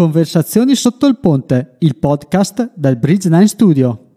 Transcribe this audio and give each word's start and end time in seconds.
Conversazioni 0.00 0.76
sotto 0.76 1.06
il 1.06 1.18
ponte, 1.18 1.76
il 1.80 1.98
podcast 1.98 2.72
del 2.74 2.96
Bridge 2.96 3.28
9 3.28 3.46
Studio. 3.46 4.14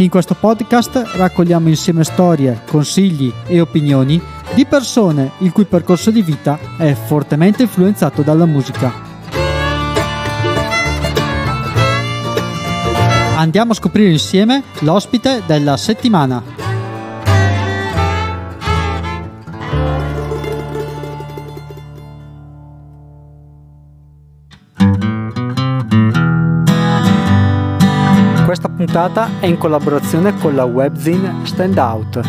In 0.00 0.10
questo 0.10 0.34
podcast 0.34 1.04
raccogliamo 1.16 1.68
insieme 1.68 2.04
storie, 2.04 2.60
consigli 2.68 3.32
e 3.46 3.62
opinioni 3.62 4.20
di 4.54 4.66
persone 4.66 5.30
il 5.38 5.52
cui 5.52 5.64
percorso 5.64 6.10
di 6.10 6.20
vita 6.20 6.58
è 6.76 6.92
fortemente 6.92 7.62
influenzato 7.62 8.20
dalla 8.20 8.44
musica. 8.44 9.09
Andiamo 13.40 13.72
a 13.72 13.74
scoprire 13.74 14.10
insieme 14.10 14.62
l'ospite 14.80 15.42
della 15.46 15.78
settimana. 15.78 16.42
Questa 28.44 28.68
puntata 28.68 29.30
è 29.40 29.46
in 29.46 29.56
collaborazione 29.56 30.36
con 30.36 30.54
la 30.54 30.64
webzine 30.64 31.36
Standout. 31.44 32.20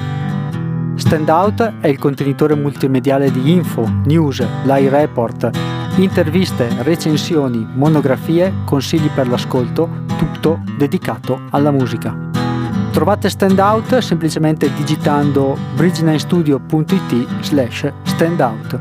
Standout 0.96 1.80
è 1.82 1.88
il 1.88 2.00
contenitore 2.00 2.56
multimediale 2.56 3.30
di 3.32 3.52
info, 3.52 3.86
news, 4.06 4.42
live 4.64 4.90
report, 4.90 5.50
interviste, 5.98 6.68
recensioni, 6.84 7.68
monografie, 7.74 8.54
consigli 8.66 9.10
per 9.10 9.28
l'ascolto, 9.28 9.90
tutto 10.18 10.62
dedicato 10.78 11.42
alla 11.52 11.72
musica. 11.72 12.30
Trovate 12.92 13.30
Standout 13.30 13.98
semplicemente 14.00 14.72
digitando 14.74 15.58
bridge9studio.it 15.76 17.42
slash 17.42 17.92
standout. 18.04 18.80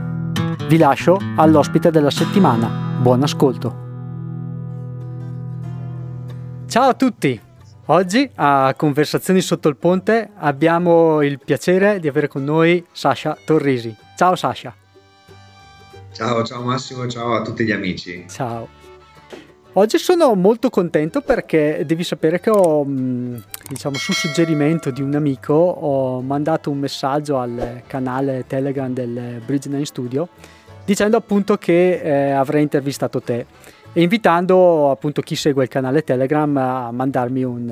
Vi 0.66 0.76
lascio 0.76 1.18
all'ospite 1.36 1.90
della 1.90 2.10
settimana. 2.10 2.68
Buon 3.00 3.22
ascolto! 3.22 3.88
Ciao 6.66 6.88
a 6.88 6.94
tutti! 6.94 7.40
Oggi 7.86 8.30
a 8.36 8.72
Conversazioni 8.76 9.40
sotto 9.40 9.68
il 9.68 9.76
ponte 9.76 10.30
abbiamo 10.36 11.22
il 11.22 11.40
piacere 11.44 11.98
di 11.98 12.06
avere 12.06 12.28
con 12.28 12.44
noi 12.44 12.84
Sasha 12.92 13.36
Torrisi. 13.44 13.96
Ciao 14.16 14.36
Sasha! 14.36 14.79
Ciao, 16.12 16.42
ciao 16.44 16.62
Massimo, 16.62 17.06
ciao 17.06 17.34
a 17.34 17.42
tutti 17.42 17.64
gli 17.64 17.72
amici. 17.72 18.26
Ciao. 18.28 18.68
Oggi 19.74 19.98
sono 19.98 20.34
molto 20.34 20.68
contento 20.68 21.20
perché 21.20 21.84
devi 21.86 22.02
sapere 22.02 22.40
che 22.40 22.50
ho, 22.50 22.84
diciamo, 22.84 23.94
su 23.94 24.12
suggerimento 24.12 24.90
di 24.90 25.00
un 25.00 25.14
amico, 25.14 25.54
ho 25.54 26.20
mandato 26.20 26.70
un 26.70 26.78
messaggio 26.78 27.38
al 27.38 27.82
canale 27.86 28.44
Telegram 28.48 28.92
del 28.92 29.40
Bridge 29.46 29.68
9 29.68 29.84
Studio 29.84 30.28
dicendo 30.84 31.16
appunto 31.16 31.56
che 31.56 32.00
eh, 32.00 32.30
avrei 32.32 32.62
intervistato 32.62 33.20
te 33.20 33.46
e 33.92 34.02
invitando 34.02 34.90
appunto 34.90 35.20
chi 35.20 35.36
segue 35.36 35.62
il 35.62 35.68
canale 35.68 36.02
Telegram 36.02 36.56
a 36.56 36.90
mandarmi 36.90 37.44
un, 37.44 37.68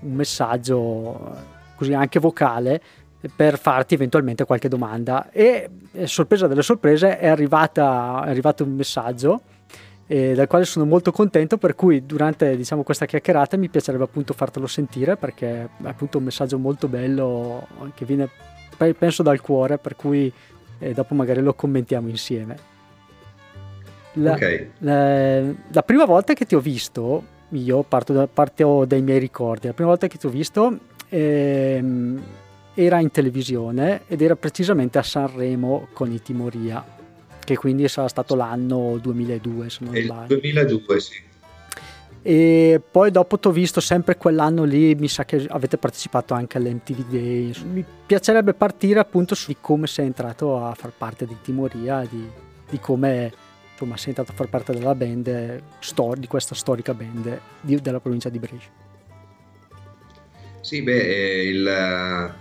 un 0.00 0.12
messaggio 0.12 1.54
così 1.76 1.92
anche 1.92 2.18
vocale 2.18 2.80
per 3.34 3.58
farti 3.58 3.94
eventualmente 3.94 4.44
qualche 4.44 4.68
domanda 4.68 5.30
e 5.30 5.68
sorpresa 6.04 6.46
delle 6.46 6.62
sorprese 6.62 7.18
è, 7.18 7.28
arrivata, 7.28 8.22
è 8.24 8.28
arrivato 8.28 8.64
un 8.64 8.74
messaggio 8.74 9.40
eh, 10.06 10.34
dal 10.34 10.46
quale 10.46 10.64
sono 10.64 10.84
molto 10.84 11.10
contento 11.10 11.56
per 11.56 11.74
cui 11.74 12.06
durante 12.06 12.56
diciamo, 12.56 12.82
questa 12.82 13.06
chiacchierata 13.06 13.56
mi 13.56 13.68
piacerebbe 13.68 14.04
appunto 14.04 14.34
fartelo 14.34 14.66
sentire 14.66 15.16
perché 15.16 15.62
è 15.62 15.68
appunto 15.84 16.18
un 16.18 16.24
messaggio 16.24 16.58
molto 16.58 16.88
bello 16.88 17.66
che 17.94 18.04
viene 18.04 18.28
penso 18.96 19.22
dal 19.22 19.40
cuore 19.40 19.78
per 19.78 19.96
cui 19.96 20.32
eh, 20.78 20.92
dopo 20.92 21.14
magari 21.14 21.40
lo 21.40 21.54
commentiamo 21.54 22.08
insieme 22.08 22.74
la, 24.12 24.32
okay. 24.32 24.70
la, 24.78 25.40
la, 25.72 25.82
prima 25.82 26.04
volta 26.04 26.34
che 26.34 26.46
ti 26.46 26.54
ho 26.54 26.60
visto 26.60 27.34
io 27.50 27.82
parto, 27.82 28.12
da, 28.12 28.26
parto 28.26 28.84
dai 28.84 29.02
miei 29.02 29.18
ricordi 29.18 29.66
la 29.66 29.72
prima 29.72 29.90
volta 29.90 30.06
che 30.06 30.18
ti 30.18 30.26
ho 30.26 30.30
visto 30.30 30.78
ehm, 31.08 32.22
era 32.78 33.00
in 33.00 33.10
televisione 33.10 34.02
ed 34.06 34.20
era 34.20 34.36
precisamente 34.36 34.98
a 34.98 35.02
Sanremo 35.02 35.88
con 35.94 36.12
i 36.12 36.20
Timoria, 36.20 36.84
che 37.42 37.56
quindi 37.56 37.88
sarà 37.88 38.06
stato 38.06 38.34
l'anno 38.34 38.98
2002 39.00 39.70
se 39.70 39.84
non 39.84 39.96
sbaglio. 39.96 40.26
2002 40.26 41.00
sì. 41.00 41.24
E 42.20 42.80
poi 42.90 43.10
dopo 43.10 43.38
ti 43.38 43.46
ho 43.46 43.50
visto 43.50 43.80
sempre 43.80 44.16
quell'anno 44.18 44.64
lì, 44.64 44.94
mi 44.94 45.08
sa 45.08 45.24
che 45.24 45.46
avete 45.48 45.78
partecipato 45.78 46.34
anche 46.34 46.58
all'MTV 46.58 47.08
Day. 47.08 47.52
Mi 47.64 47.84
piacerebbe 48.04 48.52
partire 48.52 49.00
appunto 49.00 49.34
su 49.34 49.54
come 49.60 49.86
sei 49.86 50.06
entrato 50.06 50.62
a 50.62 50.74
far 50.74 50.90
parte 50.90 51.24
di 51.24 51.36
Timoria, 51.40 52.04
di, 52.04 52.28
di 52.68 52.78
come 52.78 53.32
insomma, 53.70 53.96
sei 53.96 54.08
entrato 54.08 54.32
a 54.32 54.34
far 54.34 54.48
parte 54.48 54.74
della 54.74 54.94
band, 54.94 55.62
stor- 55.78 56.18
di 56.18 56.26
questa 56.26 56.54
storica 56.54 56.92
band 56.92 57.40
di, 57.60 57.80
della 57.80 58.00
provincia 58.00 58.28
di 58.28 58.38
Brescia. 58.38 58.68
Sì, 60.60 60.82
beh, 60.82 61.42
il, 61.44 62.34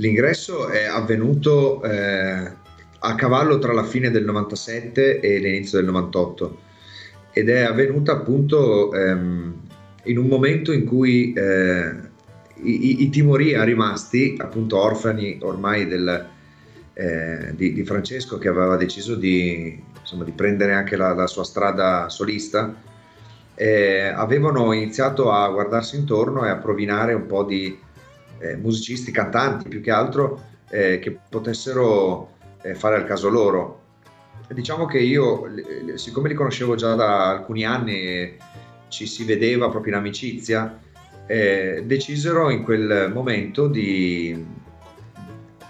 L'ingresso 0.00 0.68
è 0.68 0.84
avvenuto 0.84 1.82
eh, 1.82 2.50
a 3.00 3.14
cavallo 3.14 3.58
tra 3.58 3.74
la 3.74 3.84
fine 3.84 4.10
del 4.10 4.24
97 4.24 5.20
e 5.20 5.38
l'inizio 5.38 5.76
del 5.76 5.86
98 5.88 6.58
ed 7.32 7.50
è 7.50 7.60
avvenuta 7.60 8.12
appunto 8.12 8.94
ehm, 8.94 9.54
in 10.04 10.18
un 10.18 10.26
momento 10.26 10.72
in 10.72 10.86
cui 10.86 11.34
eh, 11.34 11.94
i, 12.62 13.02
i, 13.02 13.10
Timoria 13.10 13.62
rimasti, 13.62 14.36
appunto 14.38 14.78
orfani 14.78 15.38
ormai 15.42 15.86
del, 15.86 16.26
eh, 16.94 17.52
di, 17.54 17.74
di, 17.74 17.84
Francesco 17.84 18.38
che 18.38 18.48
aveva 18.48 18.76
deciso 18.76 19.14
di, 19.16 19.78
insomma, 20.00 20.24
di 20.24 20.32
prendere 20.32 20.72
anche 20.72 20.96
la, 20.96 21.12
la, 21.12 21.26
sua 21.26 21.44
strada 21.44 22.08
solista, 22.08 22.74
eh, 23.54 24.06
avevano 24.06 24.72
iniziato 24.72 25.30
a 25.30 25.46
guardarsi 25.50 25.96
intorno 25.96 26.46
e 26.46 26.48
a 26.48 26.56
provinare 26.56 27.12
un 27.12 27.26
po' 27.26 27.44
di 27.44 27.78
eh, 28.40 28.56
musicisti, 28.56 29.12
cantanti 29.12 29.68
più 29.68 29.80
che 29.80 29.90
altro, 29.90 30.42
eh, 30.70 30.98
che 30.98 31.18
potessero 31.28 32.32
eh, 32.62 32.74
fare 32.74 32.96
al 32.96 33.06
caso 33.06 33.28
loro. 33.28 33.78
Diciamo 34.48 34.86
che 34.86 34.98
io, 34.98 35.44
siccome 35.94 36.28
li 36.28 36.34
conoscevo 36.34 36.74
già 36.74 36.94
da 36.94 37.28
alcuni 37.28 37.64
anni 37.64 38.36
ci 38.88 39.06
si 39.06 39.24
vedeva 39.24 39.70
proprio 39.70 39.92
in 39.92 40.00
amicizia, 40.00 40.76
eh, 41.26 41.84
decisero 41.86 42.50
in 42.50 42.64
quel 42.64 43.12
momento 43.14 43.68
di 43.68 44.58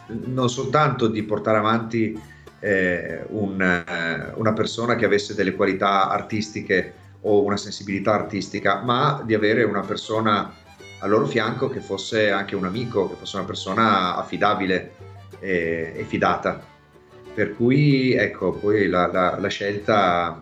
non 0.07 0.49
soltanto 0.49 1.07
di 1.09 1.23
portare 1.23 1.59
avanti 1.59 2.19
eh, 2.61 3.25
un, 3.29 3.61
eh, 3.61 4.33
una 4.35 4.53
persona 4.53 4.97
che 4.97 5.05
avesse 5.05 5.35
delle 5.35 5.55
qualità 5.55 6.09
artistiche 6.09 6.95
o 7.23 7.43
una 7.45 7.57
sensibilità 7.57 8.15
artistica, 8.15 8.81
ma 8.83 9.23
di 9.25 9.35
avere 9.35 9.63
una 9.65 9.83
persona 9.83 10.53
al 11.01 11.11
loro 11.11 11.27
fianco 11.27 11.69
che 11.69 11.81
fosse 11.81 12.31
anche 12.31 12.55
un 12.55 12.65
amico, 12.65 13.09
che 13.09 13.17
fosse 13.17 13.37
una 13.37 13.47
persona 13.47 14.17
affidabile 14.17 14.93
e, 15.39 15.93
e 15.97 16.05
fidata. 16.05 16.63
Per 17.35 17.57
cui 17.57 18.13
ecco, 18.13 18.53
poi 18.53 18.89
la, 18.89 19.07
la, 19.07 19.39
la 19.39 19.49
scelta 19.49 20.39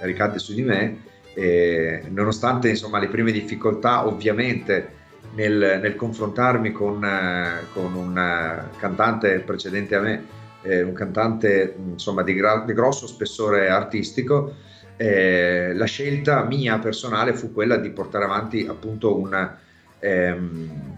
ricade 0.00 0.38
su 0.38 0.54
di 0.54 0.62
me, 0.62 1.08
e, 1.34 2.02
nonostante 2.08 2.68
insomma, 2.68 2.98
le 2.98 3.08
prime 3.08 3.32
difficoltà 3.32 4.06
ovviamente 4.06 4.98
nel, 5.34 5.78
nel 5.80 5.94
confrontarmi 5.96 6.72
con, 6.72 7.06
con, 7.72 7.94
un 7.94 8.64
cantante 8.78 9.40
precedente 9.40 9.94
a 9.94 10.00
me, 10.00 10.24
eh, 10.62 10.82
un 10.82 10.92
cantante 10.92 11.74
insomma, 11.78 12.22
di, 12.22 12.34
gra- 12.34 12.64
di 12.66 12.72
grosso 12.72 13.06
spessore 13.06 13.68
artistico, 13.68 14.54
eh, 14.96 15.72
la 15.74 15.86
scelta 15.86 16.44
mia 16.44 16.78
personale 16.78 17.34
fu 17.34 17.52
quella 17.52 17.76
di 17.76 17.90
portare 17.90 18.24
avanti 18.24 18.66
appunto 18.66 19.18
un, 19.18 19.56
ehm, 20.00 20.96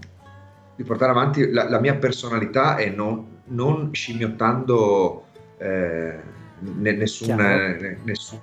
di 0.75 0.85
portare 0.85 1.11
avanti 1.11 1.51
la, 1.51 1.69
la, 1.69 1.81
mia 1.81 1.97
personalità 1.97 2.77
e 2.77 2.91
non, 2.91 3.41
non 3.47 3.91
scimmiottando 3.93 5.27
eh, 5.59 6.19
nessun, 6.61 7.99
nessun 8.05 8.41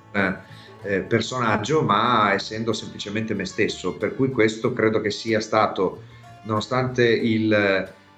eh, 0.84 1.02
personaggio, 1.02 1.82
ma 1.82 2.34
essendo 2.34 2.74
semplicemente 2.74 3.34
me 3.34 3.46
stesso. 3.46 3.96
Per 3.96 4.16
cui 4.16 4.30
questo 4.30 4.74
credo 4.74 5.02
che 5.02 5.12
sia 5.12 5.40
stato, 5.40 6.04
nonostante 6.44 7.06
il, 7.06 7.50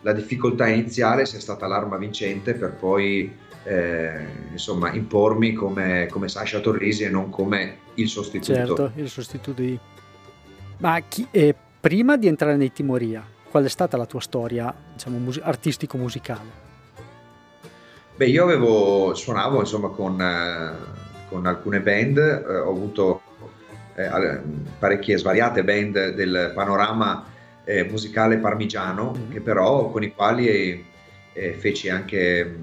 la 0.01 0.13
difficoltà 0.13 0.67
iniziale, 0.67 1.25
sia 1.25 1.39
stata 1.39 1.67
l'arma 1.67 1.97
vincente 1.97 2.53
per 2.53 2.73
poi 2.73 3.33
eh, 3.63 4.25
insomma, 4.51 4.91
impormi 4.91 5.53
come, 5.53 6.07
come 6.09 6.27
Sasha 6.27 6.59
Torrisi 6.59 7.03
e 7.03 7.09
non 7.09 7.29
come 7.29 7.77
il 7.95 8.07
sostituto. 8.07 8.53
Certo, 8.53 8.91
il 8.95 9.09
sostituto 9.09 9.61
di... 9.61 9.77
Ma 10.77 10.99
chi, 11.01 11.27
eh, 11.29 11.55
prima 11.81 12.15
di 12.15 12.27
entrare 12.27 12.55
nei 12.55 12.71
Timoria, 12.71 13.25
qual 13.49 13.65
è 13.65 13.69
stata 13.69 13.97
la 13.97 14.05
tua 14.05 14.21
storia 14.21 14.73
diciamo, 14.93 15.17
mus- 15.17 15.41
artistico-musicale? 15.43 16.69
Beh, 18.15 18.27
io 18.27 18.43
avevo, 18.43 19.15
suonavo 19.15 19.59
insomma 19.59 19.87
con, 19.87 20.21
eh, 20.21 20.75
con 21.27 21.47
alcune 21.47 21.81
band, 21.81 22.17
eh, 22.17 22.57
ho 22.57 22.69
avuto 22.69 23.21
eh, 23.95 24.39
parecchie 24.77 25.17
svariate 25.17 25.63
band 25.63 26.13
del 26.13 26.51
panorama 26.53 27.25
eh, 27.63 27.83
musicale 27.85 28.37
parmigiano, 28.37 29.11
mm-hmm. 29.11 29.31
che 29.31 29.41
però 29.41 29.89
con 29.89 30.03
i 30.03 30.13
quali 30.13 30.85
eh, 31.33 31.53
feci 31.53 31.89
anche 31.89 32.55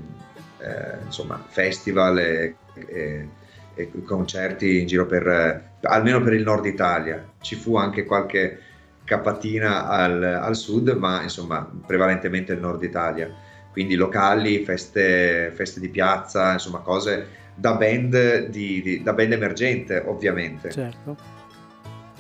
insomma, 1.05 1.43
festival 1.47 2.19
e, 2.19 2.56
e, 2.75 3.29
e, 3.75 3.91
concerti 4.05 4.81
in 4.81 4.87
giro 4.88 5.06
per, 5.06 5.71
almeno 5.82 6.21
per 6.21 6.32
il 6.32 6.43
nord 6.43 6.67
Italia. 6.67 7.25
Ci 7.41 7.55
fu 7.55 7.76
anche 7.76 8.05
qualche 8.05 8.68
capatina 9.09 9.89
al, 9.89 10.23
al 10.23 10.55
sud, 10.55 10.91
ma 10.91 11.23
insomma 11.23 11.69
prevalentemente 11.87 12.53
il 12.53 12.61
nord 12.61 12.83
Italia. 12.83 13.35
Quindi 13.73 13.95
locali, 13.95 14.65
feste, 14.65 15.51
feste 15.55 15.81
di 15.81 15.89
piazza, 15.89 16.53
insomma 16.53 16.81
cose 16.81 17.27
da 17.55 17.75
band, 17.75 18.49
di, 18.49 18.83
di, 18.83 19.03
da 19.03 19.15
band 19.15 19.33
emergente 19.33 20.03
ovviamente. 20.07 20.71
Certo. 20.71 21.17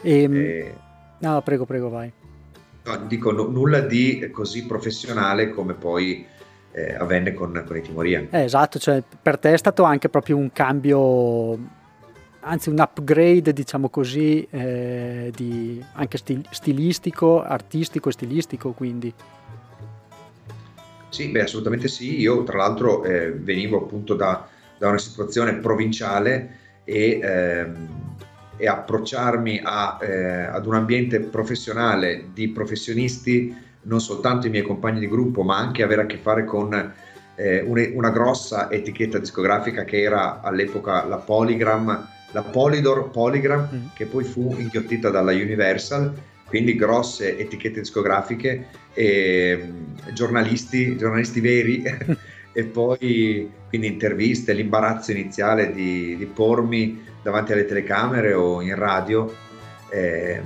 E, 0.00 0.22
ehm, 0.22 0.34
e... 0.34 0.74
No, 1.18 1.42
prego, 1.42 1.66
prego, 1.66 1.90
vai. 1.90 2.10
No, 2.84 2.96
dico 3.06 3.32
no, 3.32 3.44
nulla 3.48 3.80
di 3.80 4.30
così 4.32 4.64
professionale 4.64 5.50
come 5.50 5.74
poi 5.74 6.24
eh, 6.72 6.94
avvenne 6.94 7.34
con, 7.34 7.62
con 7.66 7.76
i 7.76 7.82
Timoria. 7.82 8.26
Eh, 8.30 8.44
esatto, 8.44 8.78
cioè 8.78 9.02
per 9.20 9.38
te 9.38 9.52
è 9.52 9.58
stato 9.58 9.82
anche 9.82 10.08
proprio 10.08 10.36
un 10.36 10.50
cambio, 10.52 11.58
anzi 12.40 12.68
un 12.68 12.78
upgrade, 12.78 13.52
diciamo 13.52 13.88
così, 13.88 14.46
eh, 14.50 15.32
di, 15.34 15.82
anche 15.94 16.18
stil, 16.18 16.44
stilistico, 16.50 17.42
artistico 17.42 18.08
e 18.08 18.12
stilistico, 18.12 18.72
quindi. 18.72 19.12
Sì, 21.08 21.28
beh, 21.28 21.42
assolutamente 21.42 21.88
sì. 21.88 22.20
Io 22.20 22.42
tra 22.44 22.58
l'altro 22.58 23.04
eh, 23.04 23.32
venivo 23.32 23.78
appunto 23.78 24.14
da, 24.14 24.46
da, 24.76 24.88
una 24.88 24.98
situazione 24.98 25.54
provinciale 25.54 26.56
e, 26.84 27.18
ehm, 27.22 27.88
e 28.56 28.66
approcciarmi 28.66 29.60
a, 29.62 29.98
eh, 30.00 30.44
ad 30.44 30.66
un 30.66 30.74
ambiente 30.74 31.20
professionale 31.20 32.28
di 32.32 32.48
professionisti 32.48 33.66
non 33.82 34.00
soltanto 34.00 34.46
i 34.46 34.50
miei 34.50 34.64
compagni 34.64 35.00
di 35.00 35.08
gruppo, 35.08 35.42
ma 35.42 35.56
anche 35.56 35.82
avere 35.82 36.02
a 36.02 36.06
che 36.06 36.18
fare 36.18 36.44
con 36.44 36.94
eh, 37.34 37.60
una 37.94 38.10
grossa 38.10 38.70
etichetta 38.70 39.18
discografica 39.18 39.84
che 39.84 40.02
era 40.02 40.40
all'epoca 40.42 41.04
la 41.06 41.16
Polygram, 41.16 42.16
la 42.32 42.42
Polydor 42.42 43.10
Polygram, 43.10 43.68
mm. 43.72 43.86
che 43.94 44.06
poi 44.06 44.24
fu 44.24 44.54
inghiottita 44.58 45.10
dalla 45.10 45.32
Universal, 45.32 46.12
quindi 46.46 46.74
grosse 46.74 47.38
etichette 47.38 47.80
discografiche 47.80 48.66
e 48.94 49.60
mm, 49.62 50.12
giornalisti, 50.12 50.96
giornalisti 50.96 51.40
veri. 51.40 51.82
e 52.52 52.64
poi 52.64 53.48
quindi 53.68 53.86
interviste, 53.86 54.52
l'imbarazzo 54.52 55.12
iniziale 55.12 55.72
di, 55.72 56.16
di 56.16 56.26
pormi 56.26 57.04
davanti 57.22 57.52
alle 57.52 57.66
telecamere 57.66 58.32
o 58.32 58.60
in 58.62 58.74
radio. 58.74 59.32
Eh, 59.90 60.40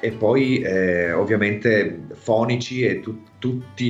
e 0.00 0.10
poi 0.12 0.60
eh, 0.60 1.12
ovviamente 1.12 2.00
fonici 2.12 2.82
e 2.82 3.00
tu, 3.00 3.22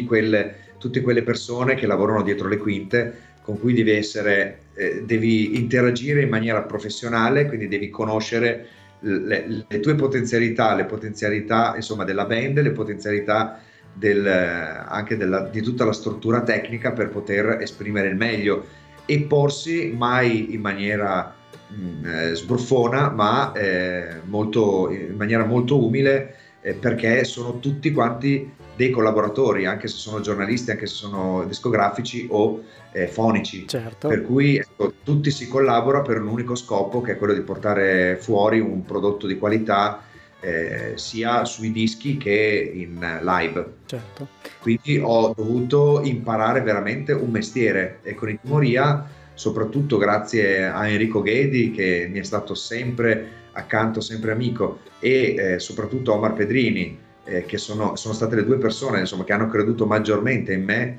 quelle, 0.07 0.55
tutte 0.79 1.01
quelle 1.01 1.23
persone 1.23 1.75
che 1.75 1.87
lavorano 1.87 2.23
dietro 2.23 2.49
le 2.49 2.57
quinte 2.57 3.27
con 3.43 3.59
cui 3.59 3.73
devi 3.73 3.93
essere, 3.93 4.59
eh, 4.79 5.03
devi 5.05 5.57
interagire 5.57 6.23
in 6.23 6.29
maniera 6.29 6.63
professionale, 6.63 7.47
quindi 7.47 7.67
devi 7.67 7.91
conoscere 7.91 8.67
le, 9.01 9.65
le, 9.69 9.81
tue 9.81 9.95
potenzialità, 9.95 10.75
le 10.75 10.85
potenzialità 10.85 11.75
insomma 11.75 12.05
della 12.05 12.25
band, 12.25 12.61
le 12.61 12.71
potenzialità 12.71 13.61
del, 13.93 14.27
anche 14.27 15.17
della, 15.17 15.49
di 15.49 15.61
tutta 15.63 15.85
la 15.85 15.93
struttura 15.93 16.43
tecnica 16.43 16.93
per 16.93 17.09
poter 17.09 17.59
esprimere 17.61 18.09
il 18.09 18.17
meglio 18.17 18.67
e 19.05 19.21
porsi 19.23 19.93
mai 19.97 20.55
in 20.55 20.61
maniera 20.61 21.35
mh, 21.69 21.75
mm, 21.75 22.05
eh, 22.05 22.35
sbruffona, 22.35 23.11
ma 23.11 23.53
eh, 23.53 24.21
molto, 24.25 24.91
in 24.91 25.17
maniera 25.17 25.45
molto 25.45 25.85
umile, 25.85 26.37
eh, 26.61 26.75
perché 26.75 27.25
sono 27.25 27.59
tutti 27.59 27.91
quanti 27.91 28.53
dei 28.79 28.91
collaboratori, 28.91 29.67
anche 29.67 29.89
se 29.89 29.97
sono 29.97 30.21
giornalisti, 30.21 30.71
anche 30.71 30.87
se 30.87 30.95
sono 30.95 31.45
discografici 31.49 32.29
o 32.31 32.63
eh, 32.93 33.09
fonici. 33.09 33.67
Certo. 33.67 34.07
Per 34.07 34.23
cui 34.23 34.57
ecco, 34.57 34.93
tutti 35.03 35.33
si 35.33 35.49
collabora 35.49 36.01
per 36.01 36.21
un 36.21 36.29
unico 36.29 36.55
scopo, 36.55 37.01
che 37.01 37.13
è 37.13 37.19
quello 37.19 37.35
di 37.35 37.41
portare 37.41 38.17
fuori 38.21 38.61
un 38.61 38.85
prodotto 38.85 39.27
di 39.27 39.37
qualità. 39.37 40.05
Eh, 40.41 40.93
sia 40.95 41.45
sui 41.45 41.73
dischi 41.73 42.17
che 42.17 42.71
in 42.73 43.01
live. 43.25 43.73
Certo. 43.87 44.29
Quindi 44.61 45.01
ho 45.03 45.35
dovuto 45.37 46.01
imparare 46.05 46.61
veramente 46.61 47.11
un 47.11 47.29
mestiere 47.29 47.99
e 48.05 48.15
con 48.15 48.29
Itimoria 48.29 49.05
soprattutto 49.35 49.97
grazie 49.97 50.65
a 50.65 50.87
Enrico 50.87 51.23
Ghedi 51.23 51.73
che 51.73 52.09
mi 52.09 52.21
è 52.21 52.23
stato 52.23 52.55
sempre 52.55 53.27
accanto, 53.51 54.01
sempre 54.01 54.31
amico 54.31 54.79
e 55.01 55.35
eh, 55.37 55.59
soprattutto 55.59 56.13
a 56.13 56.17
Omar 56.19 56.35
Pedrini 56.35 57.07
eh, 57.29 57.45
che 57.45 57.59
sono, 57.59 57.95
sono, 57.97 58.15
state 58.15 58.35
le 58.35 58.45
due 58.45 58.59
persone 58.59 59.01
insomma, 59.01 59.25
che 59.25 59.33
hanno 59.33 59.49
creduto 59.49 59.87
maggiormente 59.87 60.53
in 60.53 60.65
me, 60.65 60.99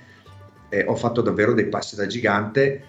eh, 0.70 0.86
ho 0.88 0.96
fatto 0.96 1.22
davvero 1.22 1.54
dei 1.54 1.68
passi 1.68 1.96
da 1.96 2.06
gigante 2.06 2.84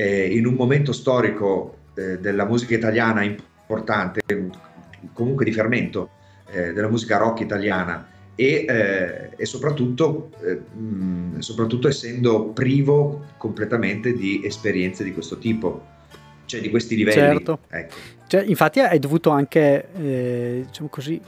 in 0.00 0.46
un 0.46 0.54
momento 0.54 0.92
storico 0.92 1.78
eh, 1.94 2.20
della 2.20 2.44
musica 2.44 2.76
italiana 2.76 3.24
importante, 3.24 4.20
comunque 5.12 5.44
di 5.44 5.50
fermento 5.52 6.10
eh, 6.52 6.72
della 6.72 6.88
musica 6.88 7.16
rock 7.16 7.40
italiana 7.40 8.08
e, 8.36 8.64
eh, 8.68 9.30
e 9.36 9.44
soprattutto, 9.44 10.30
eh, 10.44 10.54
mh, 10.54 11.40
soprattutto, 11.40 11.88
essendo 11.88 12.50
privo 12.50 13.24
completamente 13.36 14.12
di 14.12 14.42
esperienze 14.44 15.02
di 15.02 15.12
questo 15.12 15.38
tipo, 15.38 15.84
cioè 16.44 16.60
di 16.60 16.70
questi 16.70 16.94
livelli. 16.94 17.18
Certo. 17.18 17.58
Ecco. 17.68 17.96
Cioè, 18.28 18.44
infatti 18.44 18.78
hai 18.78 19.00
dovuto 19.00 19.30
anche, 19.30 19.88
eh, 19.96 20.62
diciamo 20.66 20.88
così, 20.88 21.20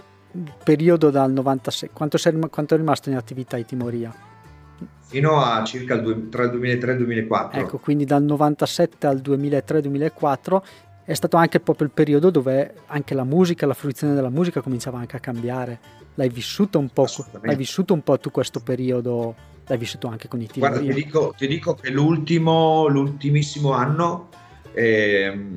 periodo 0.62 1.10
dal 1.10 1.32
96, 1.32 1.90
quanto, 1.92 2.18
sei, 2.18 2.38
quanto 2.50 2.74
è 2.74 2.76
rimasto 2.76 3.08
in 3.10 3.16
attività 3.16 3.56
in 3.56 3.64
Timoria? 3.64 4.14
Fino 5.00 5.42
a 5.42 5.64
circa 5.64 5.94
il, 5.94 6.28
tra 6.30 6.44
il 6.44 6.50
2003 6.50 6.90
e 6.90 6.92
il 6.94 6.98
2004. 6.98 7.60
Ecco, 7.60 7.78
quindi 7.78 8.04
dal 8.04 8.22
97 8.22 9.06
al 9.06 9.18
2003-2004 9.18 10.62
è 11.04 11.14
stato 11.14 11.36
anche 11.36 11.58
proprio 11.58 11.86
il 11.86 11.92
periodo 11.92 12.30
dove 12.30 12.74
anche 12.86 13.14
la 13.14 13.24
musica, 13.24 13.66
la 13.66 13.74
fruizione 13.74 14.14
della 14.14 14.30
musica 14.30 14.60
cominciava 14.60 14.98
anche 14.98 15.16
a 15.16 15.20
cambiare 15.20 15.80
l'hai 16.20 16.28
vissuto 16.28 16.78
un 16.78 16.90
po', 16.90 17.06
l'hai 17.42 17.56
vissuto 17.56 17.94
un 17.94 18.02
po' 18.02 18.18
tu 18.18 18.30
questo 18.30 18.60
periodo, 18.60 19.34
l'hai 19.66 19.78
vissuto 19.78 20.08
anche 20.08 20.28
con 20.28 20.40
i 20.40 20.46
team. 20.46 20.68
Guarda, 20.68 20.80
ti 20.80 20.92
dico, 20.92 21.34
ti 21.36 21.46
dico, 21.46 21.74
che 21.74 21.90
l'ultimo, 21.90 22.86
l'ultimissimo 22.88 23.72
anno, 23.72 24.28
eh, 24.72 25.48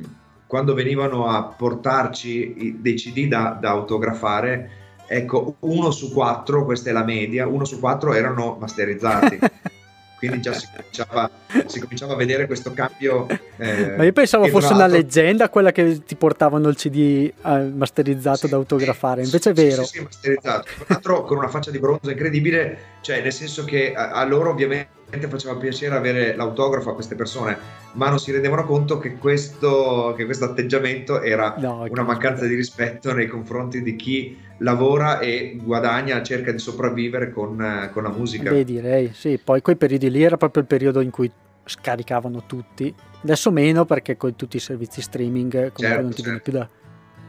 quando 0.53 0.75
venivano 0.75 1.25
a 1.25 1.45
portarci 1.45 2.77
dei 2.79 2.93
CD 2.93 3.27
da, 3.27 3.57
da 3.59 3.71
autografare, 3.71 4.69
ecco, 5.07 5.55
uno 5.61 5.89
su 5.89 6.13
quattro, 6.13 6.63
questa 6.63 6.91
è 6.91 6.93
la 6.93 7.03
media, 7.03 7.47
uno 7.47 7.65
su 7.65 7.79
quattro 7.79 8.13
erano 8.13 8.57
masterizzati. 8.59 9.39
quindi 10.15 10.41
già 10.41 10.53
si 10.53 10.67
cominciava, 10.71 11.27
si 11.65 11.79
cominciava, 11.79 12.13
a 12.13 12.15
vedere 12.17 12.45
questo 12.45 12.71
cambio. 12.71 13.25
Eh, 13.57 13.95
Ma 13.97 14.03
io 14.03 14.13
pensavo 14.13 14.45
fosse 14.45 14.73
una 14.73 14.85
leggenda 14.85 15.49
quella 15.49 15.71
che 15.71 16.03
ti 16.03 16.15
portavano 16.15 16.69
il 16.69 16.75
CD 16.75 17.33
eh, 17.43 17.71
masterizzato 17.75 18.45
sì, 18.45 18.49
da 18.49 18.55
autografare, 18.57 19.23
invece 19.23 19.49
è 19.49 19.53
vero. 19.53 19.83
Sì, 19.83 19.97
sì, 19.97 20.03
masterizzato. 20.03 20.67
Tra 20.75 20.85
l'altro 20.87 21.23
con 21.23 21.37
una 21.37 21.47
faccia 21.47 21.71
di 21.71 21.79
bronzo 21.79 22.11
incredibile, 22.11 22.77
cioè 23.01 23.23
nel 23.23 23.33
senso 23.33 23.65
che 23.65 23.91
a, 23.95 24.11
a 24.11 24.23
loro 24.23 24.51
ovviamente 24.51 25.01
faceva 25.21 25.55
piacere 25.55 25.95
avere 25.95 26.35
l'autografo 26.35 26.91
a 26.91 26.93
queste 26.93 27.15
persone, 27.15 27.57
ma 27.93 28.09
non 28.09 28.19
si 28.19 28.31
rendevano 28.31 28.65
conto 28.65 28.97
che 28.97 29.13
questo, 29.13 30.13
che 30.15 30.25
questo 30.25 30.45
atteggiamento 30.45 31.21
era 31.21 31.55
no, 31.57 31.85
una 31.89 32.03
mancanza 32.03 32.45
di 32.45 32.55
rispetto 32.55 33.13
nei 33.13 33.27
confronti 33.27 33.81
di 33.81 33.95
chi 33.95 34.37
lavora 34.57 35.19
e 35.19 35.57
guadagna, 35.61 36.21
cerca 36.23 36.51
di 36.51 36.59
sopravvivere 36.59 37.31
con, 37.31 37.89
con 37.91 38.03
la 38.03 38.09
musica. 38.09 38.51
Beh, 38.51 38.63
direi, 38.63 39.11
sì, 39.13 39.39
poi 39.43 39.61
quei 39.61 39.75
periodi 39.75 40.09
lì 40.09 40.23
era 40.23 40.37
proprio 40.37 40.61
il 40.61 40.67
periodo 40.67 41.01
in 41.01 41.09
cui 41.09 41.31
scaricavano 41.65 42.43
tutti, 42.45 42.93
adesso 43.21 43.51
meno 43.51 43.85
perché 43.85 44.17
con 44.17 44.35
tutti 44.35 44.57
i 44.57 44.59
servizi 44.59 45.01
streaming 45.01 45.51
comunque 45.51 45.85
certo, 45.85 46.01
non 46.01 46.13
ti 46.13 46.23
certo. 46.23 46.41
più 46.41 46.51
da, 46.51 46.67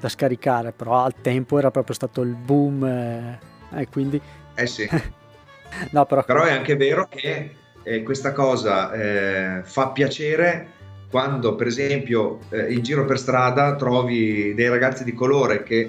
da, 0.01 0.09
scaricare, 0.09 0.73
però 0.73 1.05
al 1.05 1.15
tempo 1.21 1.59
era 1.59 1.71
proprio 1.71 1.95
stato 1.95 2.23
il 2.23 2.35
boom 2.35 2.85
eh, 2.85 3.39
e 3.75 3.89
quindi... 3.89 4.21
Eh 4.55 4.67
sì. 4.67 4.89
no, 5.91 6.07
però... 6.07 6.25
però 6.25 6.45
è 6.45 6.53
anche 6.53 6.77
vero 6.77 7.07
che 7.09 7.63
eh, 7.85 8.03
questa 8.03 8.33
cosa 8.33 8.93
eh, 8.93 9.63
fa 9.63 9.89
piacere 9.89 10.73
quando 11.11 11.55
per 11.55 11.69
esempio 11.69 12.41
eh, 12.51 12.73
in 12.73 12.83
giro 12.83 13.05
per 13.05 13.19
strada 13.19 13.77
trovi 13.77 14.53
dei 14.55 14.69
ragazzi 14.69 15.05
di 15.05 15.15
colore 15.15 15.63
che 15.63 15.89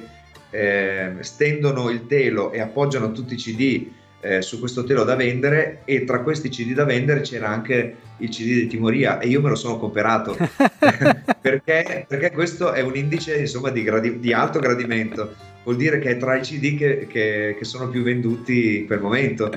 eh, 0.52 1.14
stendono 1.22 1.90
il 1.90 2.06
telo 2.06 2.52
e 2.52 2.62
appoggiano 2.62 3.12
tutti 3.12 3.34
i 3.34 3.38
CD 3.38 3.88
eh, 4.22 4.42
su 4.42 4.60
questo 4.60 4.84
telo 4.84 5.04
da 5.04 5.16
vendere 5.16 5.82
e 5.86 6.04
tra 6.04 6.22
questi 6.22 6.50
CD 6.50 6.74
da 6.74 6.84
vendere 6.84 7.22
c'era 7.22 7.50
anche 7.50 7.96
il 8.18 8.30
CD 8.30 8.54
di 8.54 8.68
Timoria 8.68 9.20
e 9.20 9.28
io 9.28 9.42
me 9.42 9.50
lo 9.50 9.56
sono 9.56 9.78
comperato 9.78 10.36
perché, 11.42 12.06
perché, 12.08 12.32
questo 12.32 12.72
è 12.72 12.82
un 12.82 12.96
indice 12.96 13.38
insomma 13.38 13.70
di, 13.70 13.84
gradi- 13.84 14.20
di, 14.20 14.34
alto 14.34 14.60
gradimento. 14.60 15.34
Vuol 15.64 15.78
dire 15.78 16.00
che 16.00 16.12
è 16.12 16.18
tra 16.18 16.36
i 16.36 16.42
CD 16.42 16.78
che, 16.78 17.08
che, 17.08 17.56
che 17.58 17.66
sono 17.66 17.90
più 17.90 18.04
venduti 18.04 18.86
quel 18.86 19.00
momento 19.00 19.52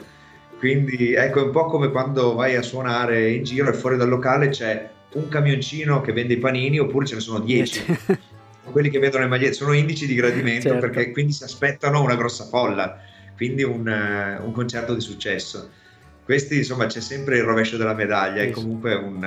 quindi 0.58 1.14
ecco, 1.14 1.40
è 1.40 1.44
un 1.44 1.50
po' 1.50 1.66
come 1.66 1.90
quando 1.90 2.34
vai 2.34 2.56
a 2.56 2.62
suonare 2.62 3.30
in 3.30 3.44
giro 3.44 3.70
e 3.70 3.72
fuori 3.72 3.96
dal 3.96 4.08
locale 4.08 4.48
c'è 4.48 4.90
un 5.14 5.28
camioncino 5.28 6.00
che 6.00 6.12
vende 6.12 6.34
i 6.34 6.38
panini 6.38 6.78
oppure 6.78 7.06
ce 7.06 7.14
ne 7.14 7.20
sono 7.20 7.40
10. 7.40 7.84
Quelli 8.70 8.90
che 8.90 8.98
vendono 8.98 9.22
le 9.22 9.30
magliette 9.30 9.54
sono 9.54 9.72
indici 9.72 10.06
di 10.06 10.14
gradimento 10.14 10.68
certo. 10.68 10.86
perché 10.86 11.10
quindi 11.10 11.32
si 11.32 11.44
aspettano 11.44 12.02
una 12.02 12.16
grossa 12.16 12.44
folla. 12.44 13.00
quindi 13.34 13.62
un, 13.62 13.86
un 13.86 14.52
concerto 14.52 14.94
di 14.94 15.00
successo 15.00 15.70
questi 16.28 16.58
insomma 16.58 16.84
c'è 16.84 17.00
sempre 17.00 17.38
il 17.38 17.42
rovescio 17.42 17.78
della 17.78 17.94
medaglia, 17.94 18.42
è 18.42 18.50
comunque, 18.50 18.94
un, 18.94 19.24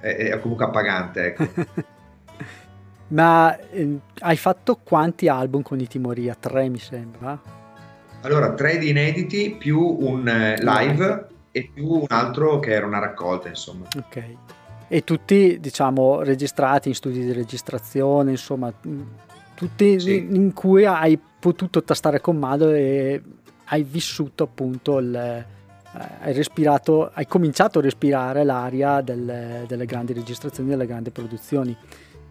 è, 0.00 0.16
è 0.16 0.40
comunque 0.40 0.64
appagante. 0.64 1.26
Ecco. 1.26 1.46
Ma 3.08 3.54
eh, 3.68 3.98
hai 4.20 4.36
fatto 4.38 4.80
quanti 4.82 5.28
album 5.28 5.60
con 5.60 5.78
i 5.78 5.86
Timoria? 5.86 6.34
Tre 6.34 6.70
mi 6.70 6.78
sembra. 6.78 7.38
Allora, 8.22 8.54
tre 8.54 8.78
di 8.78 8.90
inediti 8.90 9.54
più 9.58 9.80
un 9.80 10.26
eh, 10.26 10.56
live 10.60 11.26
e 11.52 11.70
più 11.72 11.88
un 11.88 12.06
altro 12.08 12.58
che 12.58 12.72
era 12.72 12.86
una 12.86 12.98
raccolta, 12.98 13.48
insomma. 13.48 13.86
Ok. 13.96 14.22
E 14.88 15.04
tutti, 15.04 15.58
diciamo, 15.60 16.22
registrati 16.22 16.88
in 16.88 16.94
studi 16.94 17.24
di 17.24 17.32
registrazione, 17.32 18.30
insomma, 18.32 18.72
tutti 19.54 20.00
sì. 20.00 20.16
in 20.16 20.52
cui 20.52 20.84
hai 20.84 21.18
potuto 21.38 21.82
tastare 21.82 22.20
con 22.20 22.36
mano 22.36 22.70
e 22.70 23.22
hai 23.66 23.82
vissuto 23.82 24.44
appunto 24.44 24.98
il 24.98 25.44
hai 26.20 26.32
respirato, 26.32 27.10
hai 27.12 27.26
cominciato 27.26 27.78
a 27.78 27.82
respirare 27.82 28.44
l'aria 28.44 29.00
delle, 29.00 29.64
delle 29.66 29.86
grandi 29.86 30.12
registrazioni, 30.12 30.68
delle 30.68 30.86
grandi 30.86 31.10
produzioni. 31.10 31.76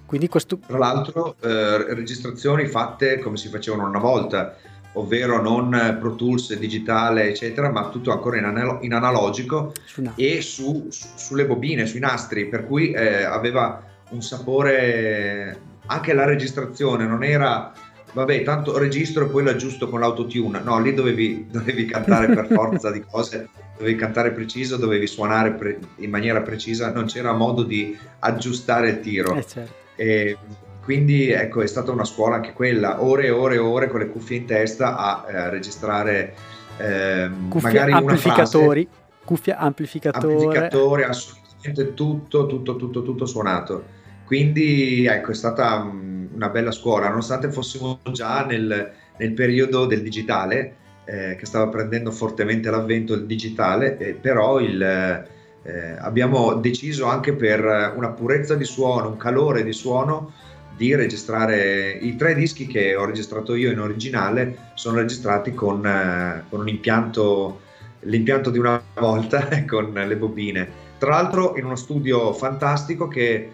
Quindi 0.06 0.28
questo... 0.28 0.60
Tra 0.60 0.78
l'altro, 0.78 1.36
eh, 1.42 1.94
registrazioni 1.94 2.68
fatte 2.68 3.18
come 3.20 3.38
si 3.38 3.50
facevano 3.50 3.88
una 3.88 4.00
volta, 4.00 4.56
ovvero 4.96 5.42
non 5.42 5.98
Pro 6.00 6.16
Tools 6.16 6.54
digitale, 6.58 7.30
eccetera, 7.30 7.70
ma 7.70 7.90
tutto 7.90 8.12
ancora 8.12 8.38
in, 8.38 8.44
analo- 8.44 8.80
in 8.82 8.94
analogico 8.94 9.74
su 9.86 10.04
e 10.16 10.42
su, 10.42 10.88
su, 10.90 11.08
sulle 11.16 11.46
bobine, 11.46 11.86
sui 11.86 12.00
nastri, 12.00 12.48
per 12.48 12.66
cui 12.66 12.92
eh, 12.92 13.24
aveva 13.24 13.82
un 14.10 14.22
sapore. 14.22 15.74
Anche 15.88 16.14
la 16.14 16.26
registrazione 16.26 17.06
non 17.06 17.24
era 17.24 17.72
vabbè, 18.16 18.44
tanto 18.44 18.78
registro 18.78 19.26
e 19.26 19.30
poi 19.30 19.44
l'aggiusto 19.44 19.90
con 19.90 20.00
l'autotune. 20.00 20.62
No, 20.62 20.80
lì 20.80 20.94
dovevi, 20.94 21.48
dovevi 21.52 21.86
cantare 21.86 22.34
per 22.34 22.48
forza 22.48 22.90
di 22.92 23.02
cose, 23.02 23.50
dovevi 23.78 23.98
cantare 23.98 24.32
preciso, 24.32 24.78
dovevi 24.78 25.06
suonare 25.06 25.52
pre- 25.52 25.80
in 25.98 26.10
maniera 26.10 26.42
precisa, 26.42 26.92
non 26.92 27.06
c'era 27.06 27.34
modo 27.34 27.64
di 27.64 27.96
aggiustare 28.20 28.90
il 28.90 29.00
tiro. 29.02 29.36
Eh 29.36 29.46
certo. 29.46 29.74
e, 29.96 30.38
quindi 30.86 31.32
ecco, 31.32 31.64
è 31.64 31.68
stata 31.68 31.92
una 31.92 32.06
scuola 32.06 32.36
anche 32.36 32.54
quella, 32.54 33.02
ore 33.04 33.26
e 33.26 33.30
ore 33.32 33.56
e 33.56 33.58
ore 33.58 33.88
con 33.88 34.02
le 34.02 34.08
cuffie 34.08 34.38
in 34.38 34.46
testa 34.46 34.96
a 34.96 35.26
eh, 35.28 35.50
registrare 35.50 36.36
eh, 36.78 37.28
cuffie 37.50 37.72
magari 37.72 37.92
amplificatori, 37.92 38.82
una 38.82 38.90
frase, 38.92 39.24
cuffie 39.26 39.56
amplificatore. 39.56 40.34
amplificatore, 40.34 41.06
assolutamente 41.06 41.94
tutto, 41.96 42.46
tutto, 42.46 42.76
tutto, 42.76 43.02
tutto 43.02 43.26
suonato. 43.26 43.84
Quindi 44.26 45.08
ecco, 45.08 45.32
è 45.32 45.34
stata 45.34 45.78
una 45.82 46.50
bella 46.50 46.72
scuola, 46.72 47.10
nonostante 47.10 47.50
fossimo 47.50 48.00
già 48.12 48.46
nel, 48.46 48.92
nel 49.18 49.34
periodo 49.34 49.88
del 49.88 50.04
digitale, 50.04 50.76
eh, 51.06 51.36
che 51.36 51.48
stava 51.48 51.68
prendendo 51.68 52.12
fortemente 52.12 52.70
l'avvento 52.70 53.16
il 53.16 53.26
digitale, 53.26 53.98
eh, 53.98 54.14
però 54.14 54.60
il, 54.60 54.80
eh, 54.84 55.96
abbiamo 55.98 56.54
deciso 56.54 57.08
anche 57.08 57.34
per 57.34 57.94
una 57.96 58.10
purezza 58.10 58.54
di 58.54 58.66
suono, 58.66 59.10
un 59.10 59.18
calore 59.18 59.64
di 59.64 59.74
suono, 59.74 60.32
di 60.76 60.94
registrare 60.96 61.92
i 61.92 62.16
tre 62.16 62.36
dischi 62.36 62.68
che 62.68 62.96
ho 62.96 63.06
registrato 63.06 63.56
io 63.56 63.72
in 63.72 63.80
originale, 63.80 64.72
sono 64.74 64.98
registrati 64.98 65.54
con, 65.54 65.86
eh, 65.86 66.44
con 66.50 66.62
un 66.62 66.68
impianto, 66.68 67.62
l'impianto 68.02 68.50
di 68.50 68.60
una 68.60 68.82
volta, 69.00 69.48
con 69.66 69.94
le 69.94 70.16
bobine. 70.16 70.84
Tra 70.98 71.12
l'altro 71.12 71.58
in 71.58 71.66
uno 71.66 71.76
studio 71.76 72.34
fantastico 72.34 73.08
che 73.08 73.52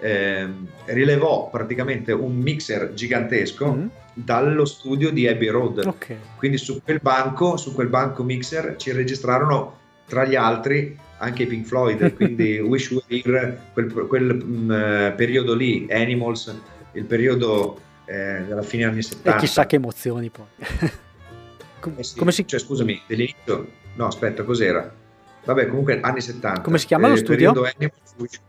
eh, 0.00 0.48
rilevò 0.86 1.48
praticamente 1.50 2.12
un 2.12 2.36
mixer 2.36 2.92
gigantesco 2.94 3.72
mm. 3.72 3.86
dallo 4.14 4.64
studio 4.64 5.10
di 5.10 5.26
Abbey 5.26 5.48
Road. 5.48 5.84
Okay. 5.86 6.18
Quindi 6.36 6.58
su 6.58 6.82
quel 6.82 7.00
banco, 7.00 7.56
su 7.56 7.74
quel 7.74 7.88
banco 7.88 8.22
mixer 8.22 8.76
ci 8.76 8.92
registrarono 8.92 9.76
tra 10.08 10.24
gli 10.24 10.34
altri 10.34 10.98
anche 11.18 11.42
i 11.44 11.46
Pink 11.46 11.66
Floyd, 11.66 12.14
quindi 12.14 12.58
Wish 12.60 12.90
We 12.90 13.22
Were 13.24 13.60
quel, 13.72 13.92
quel 13.92 14.42
um, 14.42 15.12
periodo 15.16 15.54
lì, 15.54 15.86
Animals, 15.90 16.54
il 16.92 17.04
periodo 17.04 17.80
eh, 18.04 18.42
della 18.46 18.62
fine 18.62 18.84
anni 18.84 19.02
70. 19.02 19.36
E 19.36 19.40
chissà 19.40 19.66
che 19.66 19.76
emozioni 19.76 20.30
poi. 20.30 20.46
Com- 21.80 21.94
eh 21.96 22.02
sì, 22.02 22.18
come 22.18 22.32
si... 22.32 22.46
Cioè, 22.46 22.58
scusami, 22.58 23.02
dell'inizio... 23.06 23.68
No, 23.94 24.06
aspetta, 24.06 24.42
cos'era? 24.42 24.92
Vabbè, 25.44 25.66
comunque 25.66 26.00
anni 26.00 26.20
70. 26.20 26.60
Come 26.60 26.78
si 26.78 26.86
chiama 26.86 27.08
lo 27.08 27.14
eh, 27.14 27.18
studio? 27.18 27.50
Animals. 27.50 28.40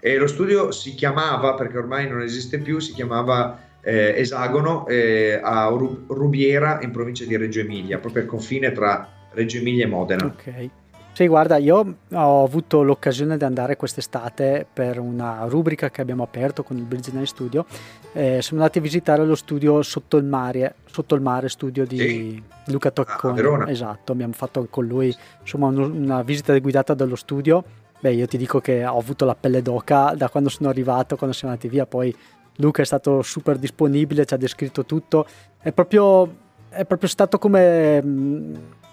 E 0.00 0.16
lo 0.18 0.26
studio 0.26 0.70
si 0.70 0.94
chiamava, 0.94 1.54
perché 1.54 1.78
ormai 1.78 2.08
non 2.08 2.20
esiste 2.20 2.58
più, 2.58 2.78
si 2.78 2.92
chiamava 2.92 3.58
eh, 3.80 4.14
Esagono 4.16 4.86
eh, 4.86 5.40
a 5.42 5.68
Rubiera 5.68 6.80
in 6.82 6.90
provincia 6.90 7.24
di 7.24 7.36
Reggio 7.36 7.60
Emilia, 7.60 7.98
proprio 7.98 8.22
al 8.22 8.28
confine 8.28 8.72
tra 8.72 9.15
Reggio 9.36 9.58
Emilia 9.58 9.84
e 9.84 9.88
Modena. 9.88 10.24
Ok. 10.24 10.70
Sì, 11.12 11.28
guarda, 11.28 11.56
io 11.56 11.96
ho 12.12 12.44
avuto 12.44 12.82
l'occasione 12.82 13.38
di 13.38 13.44
andare 13.44 13.76
quest'estate 13.76 14.66
per 14.70 14.98
una 14.98 15.44
rubrica 15.48 15.88
che 15.88 16.02
abbiamo 16.02 16.22
aperto 16.22 16.62
con 16.62 16.76
il 16.76 16.82
Bridge 16.82 17.10
Night 17.12 17.26
Studio. 17.26 17.64
Eh, 18.12 18.42
siamo 18.42 18.60
andati 18.60 18.78
a 18.78 18.82
visitare 18.82 19.24
lo 19.24 19.34
studio 19.34 19.80
Sotto 19.82 20.18
il 20.18 20.24
Mare, 20.24 20.74
Sotto 20.84 21.14
il 21.14 21.22
Mare 21.22 21.48
studio 21.48 21.86
di 21.86 21.98
sì. 21.98 22.42
Luca 22.66 22.90
Tocconi. 22.90 23.40
Ah, 23.40 23.70
esatto, 23.70 24.12
abbiamo 24.12 24.34
fatto 24.34 24.66
con 24.68 24.84
lui 24.86 25.14
insomma, 25.40 25.68
una 25.68 26.22
visita 26.22 26.58
guidata 26.58 26.92
dallo 26.92 27.16
studio 27.16 27.64
Beh, 27.98 28.12
io 28.12 28.26
ti 28.26 28.36
dico 28.36 28.60
che 28.60 28.84
ho 28.84 28.98
avuto 28.98 29.24
la 29.24 29.34
pelle 29.34 29.62
d'oca 29.62 30.14
da 30.14 30.28
quando 30.28 30.50
sono 30.50 30.68
arrivato, 30.68 31.16
quando 31.16 31.34
siamo 31.34 31.54
andati 31.54 31.70
via, 31.70 31.86
poi 31.86 32.14
Luca 32.56 32.82
è 32.82 32.84
stato 32.84 33.22
super 33.22 33.56
disponibile, 33.56 34.26
ci 34.26 34.34
ha 34.34 34.36
descritto 34.36 34.84
tutto, 34.84 35.26
è 35.58 35.72
proprio, 35.72 36.34
è 36.68 36.84
proprio 36.84 37.08
stato 37.08 37.38
come... 37.38 38.84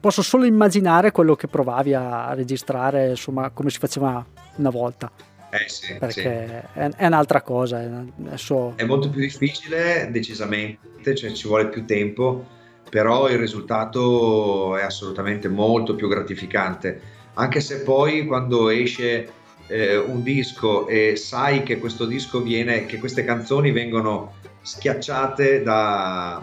Posso 0.00 0.22
solo 0.22 0.44
immaginare 0.44 1.10
quello 1.10 1.34
che 1.34 1.48
provavi 1.48 1.94
a 1.94 2.32
registrare, 2.34 3.10
insomma, 3.10 3.50
come 3.50 3.70
si 3.70 3.78
faceva 3.78 4.24
una 4.56 4.70
volta. 4.70 5.10
Eh 5.50 5.68
sì, 5.68 5.94
perché 5.94 6.62
sì. 6.72 6.78
È, 6.78 6.88
è, 6.96 7.06
un'altra 7.06 7.42
cosa. 7.42 7.80
È, 7.80 8.36
so... 8.36 8.74
è, 8.76 8.84
molto 8.84 9.10
più 9.10 9.20
difficile, 9.20 10.08
decisamente, 10.10 11.14
cioè 11.14 11.32
ci 11.32 11.48
vuole 11.48 11.68
più 11.68 11.84
tempo, 11.84 12.46
però 12.88 13.28
il 13.28 13.38
risultato 13.38 14.76
è 14.76 14.82
assolutamente 14.82 15.48
molto 15.48 15.94
più 15.94 16.08
gratificante 16.08 17.16
anche 17.38 17.60
se 17.60 17.82
poi 17.82 18.26
quando 18.26 18.68
esce 18.68 19.28
eh, 19.68 19.96
un 19.96 20.22
disco 20.22 20.86
e 20.88 21.14
sai 21.16 21.62
che 21.62 21.78
questo 21.78 22.04
disco 22.04 22.42
viene, 22.42 22.84
che 22.86 22.98
queste 22.98 23.24
canzoni 23.24 23.70
vengono 23.70 24.34
schiacciate 24.60 25.62
da, 25.62 26.42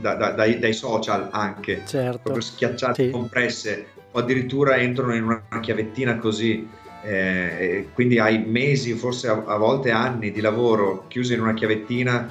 da, 0.00 0.14
da, 0.14 0.30
dai, 0.30 0.58
dai, 0.58 0.72
social 0.72 1.28
anche, 1.32 1.82
certo. 1.86 2.20
proprio 2.22 2.42
schiacciate, 2.42 3.04
sì. 3.04 3.10
compresse, 3.10 3.86
o 4.12 4.18
addirittura 4.18 4.76
entrano 4.76 5.14
in 5.14 5.24
una 5.24 5.60
chiavettina 5.60 6.18
così. 6.18 6.68
Eh, 7.02 7.88
quindi 7.94 8.18
hai 8.18 8.44
mesi, 8.44 8.92
forse 8.94 9.28
a, 9.28 9.44
a, 9.46 9.56
volte 9.56 9.90
anni 9.90 10.32
di 10.32 10.40
lavoro 10.40 11.04
chiusi 11.08 11.34
in 11.34 11.40
una 11.40 11.54
chiavettina, 11.54 12.30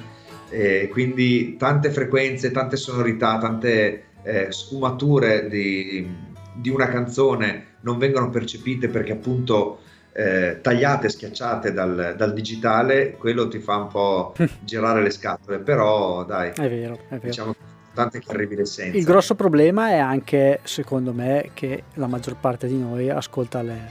eh, 0.50 0.88
quindi 0.90 1.56
tante 1.56 1.90
frequenze, 1.90 2.50
tante 2.50 2.76
sonorità, 2.76 3.38
tante 3.38 4.04
eh, 4.22 4.46
sfumature 4.50 5.48
di, 5.48 6.06
di 6.54 6.68
una 6.68 6.88
canzone 6.88 7.76
non 7.80 7.98
vengono 7.98 8.30
percepite 8.30 8.88
perché 8.88 9.12
appunto 9.12 9.80
eh, 10.18 10.58
tagliate, 10.60 11.08
schiacciate 11.08 11.72
dal, 11.72 12.14
dal, 12.16 12.32
digitale, 12.32 13.12
quello 13.16 13.46
ti 13.46 13.60
fa 13.60 13.76
un 13.76 13.86
po' 13.86 14.34
girare 14.58 15.00
le 15.00 15.10
scatole, 15.10 15.60
però 15.60 16.24
dai, 16.24 16.50
è 16.56 16.68
vero, 16.68 16.98
è 17.08 17.14
vero. 17.14 17.20
diciamo 17.22 17.52
che 17.52 18.18
che 18.18 18.30
arrivi 18.32 18.56
l'essenza. 18.56 18.96
Il 18.96 19.04
grosso 19.04 19.36
problema 19.36 19.90
è 19.90 19.98
anche, 19.98 20.58
secondo 20.64 21.12
me, 21.12 21.50
che 21.54 21.84
la 21.94 22.08
maggior 22.08 22.34
parte 22.34 22.66
di 22.66 22.76
noi 22.76 23.08
ascolta 23.10 23.62
le... 23.62 23.90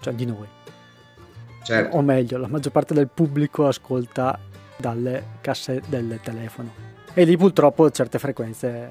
cioè 0.00 0.12
di 0.12 0.24
noi. 0.26 0.46
Certo. 1.62 1.96
O 1.96 2.02
meglio, 2.02 2.38
la 2.38 2.48
maggior 2.48 2.72
parte 2.72 2.92
del 2.92 3.08
pubblico 3.12 3.68
ascolta 3.68 4.36
dalle 4.76 5.24
casse 5.40 5.82
del 5.86 6.18
telefono. 6.20 6.72
E 7.12 7.24
lì 7.24 7.36
purtroppo 7.36 7.88
certe 7.90 8.18
frequenze 8.18 8.90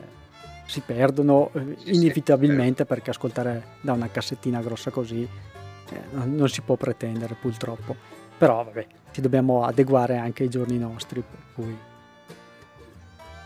si 0.65 0.81
perdono 0.85 1.51
inevitabilmente 1.85 2.85
perché 2.85 3.09
ascoltare 3.09 3.63
da 3.81 3.91
una 3.91 4.09
cassettina 4.09 4.61
grossa 4.61 4.91
così 4.91 5.27
eh, 5.93 6.25
non 6.25 6.49
si 6.49 6.61
può 6.61 6.75
pretendere 6.75 7.35
purtroppo. 7.39 7.95
Però 8.37 8.63
vabbè, 8.63 8.87
ci 9.11 9.21
dobbiamo 9.21 9.63
adeguare 9.63 10.17
anche 10.17 10.43
ai 10.43 10.49
giorni 10.49 10.77
nostri. 10.77 11.21
Per 11.21 11.39
cui, 11.53 11.77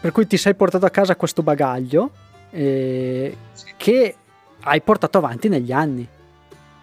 per 0.01 0.12
cui 0.12 0.27
ti 0.27 0.38
sei 0.38 0.56
portato 0.56 0.86
a 0.86 0.89
casa 0.89 1.16
questo 1.16 1.44
bagaglio 1.44 2.12
eh, 2.50 3.36
che 3.75 4.16
hai 4.62 4.82
portato 4.82 5.18
avanti 5.18 5.50
negli 5.50 5.72
anni, 5.72 6.08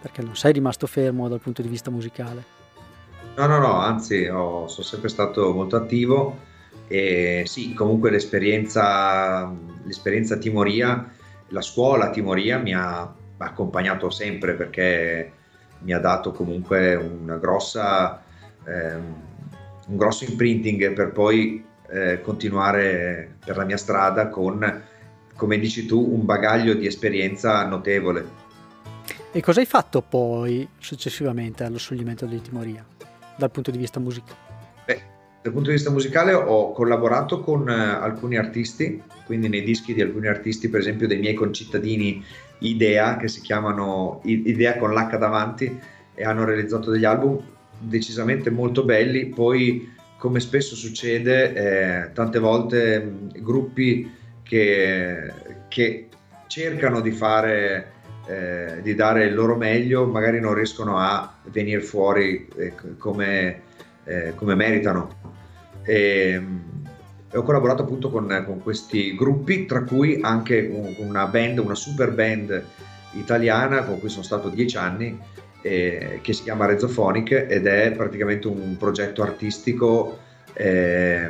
perché 0.01 0.21
non 0.21 0.35
sei 0.35 0.53
rimasto 0.53 0.87
fermo 0.87 1.27
dal 1.27 1.39
punto 1.39 1.61
di 1.61 1.67
vista 1.67 1.91
musicale. 1.91 2.53
No, 3.35 3.47
no, 3.47 3.59
no, 3.59 3.79
anzi, 3.79 4.25
ho, 4.27 4.67
sono 4.67 4.85
sempre 4.85 5.09
stato 5.09 5.51
molto 5.51 5.75
attivo 5.75 6.37
e 6.87 7.43
sì, 7.45 7.73
comunque 7.73 8.11
l'esperienza, 8.11 9.51
l'esperienza 9.83 10.37
Timoria, 10.37 11.11
la 11.49 11.61
scuola 11.61 12.11
Timoria 12.11 12.57
mi 12.59 12.73
ha 12.73 13.13
accompagnato 13.37 14.09
sempre 14.09 14.53
perché 14.53 15.31
mi 15.79 15.93
ha 15.93 15.99
dato 15.99 16.31
comunque 16.31 16.95
una 16.95 17.37
grossa, 17.37 18.21
eh, 18.65 18.95
un 18.95 19.97
grosso 19.97 20.23
imprinting 20.23 20.93
per 20.93 21.11
poi 21.11 21.63
eh, 21.63 21.75
eh, 21.95 22.21
continuare 22.21 23.35
per 23.43 23.57
la 23.57 23.63
mia 23.63 23.77
strada 23.77 24.27
con, 24.29 24.83
come 25.35 25.59
dici 25.59 25.85
tu, 25.85 26.13
un 26.13 26.25
bagaglio 26.25 26.73
di 26.73 26.87
esperienza 26.87 27.65
notevole. 27.65 28.43
E 29.31 29.41
cosa 29.41 29.59
hai 29.59 29.65
fatto 29.65 30.01
poi 30.01 30.67
successivamente 30.79 31.63
allo 31.63 31.77
scioglimento 31.77 32.25
di 32.25 32.41
Timoria, 32.41 32.85
dal 33.37 33.51
punto 33.51 33.69
di 33.69 33.77
vista 33.77 33.99
musicale? 33.99 34.37
Beh, 34.85 35.01
dal 35.41 35.51
punto 35.51 35.69
di 35.69 35.75
vista 35.75 35.91
musicale 35.91 36.33
ho 36.33 36.71
collaborato 36.71 37.41
con 37.41 37.61
uh, 37.61 38.01
alcuni 38.01 38.37
artisti, 38.37 39.01
quindi 39.25 39.49
nei 39.49 39.63
dischi 39.63 39.93
di 39.93 40.01
alcuni 40.01 40.27
artisti, 40.27 40.69
per 40.69 40.79
esempio 40.79 41.07
dei 41.07 41.19
miei 41.19 41.33
concittadini 41.33 42.23
Idea, 42.67 43.17
che 43.17 43.27
si 43.27 43.41
chiamano 43.41 44.21
Idea 44.23 44.77
con 44.77 44.93
l'H 44.93 45.17
davanti, 45.17 45.79
e 46.13 46.23
hanno 46.23 46.45
realizzato 46.45 46.91
degli 46.91 47.05
album 47.05 47.39
decisamente 47.79 48.49
molto 48.49 48.83
belli. 48.83 49.27
Poi, 49.27 49.93
come 50.17 50.39
spesso 50.39 50.75
succede, 50.75 51.53
eh, 51.53 52.11
tante 52.13 52.39
volte 52.39 52.99
mh, 52.99 53.41
gruppi 53.41 54.11
che, 54.43 55.31
che, 55.67 56.07
cercano 56.47 57.01
di 57.01 57.11
fare, 57.11 57.91
eh, 58.27 58.79
di 58.81 58.95
dare 58.95 59.25
il 59.25 59.33
loro 59.33 59.55
meglio, 59.55 60.05
magari 60.05 60.39
non 60.39 60.53
riescono 60.53 60.97
a 60.97 61.37
venire 61.51 61.81
fuori 61.81 62.47
eh, 62.55 62.73
come, 62.97 63.61
eh, 64.05 64.33
come, 64.35 64.55
meritano. 64.55 65.23
E, 65.83 66.41
e 67.35 67.37
ho 67.37 67.43
collaborato 67.43 67.81
appunto 67.81 68.09
con, 68.09 68.43
con, 68.45 68.63
questi 68.63 69.13
gruppi, 69.13 69.65
tra 69.65 69.83
cui 69.83 70.19
anche 70.21 70.71
una 70.99 71.25
band, 71.27 71.57
una 71.57 71.75
super 71.75 72.13
band 72.13 72.63
italiana 73.11 73.83
con 73.83 73.99
cui 73.99 74.07
sono 74.07 74.23
stato 74.23 74.47
dieci 74.47 74.77
anni 74.77 75.19
eh, 75.61 76.19
che 76.21 76.31
si 76.31 76.43
chiama 76.43 76.65
Rezophonic 76.65 77.47
ed 77.49 77.67
è 77.67 77.91
praticamente 77.91 78.47
un 78.47 78.77
progetto 78.77 79.21
artistico 79.21 80.17
eh, 80.53 81.29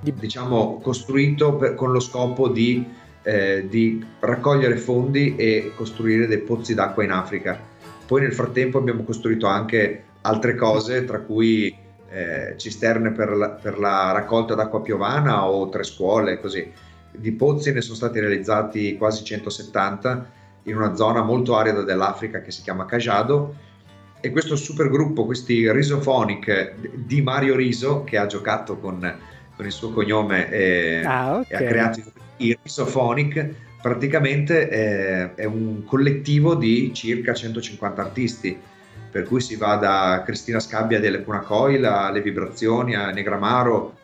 diciamo 0.00 0.78
costruito 0.80 1.56
per, 1.56 1.74
con 1.74 1.90
lo 1.90 1.98
scopo 1.98 2.46
di, 2.46 2.86
eh, 3.24 3.66
di, 3.68 4.04
raccogliere 4.20 4.76
fondi 4.76 5.34
e 5.34 5.72
costruire 5.74 6.28
dei 6.28 6.38
pozzi 6.38 6.72
d'acqua 6.72 7.02
in 7.02 7.10
Africa. 7.10 7.58
Poi 8.06 8.20
nel 8.20 8.32
frattempo 8.32 8.78
abbiamo 8.78 9.02
costruito 9.02 9.48
anche 9.48 10.04
altre 10.20 10.54
cose, 10.54 11.04
tra 11.04 11.18
cui 11.18 11.84
eh, 12.10 12.54
cisterne 12.56 13.12
per 13.12 13.30
la, 13.30 13.50
per 13.50 13.78
la 13.78 14.12
raccolta 14.12 14.54
d'acqua 14.54 14.82
piovana 14.82 15.46
o 15.46 15.68
tre 15.68 15.84
scuole, 15.84 16.40
così. 16.40 16.70
Di 17.10 17.32
pozzi 17.32 17.72
ne 17.72 17.80
sono 17.80 17.96
stati 17.96 18.20
realizzati 18.20 18.96
quasi 18.96 19.24
170 19.24 20.30
in 20.64 20.76
una 20.76 20.94
zona 20.94 21.22
molto 21.22 21.56
arida 21.56 21.82
dell'Africa 21.82 22.40
che 22.42 22.50
si 22.50 22.62
chiama 22.62 22.84
Cajado 22.84 23.54
e 24.20 24.30
questo 24.30 24.56
super 24.56 24.88
gruppo, 24.88 25.24
questi 25.24 25.70
Risophonic 25.70 26.74
di 26.94 27.22
Mario 27.22 27.54
Riso 27.54 28.04
che 28.04 28.18
ha 28.18 28.26
giocato 28.26 28.78
con, 28.78 28.98
con 29.54 29.64
il 29.64 29.72
suo 29.72 29.90
cognome 29.90 30.50
e, 30.50 31.02
ah, 31.04 31.36
okay. 31.36 31.46
e, 31.48 31.54
ha 31.54 31.68
creato 31.68 32.00
il 32.38 32.58
Risophonic 32.62 33.54
praticamente 33.80 34.68
è, 34.68 35.34
è, 35.34 35.44
un 35.44 35.84
collettivo 35.84 36.54
di 36.54 36.92
circa 36.92 37.34
150 37.34 38.02
artisti 38.02 38.58
per 39.16 39.24
cui 39.24 39.40
si 39.40 39.56
va 39.56 39.76
da 39.76 40.22
Cristina 40.26 40.60
Scabbia 40.60 41.00
delle 41.00 41.20
Punacoil 41.20 41.82
alle 41.86 42.20
Vibrazioni 42.20 42.94
a 42.94 43.08
Negramaro 43.08 43.96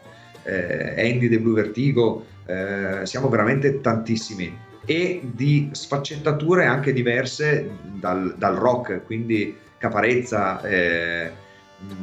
eh, 0.43 0.95
Andy 0.97 1.29
de 1.29 1.39
Blue 1.39 1.53
Vertigo 1.53 2.25
eh, 2.47 3.01
siamo 3.03 3.29
veramente 3.29 3.83
tantissimi 3.83 4.57
e 4.87 5.21
di 5.23 5.69
sfaccettature 5.73 6.65
anche 6.65 6.95
diverse 6.95 7.71
dal, 7.83 8.35
dal 8.39 8.55
rock, 8.57 9.05
quindi 9.05 9.55
Caparezza, 9.77 10.63
eh, 10.63 11.31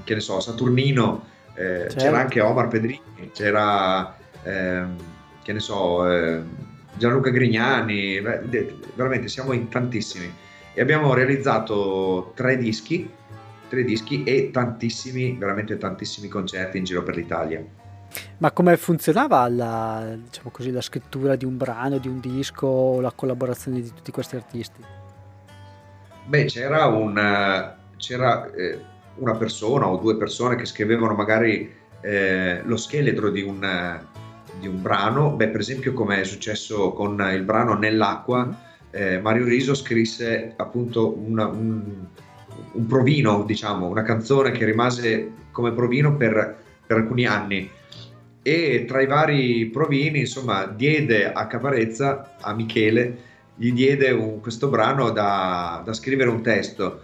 che 0.04 0.14
ne 0.14 0.20
so, 0.20 0.40
Saturnino, 0.40 1.26
eh, 1.56 1.64
certo. 1.64 1.96
c'era 1.96 2.20
anche 2.20 2.42
Omar 2.42 2.68
Pedrini, 2.68 3.32
c'era, 3.34 4.16
eh, 4.44 4.84
che 5.42 5.52
ne 5.52 5.60
so, 5.60 6.08
eh, 6.10 6.42
Gianluca 6.94 7.32
Grignani, 7.32 8.20
veramente 8.20 9.28
siamo 9.30 9.54
in 9.54 9.68
tantissimi 9.68 10.32
e 10.80 10.82
abbiamo 10.82 11.14
realizzato 11.14 12.32
tre 12.36 12.56
dischi, 12.56 13.12
tre 13.68 13.84
dischi 13.84 14.24
e 14.24 14.50
tantissimi, 14.50 15.36
veramente 15.38 15.78
tantissimi 15.78 16.30
concerti 16.30 16.78
in 16.78 16.86
giro 16.86 17.04
per 17.04 17.18
l'Italia. 17.18 17.62
Ma 18.38 18.52
come 18.54 18.78
funzionava 18.78 19.46
la, 19.50 20.16
diciamo 20.16 20.52
così, 20.52 20.72
la 20.72 20.80
scrittura 20.80 21.36
di 21.36 21.44
un 21.44 21.58
brano, 21.58 21.98
di 21.98 22.08
un 22.08 22.22
disco 22.22 22.68
o 22.68 23.02
la 23.02 23.12
collaborazione 23.12 23.82
di 23.82 23.92
tutti 23.94 24.10
questi 24.12 24.38
artisti? 24.38 24.82
Beh, 26.28 26.46
c'era, 26.46 26.86
un, 26.86 27.76
c'era 27.98 28.50
eh, 28.54 28.80
una 29.16 29.36
persona 29.36 29.90
o 29.90 29.98
due 29.98 30.16
persone 30.16 30.56
che 30.56 30.64
scrivevano 30.64 31.14
magari 31.14 31.70
eh, 32.00 32.62
lo 32.64 32.78
scheletro 32.78 33.30
di 33.32 33.42
un, 33.42 34.00
di 34.58 34.68
un 34.68 34.82
brano. 34.82 35.32
Beh, 35.32 35.50
per 35.50 35.60
esempio, 35.60 35.92
come 35.92 36.22
è 36.22 36.24
successo 36.24 36.94
con 36.94 37.20
il 37.34 37.44
brano 37.44 37.74
Nell'acqua, 37.74 38.68
eh, 38.92 39.20
Mario 39.20 39.46
Riso 39.46 39.74
scrisse 39.74 40.54
appunto 40.56 41.16
una, 41.18 41.48
un, 41.48 42.06
un 42.74 42.86
provino, 42.88 43.44
diciamo, 43.44 43.88
una 43.88 44.04
canzone 44.04 44.52
che 44.52 44.66
rimase 44.66 45.32
come 45.52 45.72
provino 45.72 46.16
per, 46.16 46.58
per 46.86 46.98
alcuni 46.98 47.26
anni. 47.26 47.70
E 48.42 48.86
tra 48.88 49.02
i 49.02 49.08
vari 49.08 49.66
provini, 49.68 50.20
insomma, 50.20 50.66
diede 50.66 51.32
a 51.32 51.46
Caparezza, 51.48 52.36
a 52.40 52.54
Michele, 52.54 53.28
gli 53.56 53.74
diede 53.74 54.12
un, 54.12 54.40
questo 54.40 54.70
brano 54.70 55.10
da, 55.10 55.82
da, 55.84 55.94
scrivere 55.94 56.30
un 56.30 56.42
testo. 56.42 57.02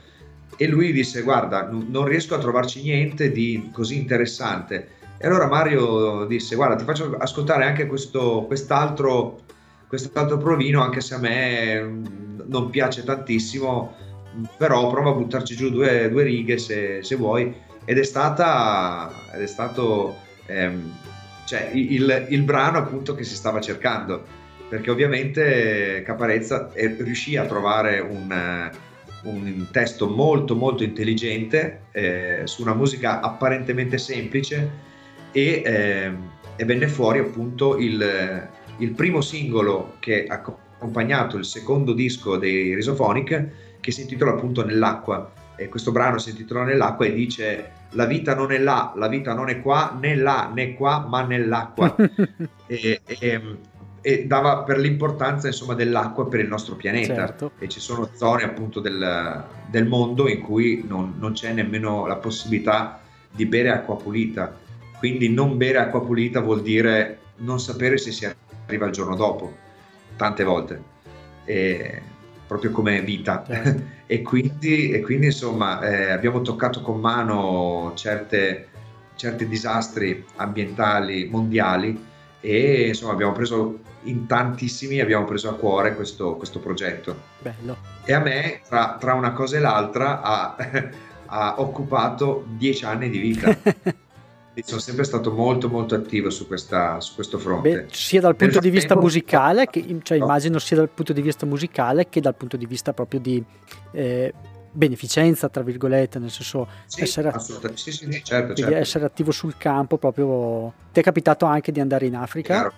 E 0.58 0.68
lui 0.68 0.94
disse 0.94 1.22
guarda 1.22 1.70
n- 1.70 1.88
non 1.90 2.06
riesco 2.06 2.34
a 2.34 2.40
trovarci 2.40 2.82
niente 2.82 3.32
di 3.32 3.70
così 3.74 3.98
interessante. 3.98 4.88
E 5.18 5.28
allora 5.28 5.48
Mario 5.48 6.26
disse 6.26 6.56
guarda 6.56 6.76
ti 6.76 6.86
faccio 6.86 7.16
ascoltare 7.18 7.66
anche 7.66 7.86
questo, 7.88 8.46
quest'altro, 8.48 9.42
quest'altro 9.96 10.38
provino 10.38 10.82
anche 10.82 11.02
se 11.02 11.16
a 11.16 11.20
me 11.20 11.82
mm, 11.82 12.06
non 12.48 12.70
piace 12.70 13.04
tantissimo 13.04 14.04
però 14.58 14.90
prova 14.90 15.12
a 15.12 15.14
buttarci 15.14 15.56
giù 15.56 15.70
due, 15.70 16.10
due 16.10 16.24
righe 16.24 16.58
se, 16.58 17.04
se, 17.04 17.16
vuoi. 17.16 17.54
Ed 17.86 17.98
è 17.98 18.04
stata 18.04 19.12
ed 19.34 19.42
è 19.42 19.48
stato 19.48 20.16
ehm, 20.48 20.92
cioè 21.46 21.70
il, 21.74 22.28
il, 22.30 22.42
brano 22.42 22.80
appunto 22.80 23.14
che 23.16 23.24
si 23.24 23.36
stava 23.36 23.62
cercando, 23.62 24.26
perché 24.68 24.90
ovviamente 24.90 26.02
Caparezza 26.04 26.72
riuscì 26.74 27.38
a 27.38 27.46
trovare 27.46 28.00
un, 28.00 28.72
un 29.24 29.68
testo 29.72 30.10
molto 30.10 30.56
molto 30.56 30.84
intelligente 30.84 31.84
eh, 31.92 32.42
su 32.46 32.64
una 32.64 32.74
musica 32.74 33.22
apparentemente 33.22 34.00
semplice 34.00 34.84
e, 35.32 35.62
eh, 35.64 36.12
e 36.56 36.66
venne 36.66 36.88
fuori 36.88 37.20
appunto 37.20 37.78
il, 37.78 38.50
il, 38.78 38.92
primo 38.92 39.22
singolo 39.22 39.96
che 40.00 40.26
ha 40.28 40.36
accompagnato 40.36 41.38
il 41.38 41.46
secondo 41.46 41.94
disco 41.94 42.38
dei 42.38 42.74
Risophonic 42.76 43.48
che 43.80 43.92
si 43.92 44.02
intitola 44.02 44.32
appunto 44.32 44.66
Nell'acqua 44.66 45.32
e 45.56 45.70
questo 45.70 45.92
brano 45.92 46.18
si 46.18 46.32
intitola 46.32 46.64
Nell'acqua 46.64 47.06
e 47.06 47.14
dice 47.14 47.72
la 47.96 48.06
vita 48.06 48.36
non 48.36 48.52
è 48.52 48.58
là, 48.58 48.94
la 48.96 49.08
vita 49.08 49.34
non 49.34 49.50
è 49.50 49.62
qua, 49.62 49.98
né 50.00 50.16
là 50.16 50.52
né 50.54 50.74
qua, 50.76 51.06
ma 51.08 51.24
nell'acqua. 51.24 51.96
e, 52.68 53.02
e, 53.06 53.42
e, 54.02 54.26
dava 54.28 54.64
per 54.64 54.78
l'importanza 54.78 55.48
insomma, 55.48 55.74
dell'acqua 55.74 56.28
per 56.28 56.42
il 56.42 56.48
nostro 56.48 56.76
pianeta. 56.76 57.16
Certo. 57.16 57.52
E 57.58 57.68
ci 57.70 57.80
sono 57.80 58.10
zone 58.14 58.44
appunto 58.44 58.82
del, 58.82 59.44
del 59.70 59.88
mondo 59.88 60.28
in 60.28 60.42
cui 60.42 60.84
non, 60.88 61.16
non, 61.18 61.32
c'è 61.34 61.54
nemmeno 61.54 62.06
la 62.06 62.18
possibilità 62.18 63.00
di 63.32 63.46
bere 63.46 63.70
acqua 63.72 63.96
pulita. 63.96 64.54
Quindi 64.98 65.30
non 65.30 65.58
bere 65.58 65.78
acqua 65.78 66.04
pulita 66.04 66.42
vuol 66.42 66.62
dire 66.62 67.20
non 67.38 67.60
sapere 67.60 67.98
se 67.98 68.12
si 68.12 68.26
arriva 68.66 68.86
il 68.86 68.92
giorno 68.92 69.16
dopo, 69.16 69.54
tante 70.16 70.44
volte. 70.44 70.82
E, 71.46 72.02
proprio 72.48 72.72
come 72.72 73.02
vita. 73.02 73.44
Certo. 73.46 73.84
e, 74.06 74.22
quindi, 74.22 74.92
e, 74.92 75.02
quindi, 75.02 75.28
insomma 75.28 75.82
eh, 75.82 76.12
abbiamo 76.12 76.42
toccato 76.42 76.82
con 76.82 77.00
mano 77.00 77.94
certe, 77.96 78.68
certi 79.16 79.48
disastri 79.48 80.24
ambientali 80.36 81.28
mondiali 81.30 82.14
e 82.40 82.88
insomma 82.88 83.14
abbiamo 83.14 83.32
preso 83.32 83.80
in 84.04 84.28
tantissimi 84.28 85.00
abbiamo 85.00 85.26
preso 85.26 85.50
a 85.50 85.56
cuore 85.56 85.96
questo, 85.96 86.36
questo 86.36 86.60
progetto. 86.60 87.22
Bello. 87.40 87.78
E 88.04 88.14
a 88.14 88.20
me, 88.20 88.62
tra, 88.68 88.98
tra 89.00 89.14
una 89.14 89.34
cosa 89.34 89.58
e 89.58 89.60
l'altra, 89.60 90.22
ha, 90.22 90.56
ha 91.26 91.56
occupato 91.58 92.46
dieci 92.48 92.86
anni 92.86 93.10
di 93.10 93.18
vita. 93.18 93.58
sono 94.64 94.80
sempre 94.80 95.04
stato 95.04 95.32
molto 95.32 95.70
molto 95.70 95.96
attivo 95.96 96.30
su, 96.30 96.48
questa, 96.48 97.00
su 97.02 97.16
questo 97.16 97.38
fronte. 97.38 97.70
Beh, 97.70 97.86
sia 97.92 98.22
dal 98.22 98.36
punto 98.36 98.60
di 98.60 98.70
vista 98.70 98.96
musicale, 98.96 99.68
che, 99.68 99.84
cioè 100.04 100.18
no. 100.18 100.26
immagino 100.26 100.60
sia 100.60 100.78
dal 100.78 100.90
punto 100.90 101.14
di 101.14 101.22
vista 101.22 101.46
musicale 101.46 102.08
che 102.08 102.22
dal 102.22 102.36
punto 102.36 102.56
di 102.56 102.66
vista 102.66 102.94
proprio 102.94 103.20
di 103.20 103.44
eh, 103.92 104.34
beneficenza, 104.72 105.50
tra 105.50 105.64
virgolette, 105.64 106.20
nel 106.20 106.30
senso 106.30 106.68
sì, 106.86 107.02
essere, 107.02 107.34
sì, 107.74 107.92
sì, 107.92 108.24
certo, 108.24 108.54
certo. 108.54 108.76
essere, 108.76 109.06
attivo 109.06 109.32
sul 109.32 109.58
campo 109.58 109.98
proprio. 109.98 110.74
Ti 110.92 111.00
è 111.00 111.04
capitato 111.04 111.46
anche 111.46 111.72
di 111.72 111.80
andare 111.80 112.06
in 112.06 112.16
Africa? 112.16 112.54
Chiaro. 112.54 112.74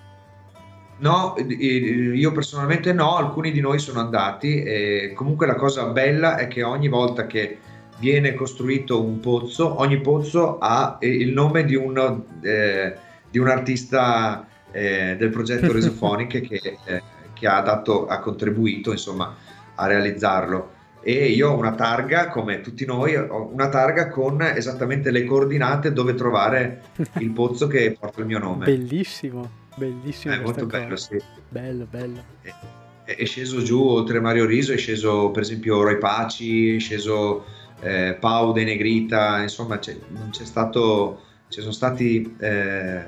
No, 0.99 1.35
io 1.37 2.31
personalmente 2.31 2.91
no, 2.91 3.17
alcuni 3.17 3.51
di 3.51 3.59
noi 3.59 3.77
sono 3.77 3.99
andati 3.99 5.13
comunque 5.13 5.45
la 5.45 5.53
cosa 5.53 5.85
bella 5.85 6.37
è 6.37 6.47
che 6.47 6.63
ogni 6.63 6.87
volta 6.87 7.27
che 7.27 7.59
viene 7.99 8.33
costruito 8.33 9.03
un 9.03 9.19
pozzo, 9.19 9.79
ogni 9.79 9.99
pozzo 9.99 10.57
ha 10.59 10.97
il 11.01 11.31
nome 11.31 11.65
di 11.65 11.75
un, 11.75 12.23
eh, 12.41 12.95
di 13.29 13.37
un 13.37 13.47
artista 13.47 14.47
eh, 14.71 15.15
del 15.17 15.29
progetto 15.29 15.71
Resophonic 15.73 16.41
che, 16.41 16.77
eh, 16.85 17.01
che 17.33 17.47
ha, 17.47 17.61
dato, 17.61 18.07
ha 18.07 18.19
contribuito 18.19 18.91
insomma, 18.91 19.35
a 19.75 19.87
realizzarlo. 19.87 20.75
E 21.01 21.27
io 21.27 21.51
ho 21.51 21.57
una 21.57 21.73
targa, 21.73 22.27
come 22.27 22.59
tutti 22.59 22.85
noi, 22.85 23.15
ho 23.15 23.49
una 23.53 23.69
targa 23.69 24.09
con 24.09 24.41
esattamente 24.41 25.09
le 25.09 25.23
coordinate 25.23 25.93
dove 25.93 26.15
trovare 26.15 26.81
il 27.19 27.31
pozzo 27.31 27.67
che 27.67 27.95
porta 27.97 28.19
il 28.19 28.25
mio 28.25 28.39
nome. 28.39 28.65
Bellissimo, 28.65 29.49
bellissimo. 29.75 30.33
È 30.33 30.39
molto 30.39 30.65
cosa. 30.65 30.79
bello, 30.79 30.95
sì. 30.97 31.17
Bello, 31.47 31.87
bello. 31.89 32.23
È, 32.41 33.15
è, 33.15 33.25
sceso 33.25 33.61
giù, 33.61 33.81
oltre 33.81 34.19
Mario 34.19 34.45
Riso, 34.45 34.73
è 34.73 34.77
sceso 34.77 35.31
per 35.31 35.43
esempio 35.43 35.81
Roy 35.81 35.97
Paci, 35.97 36.75
è 36.75 36.79
sceso 36.79 37.45
eh, 37.81 38.17
Pau 38.19 38.51
De 38.51 38.63
Negrita, 38.63 39.41
insomma 39.41 39.79
c'è, 39.79 39.97
c'è 40.31 40.45
stato, 40.45 41.21
ci 41.49 41.61
sono 41.61 41.73
stati 41.73 42.35
eh, 42.39 43.03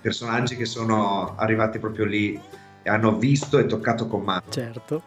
personaggi 0.00 0.56
che 0.56 0.64
sono 0.64 1.34
arrivati 1.36 1.78
proprio 1.78 2.04
lì 2.04 2.40
e 2.82 2.88
hanno 2.90 3.16
visto 3.16 3.58
e 3.58 3.66
toccato 3.66 4.06
con 4.06 4.22
mano. 4.22 4.42
Certo. 4.48 5.02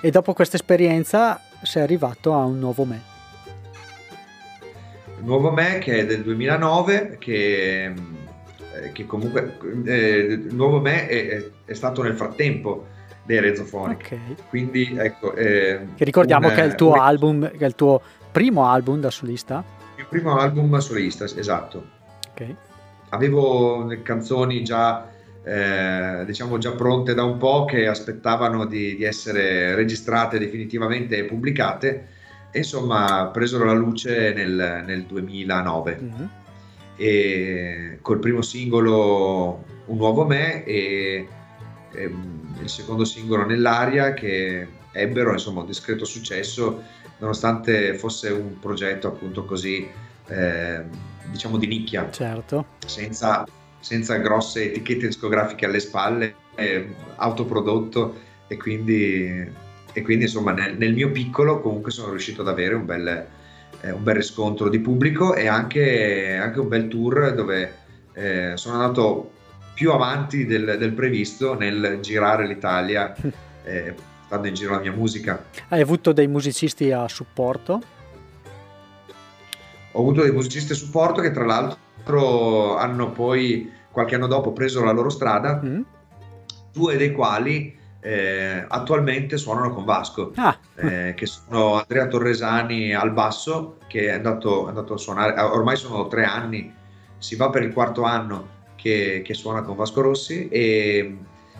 E 0.00 0.10
dopo 0.10 0.34
questa 0.34 0.56
esperienza 0.56 1.40
sei 1.62 1.82
arrivato 1.82 2.34
a 2.34 2.44
un 2.44 2.58
nuovo 2.58 2.84
me. 2.84 3.14
Il 5.18 5.24
nuovo 5.24 5.50
me 5.50 5.78
che 5.78 6.00
è 6.00 6.06
del 6.06 6.22
2009, 6.22 7.16
che, 7.18 7.84
eh, 7.84 8.92
che 8.92 9.06
comunque 9.06 9.58
eh, 9.84 10.18
il 10.18 10.54
nuovo 10.54 10.80
me 10.80 11.08
è, 11.08 11.44
è, 11.64 11.74
stato 11.74 12.02
nel 12.02 12.14
frattempo 12.14 12.86
dei 13.26 13.40
Rezzofonic. 13.40 14.04
Okay. 14.04 14.36
Quindi 14.48 14.94
ecco. 14.96 15.34
Eh, 15.34 15.88
che 15.94 16.04
ricordiamo 16.04 16.48
un, 16.48 16.54
che 16.54 16.62
è 16.62 16.64
il 16.64 16.74
tuo 16.74 16.92
un... 16.92 16.98
album, 17.00 17.50
che 17.50 17.64
è 17.64 17.66
il 17.66 17.74
tuo 17.74 18.00
primo 18.32 18.66
album 18.66 19.00
da 19.00 19.10
solista. 19.10 19.62
Il 19.96 20.06
primo 20.08 20.38
album 20.38 20.78
solista, 20.78 21.24
esatto. 21.24 21.84
Ok. 22.30 22.54
Avevo 23.10 23.86
canzoni 24.02 24.62
già 24.64 25.10
eh, 25.48 26.24
diciamo 26.24 26.58
già 26.58 26.72
pronte 26.72 27.14
da 27.14 27.22
un 27.22 27.38
po' 27.38 27.66
che 27.66 27.86
aspettavano 27.86 28.66
di, 28.66 28.96
di 28.96 29.04
essere 29.04 29.76
registrate 29.76 30.40
definitivamente 30.40 31.18
e 31.18 31.24
pubblicate 31.24 32.08
e 32.50 32.58
insomma 32.58 33.30
presero 33.32 33.64
la 33.64 33.72
luce 33.72 34.32
nel, 34.32 34.82
nel 34.84 35.04
2009 35.04 36.00
mm-hmm. 36.02 36.26
e 36.96 37.98
col 38.02 38.18
primo 38.18 38.42
singolo 38.42 39.62
Un 39.86 39.96
nuovo 39.96 40.24
me 40.24 40.64
e, 40.64 41.28
e 41.92 42.12
il 42.60 42.68
secondo 42.68 43.04
singolo 43.04 43.44
Nell'aria 43.44 44.14
che 44.14 44.66
ebbero 44.92 45.32
insomma 45.32 45.60
un 45.60 45.66
discreto 45.66 46.04
successo 46.04 46.82
nonostante 47.18 47.94
fosse 47.94 48.30
un 48.30 48.58
progetto 48.58 49.08
appunto 49.08 49.44
così 49.44 49.88
eh, 50.28 50.82
diciamo 51.30 51.56
di 51.56 51.66
nicchia. 51.66 52.10
Certo. 52.10 52.66
Senza 52.84 53.44
senza 53.86 54.16
grosse 54.16 54.64
etichette 54.64 55.06
discografiche 55.06 55.64
alle 55.64 55.78
spalle, 55.78 56.34
eh, 56.56 56.92
autoprodotto 57.16 58.16
e 58.48 58.56
quindi, 58.56 59.48
e 59.92 60.02
quindi 60.02 60.24
insomma 60.24 60.50
nel, 60.50 60.76
nel, 60.76 60.92
mio 60.92 61.12
piccolo 61.12 61.60
comunque 61.60 61.92
sono 61.92 62.10
riuscito 62.10 62.40
ad 62.40 62.48
avere 62.48 62.74
un 62.74 62.84
bel, 62.84 63.26
eh, 63.80 63.90
un 63.92 64.02
bel 64.02 64.16
riscontro 64.16 64.68
di 64.68 64.80
pubblico 64.80 65.36
e 65.36 65.46
anche, 65.46 66.36
anche 66.36 66.58
un 66.58 66.66
bel 66.66 66.88
tour 66.88 67.32
dove 67.32 67.74
eh, 68.14 68.52
sono 68.56 68.74
andato 68.74 69.30
più 69.76 69.92
avanti 69.92 70.46
del, 70.46 70.76
del, 70.78 70.94
previsto 70.94 71.54
nel 71.54 71.98
girare 72.00 72.46
l'Italia 72.46 73.14
eh, 73.62 73.94
in 74.42 74.54
giro 74.54 74.72
la 74.72 74.80
mia 74.80 74.92
musica. 74.92 75.44
Hai 75.68 75.82
avuto 75.82 76.12
dei 76.12 76.26
musicisti 76.28 76.90
a 76.92 77.06
supporto? 77.08 77.82
Ho 79.92 80.00
avuto 80.00 80.22
dei 80.22 80.32
musicisti 80.32 80.72
a 80.72 80.74
supporto 80.74 81.20
che 81.20 81.30
tra 81.30 81.44
l'altro 81.44 82.78
hanno 82.78 83.10
poi 83.10 83.70
qualche 83.90 84.14
anno 84.14 84.26
dopo 84.26 84.52
preso 84.52 84.82
la 84.82 84.92
loro 84.92 85.10
strada, 85.10 85.60
mm. 85.62 85.80
due 86.72 86.96
dei 86.96 87.12
quali 87.12 87.78
eh, 88.00 88.64
attualmente 88.66 89.36
suonano 89.36 89.74
con 89.74 89.84
Vasco, 89.84 90.32
ah. 90.36 90.56
eh, 90.76 91.12
che 91.14 91.26
sono 91.26 91.74
Andrea 91.74 92.06
Torresani 92.06 92.94
al 92.94 93.12
basso, 93.12 93.76
che 93.88 94.06
è 94.06 94.12
andato, 94.12 94.64
è 94.64 94.68
andato, 94.68 94.94
a 94.94 94.98
suonare, 94.98 95.38
ormai 95.38 95.76
sono 95.76 96.08
tre 96.08 96.24
anni, 96.24 96.72
si 97.18 97.36
va 97.36 97.50
per 97.50 97.62
il 97.62 97.74
quarto 97.74 98.04
anno 98.04 98.54
che, 98.76 99.22
che 99.24 99.34
suona 99.34 99.62
con 99.62 99.76
Vasco 99.76 100.00
Rossi, 100.00 100.48
e, 100.48 101.16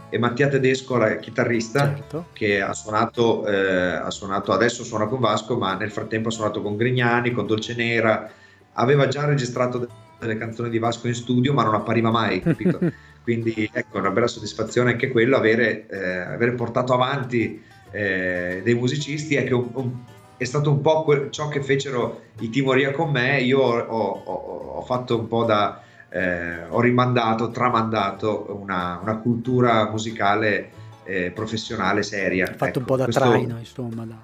e 0.09 0.19
Mattia 0.19 0.49
Tedesco, 0.49 0.97
la 0.97 1.17
chitarrista, 1.17 1.95
certo. 1.95 2.27
che 2.33 2.61
ha 2.61 2.73
suonato, 2.73 3.47
eh, 3.47 3.95
ha 3.97 4.11
suonato, 4.11 4.53
adesso 4.53 4.85
suona 4.85 5.07
con 5.07 5.19
Vasco, 5.19 5.57
ma 5.57 5.75
nel 5.75 5.91
frattempo 5.91 6.29
ha 6.29 6.33
suonato 6.33 6.63
con 6.63 6.77
Grignani, 6.77 7.33
con 7.33 7.47
Dolce 7.47 7.75
Nera, 7.75 8.31
aveva 8.75 9.09
già 9.09 9.25
registrato 9.25 9.89
delle 10.19 10.37
canzoni 10.39 10.71
di 10.71 10.79
Vasco 10.79 11.09
in 11.09 11.15
studio, 11.15 11.53
ma 11.53 11.65
non 11.65 11.75
appariva 11.75 12.11
mai, 12.11 12.41
capito? 12.41 12.79
Quindi 13.23 13.69
ecco, 13.73 13.99
una 13.99 14.11
bella 14.11 14.29
soddisfazione 14.29 14.93
anche 14.93 15.11
quello, 15.11 15.37
avere, 15.37 15.89
eh, 15.89 16.19
avere 16.19 16.53
portato 16.53 16.93
avanti 16.95 17.61
eh, 17.91 18.61
dei 18.63 18.75
musicisti, 18.75 19.35
è, 19.35 19.51
un, 19.51 19.69
un, 19.73 19.93
è 20.37 20.45
stato 20.45 20.71
un 20.71 20.81
po' 20.81 21.03
quel, 21.03 21.31
ciò 21.31 21.49
che 21.49 21.61
fecero 21.61 22.23
i 22.39 22.51
Timoria 22.51 22.93
con 22.93 23.11
me, 23.11 23.41
io 23.41 23.61
ho, 23.61 23.81
ho, 23.81 24.77
ho 24.77 24.83
fatto 24.83 25.19
un 25.19 25.27
po' 25.27 25.45
da... 25.45 25.83
Eh, 26.09 26.65
ho 26.69 26.81
rimandato, 26.81 27.51
tramandato 27.51 28.59
una, 28.61 28.99
una 29.03 29.17
cultura 29.17 29.91
musicale 29.91 30.71
eh, 31.05 31.31
professionale 31.31 32.03
seria. 32.03 32.47
Hai 32.47 32.55
fatto 32.55 32.67
ecco, 32.67 32.79
un 32.79 32.85
po' 32.85 32.97
da 32.97 33.05
questo, 33.05 33.21
traino, 33.21 33.59
insomma. 33.59 34.05
Da... 34.05 34.17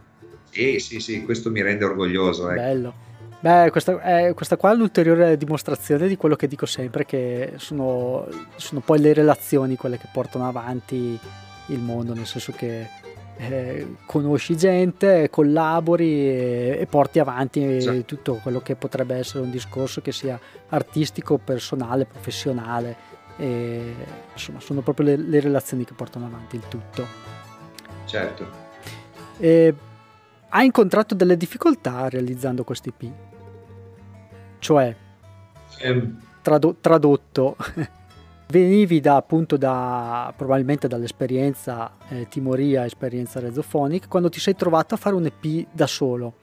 Sì, 0.51 0.79
sì, 0.79 1.01
sì, 1.01 1.23
questo 1.25 1.51
mi 1.51 1.63
rende 1.63 1.85
orgoglioso. 1.85 2.51
Ecco. 2.51 2.61
Bello. 2.61 2.95
Beh, 3.41 3.71
questa, 3.73 4.01
eh, 4.03 4.35
questa 4.35 4.57
qua 4.57 4.71
è 4.71 4.75
un'ulteriore 4.75 5.37
dimostrazione 5.37 6.07
di 6.07 6.17
quello 6.17 6.37
che 6.37 6.47
dico 6.47 6.65
sempre, 6.65 7.05
che 7.05 7.55
sono, 7.57 8.29
sono 8.55 8.81
poi 8.81 9.01
le 9.01 9.13
relazioni 9.13 9.75
quelle 9.75 9.99
che 9.99 10.07
portano 10.13 10.47
avanti 10.47 11.19
il 11.67 11.79
mondo, 11.81 12.15
nel 12.15 12.27
senso 12.27 12.53
che 12.53 12.87
eh, 13.37 13.97
conosci 14.07 14.57
gente, 14.57 15.29
collabori 15.31 16.29
e, 16.29 16.77
e 16.81 16.87
porti 16.87 17.19
avanti 17.19 17.81
sì. 17.81 18.05
tutto 18.05 18.35
quello 18.43 18.61
che 18.61 18.77
potrebbe 18.77 19.17
essere 19.17 19.43
un 19.43 19.51
discorso 19.51 20.01
che 20.01 20.13
sia 20.13 20.39
artistico, 20.69 21.39
personale, 21.39 22.05
professionale. 22.05 23.11
E, 23.37 23.95
insomma, 24.33 24.61
sono 24.61 24.81
proprio 24.83 25.07
le, 25.07 25.17
le, 25.17 25.41
relazioni 25.41 25.85
che 25.85 25.95
portano 25.95 26.27
avanti 26.27 26.57
il 26.57 26.63
tutto. 26.69 27.07
Certo. 28.05 28.47
E, 29.39 29.75
hai 30.51 30.67
incontrato 30.67 31.15
delle 31.15 31.37
difficoltà 31.37 32.09
realizzando 32.09 32.63
questi 32.63 32.91
EP? 32.91 33.11
Cioè, 34.59 34.95
ehm. 35.79 36.21
tradu- 36.43 36.77
tradotto, 36.81 37.57
venivi 38.53 39.01
da 39.01 39.17
appunto 39.17 39.57
da 39.57 40.33
probabilmente 40.37 40.87
dall'esperienza 40.87 41.97
eh, 42.11 42.29
timoria, 42.29 42.85
esperienza 42.85 43.41
rezophonic, 43.41 44.07
quando 44.09 44.29
ti 44.29 44.39
sei 44.39 44.55
trovato 44.55 44.95
a 44.95 44.99
fare 44.99 45.17
un 45.17 45.25
EP 45.25 45.67
da 45.73 45.87
solo. 45.87 46.35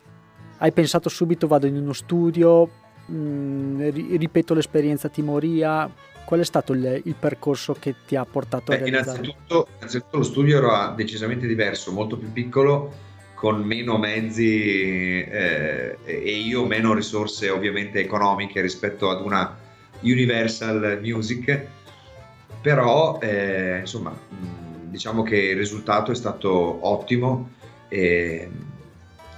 Hai 0.57 0.71
pensato 0.71 1.07
subito 1.07 1.47
vado 1.47 1.67
in 1.67 1.77
uno 1.77 1.93
studio, 1.93 2.69
mh, 3.05 3.13
mm, 3.13 3.89
ripeto 4.17 4.55
l'esperienza 4.55 5.07
timoria, 5.07 5.89
qual 6.25 6.39
è 6.39 6.43
stato 6.43 6.73
il, 6.73 7.01
il, 7.05 7.15
percorso 7.15 7.75
che 7.79 7.95
ti 8.07 8.15
ha 8.15 8.25
portato 8.25 8.71
a 8.71 8.75
Beh, 8.75 8.83
realizzare? 8.83 9.19
Innanzitutto, 9.19 9.67
innanzitutto 9.77 10.17
lo 10.17 10.23
studio 10.23 10.57
era 10.57 10.93
decisamente 10.95 11.45
diverso, 11.45 11.91
molto 11.91 12.17
più 12.17 12.31
piccolo 12.31 13.07
con 13.35 13.61
meno 13.63 13.97
mezzi 13.97 15.21
eh, 15.23 15.97
e 16.03 16.31
io 16.31 16.65
meno 16.65 16.93
risorse 16.93 17.49
ovviamente 17.49 17.99
economiche 17.99 18.59
rispetto 18.59 19.09
ad 19.09 19.23
una 19.23 19.57
Universal 20.01 20.99
Music, 21.01 21.67
però 22.61 23.19
eh, 23.21 23.79
insomma 23.79 24.15
diciamo 24.89 25.23
che 25.23 25.37
il 25.37 25.57
risultato 25.57 26.11
è 26.11 26.15
stato 26.15 26.79
ottimo 26.87 27.51
e, 27.87 28.49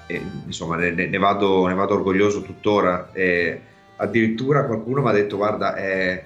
e 0.07 0.21
insomma 0.45 0.75
ne, 0.75 0.91
ne, 0.91 1.17
vado, 1.17 1.67
ne, 1.67 1.73
vado, 1.73 1.95
orgoglioso 1.95 2.41
tuttora 2.41 3.11
e 3.13 3.61
addirittura 3.97 4.65
qualcuno 4.65 5.01
mi 5.01 5.09
ha 5.09 5.13
detto 5.13 5.37
guarda 5.37 5.75
è, 5.75 6.23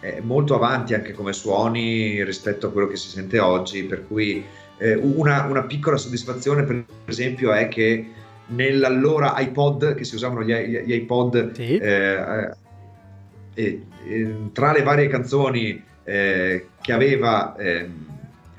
è 0.00 0.20
molto 0.20 0.54
avanti 0.54 0.94
anche 0.94 1.12
come 1.12 1.32
suoni 1.32 2.24
rispetto 2.24 2.68
a 2.68 2.70
quello 2.70 2.86
che 2.86 2.96
si 2.96 3.08
sente 3.08 3.38
oggi 3.38 3.84
per 3.84 4.06
cui 4.06 4.44
eh, 4.78 4.94
una, 4.94 5.44
una, 5.44 5.64
piccola 5.64 5.96
soddisfazione, 5.96 6.62
per 6.62 6.84
esempio, 7.06 7.52
è 7.52 7.68
che 7.68 8.06
nell'allora 8.46 9.34
iPod, 9.36 9.94
che 9.94 10.04
si 10.04 10.14
usavano 10.14 10.42
gli, 10.42 10.54
gli 10.54 10.92
iPod, 10.92 11.52
sì. 11.52 11.76
eh, 11.76 12.50
eh, 13.54 13.82
tra 14.52 14.72
le 14.72 14.82
varie 14.82 15.08
canzoni 15.08 15.84
eh, 16.08 16.68
che 16.80 16.92
aveva 16.92 17.54
ehm, 17.56 18.06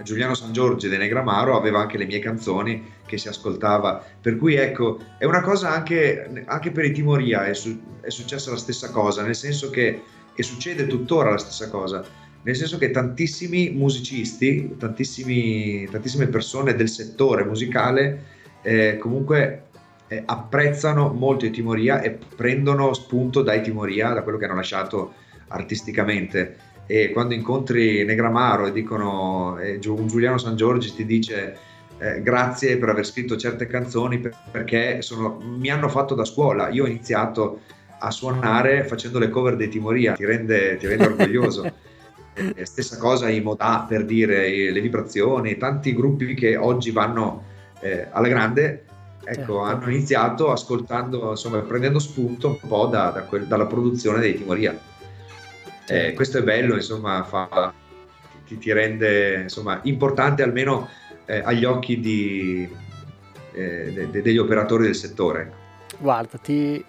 Giuliano 0.04 0.36
San 0.36 0.54
Giorgio 0.54 0.88
de 0.88 0.98
Negramaro, 0.98 1.58
aveva 1.58 1.80
anche 1.80 1.98
le 1.98 2.06
mie 2.06 2.20
canzoni 2.20 2.94
che 3.06 3.18
si 3.18 3.28
ascoltava. 3.28 4.04
Per 4.22 4.38
cui 4.38 4.56
ecco, 4.56 5.00
è 5.18 5.26
una 5.26 5.42
cosa 5.42 5.72
anche, 5.72 6.44
anche 6.46 6.72
per 6.72 6.86
i 6.86 6.92
Timoria, 6.92 7.46
è, 7.46 7.54
su, 7.54 7.78
è 8.02 8.10
successa 8.10 8.52
la 8.52 8.58
stessa 8.58 8.92
cosa, 8.92 9.24
nel 9.24 9.36
senso 9.36 9.70
che, 9.70 10.02
e 10.34 10.44
succede 10.44 10.88
tuttora 10.88 11.32
la 11.32 11.38
stessa 11.38 11.70
cosa 11.70 12.06
nel 12.42 12.56
senso 12.56 12.78
che 12.78 12.90
tantissimi 12.92 13.72
musicisti, 13.72 14.78
tantissime 14.78 16.28
persone 16.32 16.74
del 16.74 16.88
settore 16.88 17.44
musicale 17.44 18.24
eh, 18.62 18.98
comunque 18.98 19.64
eh, 20.08 20.24
apprezzano 20.26 21.12
molto 21.12 21.46
i 21.46 21.52
Timoria 21.52 22.02
e 22.02 22.18
prendono 22.36 22.94
spunto 22.94 23.42
dai 23.42 23.62
Timoria, 23.62 24.14
da 24.14 24.24
quello 24.24 24.38
che 24.38 24.46
hanno 24.46 24.56
lasciato 24.56 25.14
artisticamente 25.50 26.56
e 26.92 27.12
quando 27.12 27.36
incontri 27.36 28.04
Negramaro 28.04 28.66
e 28.66 28.72
dicono 28.72 29.60
eh, 29.60 29.80
un 29.86 30.08
Giuliano 30.08 30.40
San 30.40 30.56
Giorgi 30.56 30.92
ti 30.96 31.06
dice 31.06 31.56
eh, 32.00 32.20
grazie 32.24 32.80
per 32.80 32.90
aver 32.90 33.06
scritto 33.06 33.38
certe 33.38 33.68
canzoni 33.68 34.20
perché 34.52 35.04
sono, 35.04 35.38
mi 35.40 35.70
hanno 35.70 35.88
fatto 35.88 36.16
da 36.16 36.26
scuola. 36.26 36.70
Io 36.70 36.86
ho 36.86 36.88
iniziato 36.88 37.60
a 38.00 38.10
suonare 38.10 38.86
facendo 38.86 39.20
le 39.20 39.30
cover 39.30 39.56
dei 39.56 39.70
Timoria, 39.70 40.14
ti 40.14 40.26
rende, 40.26 40.78
ti 40.78 40.88
rende 40.88 41.06
orgoglioso. 41.06 41.72
e 42.34 42.66
stessa 42.66 42.98
cosa 42.98 43.30
i 43.30 43.42
Modà 43.42 43.86
per 43.88 44.04
dire 44.04 44.72
le 44.72 44.82
vibrazioni, 44.82 45.58
tanti 45.58 45.94
gruppi 45.94 46.34
che 46.34 46.58
oggi 46.58 46.90
vanno 46.90 47.44
eh, 47.82 48.08
alla 48.10 48.30
grande. 48.30 48.86
Ecco, 49.24 49.36
certo. 49.36 49.60
hanno 49.60 49.90
iniziato 49.92 50.52
ascoltando, 50.52 51.30
insomma, 51.30 51.60
prendendo 51.60 52.00
spunto 52.00 52.48
un 52.48 52.68
po' 52.68 52.88
da, 52.88 53.12
da 53.12 53.22
quel, 53.26 53.46
dalla 53.46 53.68
produzione 53.68 54.22
dei 54.22 54.34
Timoria. 54.34 54.89
Eh, 55.90 56.14
questo 56.14 56.38
è 56.38 56.44
bello, 56.44 56.76
insomma, 56.76 57.24
fa, 57.24 57.74
ti, 58.46 58.58
ti, 58.58 58.72
rende 58.72 59.42
insomma, 59.42 59.80
importante 59.84 60.44
almeno 60.44 60.88
eh, 61.26 61.42
agli 61.44 61.66
occhi 61.66 62.00
di, 62.00 62.70
eh, 63.54 63.92
de, 63.92 64.10
de, 64.12 64.22
degli 64.22 64.38
operatori 64.38 64.84
del 64.84 64.96
settore. 64.96 65.52
Guarda, 65.98 66.38
ti, 66.38 66.84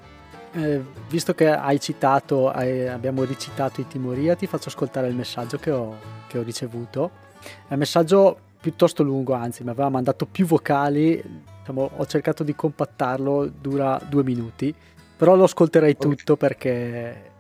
eh, 0.53 0.81
visto 1.09 1.35
che 1.35 1.49
hai 1.49 1.81
citato, 1.81 2.51
hai, 2.51 2.87
abbiamo 2.89 3.25
ricitato 3.25 3.81
i 3.81 3.87
Timoria, 3.87 4.37
ti 4.37 4.47
faccio 4.47 4.69
ascoltare 4.69 5.09
il 5.09 5.15
messaggio 5.15 5.59
che 5.59 5.71
ho, 5.71 5.97
che 6.29 6.39
ho 6.39 6.43
ricevuto. 6.43 7.11
È 7.41 7.73
un 7.73 7.79
messaggio 7.79 8.39
piuttosto 8.61 9.03
lungo, 9.03 9.33
anzi, 9.33 9.65
mi 9.65 9.71
aveva 9.71 9.89
mandato 9.89 10.27
più 10.27 10.45
vocali, 10.45 11.23
diciamo, 11.61 11.91
ho 11.97 12.07
cercato 12.07 12.43
di 12.43 12.55
compattarlo, 12.55 13.51
dura 13.61 13.99
due 14.07 14.25
minuti, 14.25 14.75
però 15.17 15.37
lo 15.37 15.45
ascolterei 15.45 15.97
tutto 15.97 16.35
okay. 16.35 16.49
perché 16.49 17.31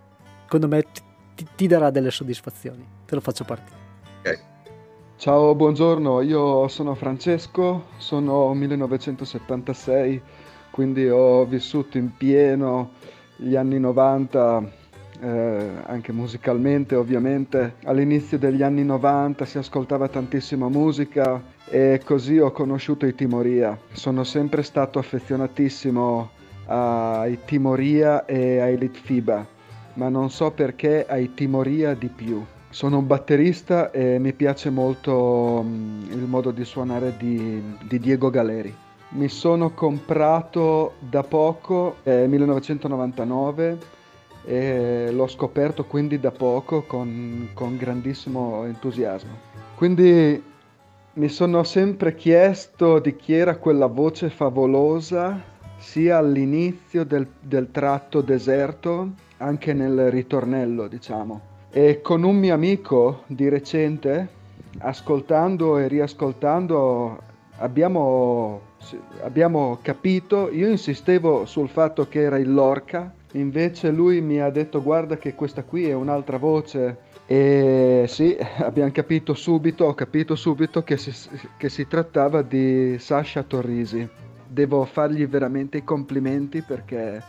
secondo 0.44 0.68
me 0.68 0.84
ti, 1.40 1.46
ti 1.56 1.66
darà 1.66 1.90
delle 1.90 2.10
soddisfazioni. 2.10 2.86
Te 3.06 3.14
lo 3.14 3.20
faccio 3.20 3.44
partire. 3.44 3.78
Okay. 4.20 4.38
Ciao, 5.16 5.54
buongiorno, 5.54 6.20
io 6.20 6.68
sono 6.68 6.94
Francesco, 6.94 7.86
sono 7.96 8.52
1976, 8.54 10.20
quindi 10.70 11.08
ho 11.08 11.44
vissuto 11.46 11.98
in 11.98 12.14
pieno 12.16 12.90
gli 13.36 13.56
anni 13.56 13.78
90, 13.78 14.72
eh, 15.20 15.68
anche 15.86 16.12
musicalmente 16.12 16.94
ovviamente. 16.94 17.76
All'inizio 17.84 18.38
degli 18.38 18.62
anni 18.62 18.84
90 18.84 19.44
si 19.46 19.58
ascoltava 19.58 20.08
tantissima 20.08 20.68
musica 20.68 21.42
e 21.66 22.00
così 22.04 22.38
ho 22.38 22.50
conosciuto 22.50 23.06
i 23.06 23.14
Timoria. 23.14 23.78
Sono 23.92 24.24
sempre 24.24 24.62
stato 24.62 24.98
affezionatissimo 24.98 26.30
ai 26.66 27.38
Timoria 27.44 28.24
e 28.26 28.60
ai 28.60 28.78
Litfiba, 28.78 29.46
ma 30.00 30.08
non 30.08 30.30
so 30.30 30.50
perché 30.50 31.04
ai 31.06 31.34
Timoria 31.34 31.92
di 31.92 32.08
più. 32.08 32.42
Sono 32.70 32.96
un 32.98 33.06
batterista 33.06 33.90
e 33.90 34.18
mi 34.18 34.32
piace 34.32 34.70
molto 34.70 35.62
mm, 35.62 36.12
il 36.12 36.24
modo 36.24 36.52
di 36.52 36.64
suonare 36.64 37.16
di, 37.18 37.62
di 37.86 37.98
Diego 37.98 38.30
Galeri. 38.30 38.74
Mi 39.10 39.28
sono 39.28 39.74
comprato 39.74 40.94
da 41.00 41.22
poco, 41.22 41.96
eh, 42.04 42.26
1999, 42.26 43.78
e 44.46 45.10
l'ho 45.12 45.26
scoperto 45.26 45.84
quindi 45.84 46.18
da 46.18 46.30
poco 46.30 46.82
con, 46.84 47.50
con 47.52 47.76
grandissimo 47.76 48.64
entusiasmo. 48.64 49.36
Quindi 49.74 50.42
mi 51.12 51.28
sono 51.28 51.62
sempre 51.62 52.14
chiesto 52.14 53.00
di 53.00 53.16
chi 53.16 53.34
era 53.34 53.56
quella 53.56 53.86
voce 53.86 54.30
favolosa, 54.30 55.38
sia 55.76 56.16
all'inizio 56.16 57.04
del, 57.04 57.26
del 57.40 57.70
tratto 57.70 58.22
deserto, 58.22 59.28
anche 59.40 59.74
nel 59.74 60.10
ritornello, 60.10 60.88
diciamo 60.88 61.50
e 61.72 62.00
con 62.02 62.24
un 62.24 62.36
mio 62.36 62.52
amico 62.52 63.22
di 63.28 63.48
recente, 63.48 64.28
ascoltando 64.78 65.78
e 65.78 65.86
riascoltando, 65.86 67.18
abbiamo, 67.58 68.60
abbiamo 69.22 69.78
capito, 69.80 70.50
io 70.50 70.68
insistevo 70.68 71.46
sul 71.46 71.68
fatto 71.68 72.08
che 72.08 72.22
era 72.22 72.38
il 72.38 72.52
Lorca, 72.52 73.14
invece 73.32 73.90
lui 73.90 74.20
mi 74.20 74.40
ha 74.40 74.50
detto 74.50 74.82
guarda 74.82 75.16
che 75.16 75.36
questa 75.36 75.62
qui 75.62 75.88
è 75.88 75.92
un'altra 75.92 76.38
voce 76.38 77.08
e 77.26 78.06
sì, 78.08 78.36
abbiamo 78.58 78.90
capito 78.90 79.34
subito, 79.34 79.84
ho 79.84 79.94
capito 79.94 80.34
subito 80.34 80.82
che 80.82 80.96
si, 80.96 81.12
che 81.56 81.68
si 81.68 81.86
trattava 81.86 82.42
di 82.42 82.96
Sasha 82.98 83.44
Torrisi. 83.44 84.08
Devo 84.52 84.84
fargli 84.84 85.24
veramente 85.28 85.76
i 85.76 85.84
complimenti 85.84 86.62
perché 86.62 87.22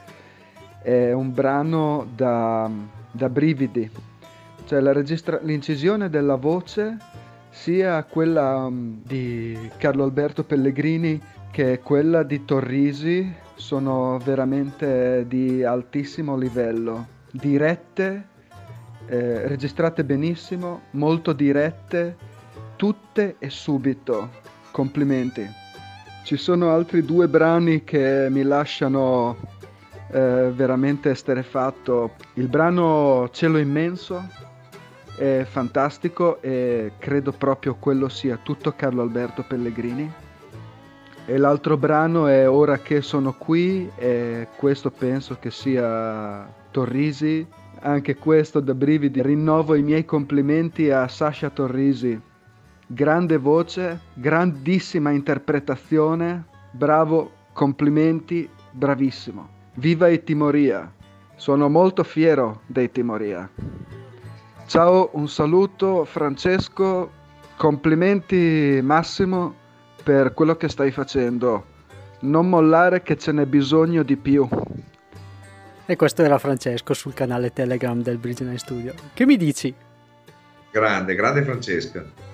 è 0.82 1.12
un 1.12 1.34
brano 1.34 2.08
da, 2.16 2.70
da 3.12 3.30
brividi 3.30 4.10
cioè 4.72 4.82
registra- 4.94 5.40
l'incisione 5.42 6.10
della 6.10 6.36
voce 6.36 6.98
sia 7.50 8.02
quella 8.06 8.68
um, 8.68 9.02
di 9.04 9.70
Carlo 9.76 10.04
Alberto 10.04 10.46
Pellegrini 10.46 11.22
che 11.52 11.82
quella 11.84 12.24
di 12.24 12.46
Torrisi 12.46 13.36
sono 13.56 14.18
veramente 14.24 15.26
di 15.28 15.62
altissimo 15.64 16.38
livello, 16.38 17.06
dirette, 17.32 18.28
eh, 19.08 19.48
registrate 19.50 20.06
benissimo, 20.06 20.84
molto 20.92 21.34
dirette, 21.34 22.16
tutte 22.78 23.36
e 23.40 23.50
subito. 23.50 24.30
Complimenti. 24.72 25.46
Ci 26.24 26.38
sono 26.38 26.72
altri 26.72 27.04
due 27.04 27.28
brani 27.28 27.84
che 27.84 28.28
mi 28.30 28.44
lasciano 28.44 29.36
eh, 30.12 30.52
veramente 30.54 31.12
esterefatto. 31.12 32.12
Il 32.34 32.48
brano 32.48 33.30
Cielo 33.32 33.58
immenso 33.58 34.24
è 35.16 35.46
fantastico 35.48 36.42
e 36.42 36.94
credo 36.98 37.32
proprio 37.32 37.76
quello 37.76 38.10
sia 38.10 38.40
tutto 38.42 38.74
Carlo 38.76 39.02
Alberto 39.02 39.44
Pellegrini. 39.48 40.12
E 41.26 41.38
l'altro 41.38 41.78
brano 41.78 42.28
è 42.28 42.50
Ora 42.50 42.80
che 42.80 43.02
sono 43.02 43.34
qui 43.34 43.90
e 43.96 44.48
questo 44.56 44.90
penso 44.90 45.38
che 45.40 45.52
sia 45.52 46.52
Torrisi. 46.72 47.46
Anche 47.84 48.16
questo 48.16 48.60
da 48.60 48.74
brividi. 48.74 49.22
Rinnovo 49.22 49.76
i 49.76 49.82
miei 49.82 50.06
complimenti 50.06 50.92
a 50.92 51.08
Sasha 51.08 51.50
Torrisi. 51.50 52.20
Grande 52.86 53.38
voce, 53.38 54.00
grandissima 54.14 55.12
interpretazione, 55.12 56.44
bravo, 56.72 57.32
complimenti, 57.54 58.50
bravissimo. 58.72 59.61
Viva 59.76 60.10
i 60.10 60.22
Timoria! 60.22 60.92
Sono 61.38 61.70
molto 61.70 62.04
fiero 62.04 62.62
dei 62.66 62.92
Timoria. 62.92 63.50
Ciao, 64.66 65.12
un 65.14 65.30
saluto 65.30 66.04
Francesco, 66.04 67.10
complimenti 67.56 68.82
Massimo 68.84 69.56
per 70.04 70.34
quello 70.34 70.58
che 70.58 70.68
stai 70.68 70.92
facendo. 70.92 71.66
Non 72.20 72.50
mollare 72.50 73.02
che 73.02 73.18
ce 73.18 73.32
n'è 73.32 73.46
bisogno 73.46 74.04
di 74.04 74.18
più. 74.18 74.46
E 75.86 75.96
questo 75.96 76.22
era 76.22 76.38
Francesco 76.38 76.94
sul 76.94 77.14
canale 77.14 77.54
Telegram 77.54 78.02
del 78.02 78.18
Bridge 78.18 78.58
Studio. 78.58 78.94
Che 79.14 79.26
mi 79.26 79.38
dici? 79.38 79.74
Grande, 80.70 81.16
grande 81.16 81.44
Francesco. 81.44 82.31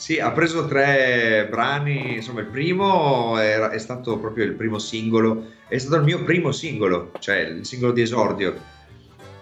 Sì, 0.00 0.18
ha 0.18 0.30
preso 0.30 0.66
tre 0.66 1.46
brani, 1.50 2.14
insomma 2.14 2.40
il 2.40 2.46
primo 2.46 3.38
era, 3.38 3.68
è 3.68 3.76
stato 3.76 4.18
proprio 4.18 4.46
il 4.46 4.54
primo 4.54 4.78
singolo, 4.78 5.50
è 5.68 5.76
stato 5.76 5.96
il 5.96 6.04
mio 6.04 6.24
primo 6.24 6.52
singolo, 6.52 7.12
cioè 7.18 7.40
il 7.40 7.66
singolo 7.66 7.92
di 7.92 8.00
esordio. 8.00 8.58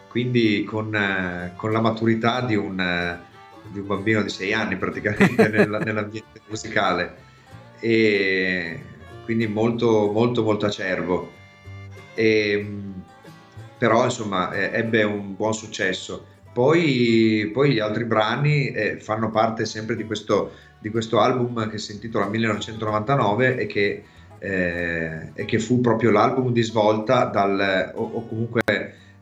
Quindi 0.09 0.65
con, 0.65 0.93
eh, 0.93 1.53
con 1.55 1.71
la 1.71 1.81
maturità 1.81 2.41
di 2.41 2.57
un, 2.57 2.81
eh, 2.81 3.21
di 3.69 3.79
un, 3.79 3.87
bambino 3.87 4.21
di 4.21 4.31
sei 4.31 4.53
anni 4.53 4.77
praticamente 4.77 5.47
nella, 5.47 5.79
nell'ambiente 5.79 6.41
musicale. 6.49 7.15
E 7.79 8.83
quindi 9.25 9.47
molto 9.47 10.11
molto 10.11 10.43
molto 10.43 10.67
acerbo. 10.67 11.31
E, 12.15 12.67
però 13.79 14.03
insomma 14.03 14.53
ebbe 14.53 15.05
un 15.05 15.37
buon 15.37 15.55
successo 15.55 16.27
poi, 16.59 17.51
poi 17.53 17.75
gli 17.75 17.79
altri 17.79 18.05
brani 18.05 18.67
eh, 18.71 18.99
fanno 18.99 19.31
parte 19.31 19.65
sempre 19.65 19.95
di 19.95 20.03
questo, 20.03 20.55
di 20.81 20.91
questo, 20.91 21.21
album 21.21 21.71
che 21.71 21.79
si 21.79 21.93
intitola 21.93 22.27
1999 22.27 23.59
e 23.59 23.67
che, 23.67 24.03
eh, 24.41 25.31
e 25.35 25.45
che 25.45 25.59
fu 25.61 25.81
proprio 25.81 26.11
l'album 26.11 26.51
di 26.51 26.63
svolta 26.63 27.27
dal, 27.27 27.93
o, 27.95 28.03
o 28.03 28.27
comunque 28.27 28.61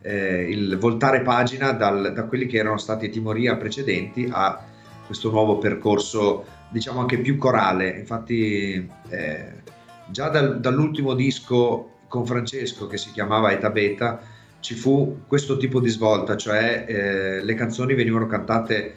eh, 0.00 0.48
il 0.48 0.78
voltare 0.78 1.20
pagina 1.20 1.72
dal, 1.72 2.14
da 2.14 2.24
quelli 2.24 2.46
che 2.46 2.56
erano 2.56 2.78
stati 2.78 3.04
i 3.04 3.10
Timoria 3.10 3.56
precedenti 3.56 4.26
a 4.32 4.58
questo 5.04 5.30
nuovo 5.30 5.58
percorso, 5.58 6.42
diciamo 6.70 7.00
anche 7.00 7.18
più 7.18 7.36
corale. 7.36 7.98
Infatti, 7.98 8.90
eh, 9.10 9.52
già 10.06 10.30
dal, 10.30 10.58
dall'ultimo 10.58 11.12
disco 11.12 11.96
con 12.08 12.24
Francesco 12.24 12.86
che 12.86 12.96
si 12.96 13.12
chiamava 13.12 13.52
Eta 13.52 13.68
Beta 13.68 14.20
ci 14.60 14.74
fu 14.74 15.22
questo 15.26 15.56
tipo 15.56 15.80
di 15.80 15.88
svolta, 15.88 16.36
cioè 16.36 16.84
eh, 16.88 17.44
le 17.44 17.54
canzoni 17.54 17.94
venivano 17.94 18.26
cantate 18.26 18.94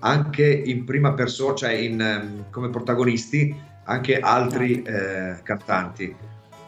anche 0.00 0.46
in 0.46 0.84
prima 0.84 1.12
persona, 1.12 1.54
cioè 1.54 1.72
in, 1.72 2.44
come 2.50 2.70
protagonisti 2.70 3.54
anche 3.84 4.18
altri 4.18 4.82
eh, 4.82 5.36
cantanti 5.42 6.16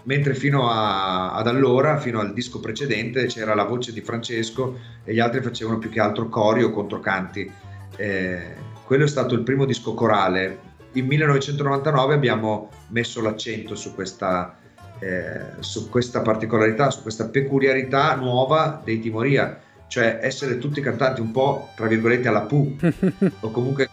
mentre 0.04 0.34
fino 0.34 0.68
a, 0.68 1.32
ad 1.32 1.46
allora, 1.46 1.98
fino 1.98 2.20
al 2.20 2.32
disco 2.32 2.60
precedente, 2.60 3.26
c'era 3.26 3.54
la 3.54 3.64
voce 3.64 3.92
di 3.92 4.00
Francesco 4.00 4.78
e 5.04 5.12
gli 5.12 5.20
altri 5.20 5.42
facevano 5.42 5.78
più 5.78 5.90
che 5.90 6.00
altro 6.00 6.28
cori 6.28 6.62
o 6.62 6.70
controcanti. 6.70 7.50
Eh, 7.96 8.54
quello 8.84 9.04
è 9.04 9.08
stato 9.08 9.34
il 9.34 9.42
primo 9.42 9.64
disco 9.64 9.94
corale. 9.94 10.70
In 10.92 11.06
1999 11.06 12.14
abbiamo 12.14 12.70
messo 12.88 13.22
l'accento 13.22 13.74
su 13.74 13.94
questa, 13.94 14.56
eh, 15.02 15.40
su 15.58 15.90
questa 15.90 16.20
particolarità, 16.20 16.90
su 16.90 17.02
questa 17.02 17.26
peculiarità 17.26 18.14
nuova 18.14 18.80
dei 18.84 19.00
Timoria, 19.00 19.60
cioè 19.88 20.20
essere 20.22 20.58
tutti 20.58 20.80
cantanti 20.80 21.20
un 21.20 21.32
po' 21.32 21.70
tra 21.74 21.88
virgolette 21.88 22.28
alla 22.28 22.42
Pooh 22.42 22.76
o 23.40 23.50
comunque 23.50 23.88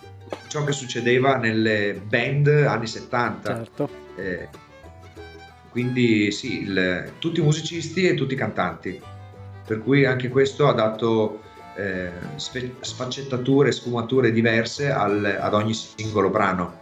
ciò 0.47 0.63
che 0.63 0.71
succedeva 0.71 1.37
nelle 1.37 1.99
band 2.07 2.47
anni 2.47 2.85
70. 2.85 3.55
Certo. 3.55 3.89
Eh, 4.15 4.47
quindi 5.71 6.31
sì, 6.31 6.61
il, 6.61 7.13
tutti 7.17 7.41
musicisti 7.41 8.07
e 8.07 8.13
tutti 8.13 8.35
cantanti, 8.35 9.01
per 9.65 9.81
cui 9.81 10.05
anche 10.05 10.29
questo 10.29 10.67
ha 10.67 10.73
dato 10.73 11.41
eh, 11.75 12.11
sfe- 12.35 12.75
sfaccettature, 12.81 13.71
sfumature 13.71 14.31
diverse 14.31 14.91
al, 14.91 15.37
ad 15.39 15.53
ogni 15.55 15.73
singolo 15.73 16.29
brano. 16.29 16.77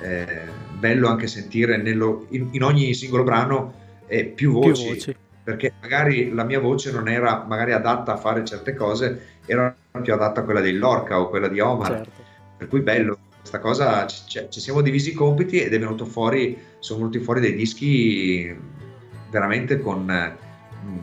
Eh, 0.00 0.63
bello 0.78 1.08
anche 1.08 1.26
sentire 1.26 1.76
nello, 1.76 2.26
in, 2.30 2.48
in, 2.52 2.62
ogni 2.62 2.94
singolo 2.94 3.22
brano 3.22 3.74
eh, 4.06 4.24
più, 4.24 4.52
voci, 4.52 4.82
più 4.82 4.94
voci, 4.94 5.16
perché 5.42 5.72
magari 5.80 6.32
la 6.32 6.44
mia 6.44 6.60
voce 6.60 6.90
non 6.92 7.08
era 7.08 7.44
magari 7.46 7.72
adatta 7.72 8.14
a 8.14 8.16
fare 8.16 8.44
certe 8.44 8.74
cose, 8.74 9.38
era 9.46 9.74
più 10.02 10.12
adatta 10.12 10.40
a 10.40 10.44
quella 10.44 10.60
di 10.60 10.72
Lorca 10.72 11.20
o 11.20 11.28
quella 11.28 11.48
di 11.48 11.60
Omar. 11.60 11.88
Certo. 11.88 12.22
Per 12.56 12.68
cui 12.68 12.80
bello, 12.80 13.18
questa 13.38 13.58
cosa 13.58 14.06
ci, 14.06 14.46
ci 14.48 14.60
siamo 14.60 14.80
divisi 14.80 15.10
i 15.10 15.14
compiti 15.14 15.60
ed 15.60 15.72
è 15.74 15.78
venuto 15.78 16.06
fuori, 16.06 16.58
sono 16.78 17.00
venuti 17.00 17.18
fuori 17.18 17.40
dei 17.40 17.54
dischi 17.54 18.56
veramente 19.30 19.80
con, 19.80 20.36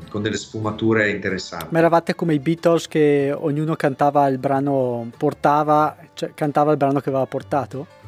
con 0.10 0.22
delle 0.22 0.38
sfumature 0.38 1.10
interessanti. 1.12 1.68
Ma 1.70 1.80
eravate 1.80 2.16
come 2.16 2.34
i 2.34 2.40
Beatles 2.40 2.88
che 2.88 3.32
ognuno 3.36 3.76
cantava 3.76 4.28
il 4.28 4.38
brano, 4.38 5.10
portava, 5.18 5.96
cioè 6.14 6.32
cantava 6.34 6.72
il 6.72 6.78
brano 6.78 7.00
che 7.00 7.10
aveva 7.10 7.26
portato? 7.26 8.00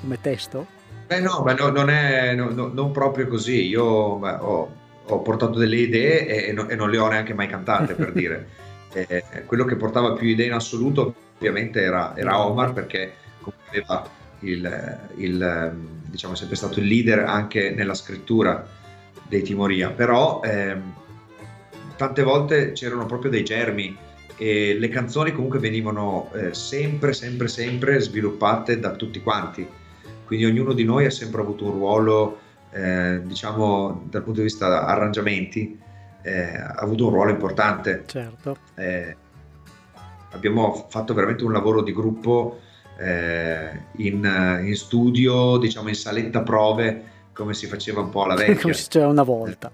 Come 0.00 0.20
testo? 0.20 0.66
Beh 1.06 1.20
no, 1.20 1.42
beh, 1.42 1.54
no 1.54 1.68
non 1.70 1.88
è 1.88 2.34
no, 2.34 2.50
no, 2.50 2.66
non 2.72 2.90
proprio 2.90 3.28
così, 3.28 3.66
io 3.66 3.84
ho, 3.84 4.70
ho, 5.06 5.20
portato 5.20 5.58
delle 5.58 5.76
idee 5.76 6.26
e, 6.26 6.56
e, 6.68 6.74
non 6.74 6.90
le 6.90 6.98
ho 6.98 7.08
neanche 7.08 7.32
mai 7.34 7.46
cantate 7.46 7.94
per 7.94 8.10
dire. 8.14 8.48
Eh, 8.92 9.44
quello 9.46 9.64
che 9.64 9.76
portava 9.76 10.14
più 10.14 10.26
idee 10.26 10.46
in 10.46 10.52
assoluto 10.52 11.14
ovviamente 11.36 11.82
era, 11.82 12.16
era 12.16 12.44
Omar 12.44 12.72
perché 12.72 13.12
aveva 13.68 14.08
il, 14.40 14.98
il, 15.16 15.76
diciamo, 16.06 16.34
è 16.34 16.36
sempre 16.36 16.56
stato 16.56 16.80
il 16.80 16.86
leader 16.86 17.20
anche 17.20 17.70
nella 17.70 17.94
scrittura 17.94 18.66
dei 19.28 19.42
Timoria, 19.42 19.90
però 19.90 20.40
ehm, 20.42 20.94
tante 21.96 22.22
volte 22.22 22.72
c'erano 22.72 23.06
proprio 23.06 23.30
dei 23.30 23.44
germi 23.44 23.96
e 24.36 24.76
le 24.78 24.88
canzoni 24.88 25.32
comunque 25.32 25.58
venivano 25.58 26.30
eh, 26.34 26.52
sempre, 26.52 27.12
sempre, 27.12 27.48
sempre 27.48 28.00
sviluppate 28.00 28.78
da 28.78 28.92
tutti 28.92 29.20
quanti, 29.20 29.66
quindi 30.26 30.44
ognuno 30.44 30.72
di 30.72 30.84
noi 30.84 31.06
ha 31.06 31.10
sempre 31.10 31.40
avuto 31.40 31.64
un 31.64 31.70
ruolo, 31.70 32.38
eh, 32.72 33.22
diciamo, 33.24 34.04
dal 34.10 34.22
punto 34.22 34.40
di 34.40 34.46
vista 34.46 34.84
arrangiamenti, 34.84 35.78
eh, 36.22 36.56
ha 36.56 36.74
avuto 36.74 37.06
un 37.06 37.12
ruolo 37.12 37.30
importante. 37.30 38.02
Certo. 38.06 38.56
Eh, 38.74 39.16
abbiamo 40.32 40.86
fatto 40.88 41.14
veramente 41.14 41.44
un 41.44 41.52
lavoro 41.52 41.82
di 41.82 41.92
gruppo 41.92 42.58
eh, 42.98 43.80
in, 43.98 44.60
in, 44.64 44.76
studio, 44.76 45.56
diciamo 45.58 45.88
in 45.88 45.94
saletta 45.94 46.42
prove, 46.42 47.04
come 47.32 47.54
si 47.54 47.66
faceva 47.66 48.00
un 48.00 48.10
po' 48.10 48.24
alla 48.24 48.34
vecchia. 48.36 48.60
come 48.60 48.74
si 48.74 48.84
faceva 48.84 49.06
una 49.06 49.22
volta. 49.22 49.70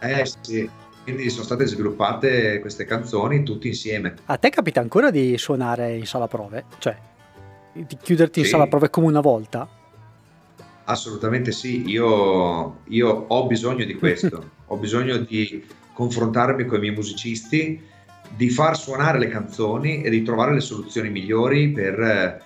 eh 0.00 0.26
sì, 0.40 0.68
quindi 1.02 1.28
sono 1.28 1.44
state 1.44 1.66
sviluppate 1.66 2.58
queste 2.60 2.84
canzoni 2.84 3.42
tutte 3.42 3.68
insieme. 3.68 4.14
A 4.24 4.38
te 4.38 4.48
capita 4.48 4.80
ancora 4.80 5.10
di 5.10 5.36
suonare 5.36 5.94
in 5.94 6.06
sala 6.06 6.26
prove? 6.26 6.64
Cioè, 6.78 6.96
di 7.86 7.96
chiuderti 8.00 8.40
sì. 8.40 8.46
in 8.46 8.46
sala 8.46 8.66
prove 8.66 8.90
come 8.90 9.06
una 9.06 9.20
volta? 9.20 9.68
Assolutamente 10.84 11.50
sì, 11.52 11.88
io, 11.88 12.78
io 12.84 13.24
ho 13.28 13.46
bisogno 13.46 13.84
di 13.84 13.94
questo, 13.94 14.50
ho 14.66 14.76
bisogno 14.76 15.16
di 15.18 15.64
confrontarmi 15.92 16.64
con 16.64 16.78
i 16.78 16.80
miei 16.80 16.94
musicisti 16.94 17.82
di 18.36 18.50
far 18.50 18.76
suonare 18.76 19.18
le 19.18 19.28
canzoni 19.28 20.02
e 20.02 20.10
di 20.10 20.22
trovare 20.22 20.54
le 20.54 20.60
soluzioni 20.60 21.10
migliori 21.10 21.70
per, 21.70 22.40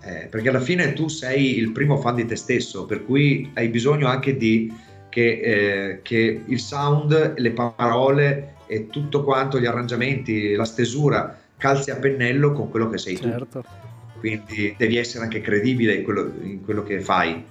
eh, 0.00 0.26
perché 0.30 0.48
alla 0.48 0.60
fine 0.60 0.92
tu 0.92 1.08
sei 1.08 1.56
il 1.58 1.72
primo 1.72 1.98
fan 1.98 2.14
di 2.14 2.26
te 2.26 2.36
stesso, 2.36 2.86
per 2.86 3.04
cui 3.04 3.50
hai 3.54 3.68
bisogno 3.68 4.06
anche 4.06 4.36
di 4.36 4.72
che, 5.08 5.40
eh, 5.40 6.02
che 6.02 6.42
il 6.44 6.58
sound, 6.58 7.34
le 7.36 7.50
parole 7.52 8.54
e 8.66 8.88
tutto 8.88 9.22
quanto, 9.22 9.60
gli 9.60 9.66
arrangiamenti, 9.66 10.54
la 10.54 10.64
stesura 10.64 11.38
calzi 11.56 11.90
a 11.90 11.96
pennello 11.96 12.52
con 12.52 12.68
quello 12.68 12.88
che 12.90 12.98
sei 12.98 13.16
certo. 13.16 13.60
tu. 13.60 13.92
Quindi 14.24 14.74
devi 14.78 14.96
essere 14.96 15.24
anche 15.24 15.42
credibile 15.42 15.96
in 15.96 16.02
quello, 16.02 16.32
in 16.40 16.64
quello 16.64 16.82
che 16.82 16.98
fai. 16.98 17.44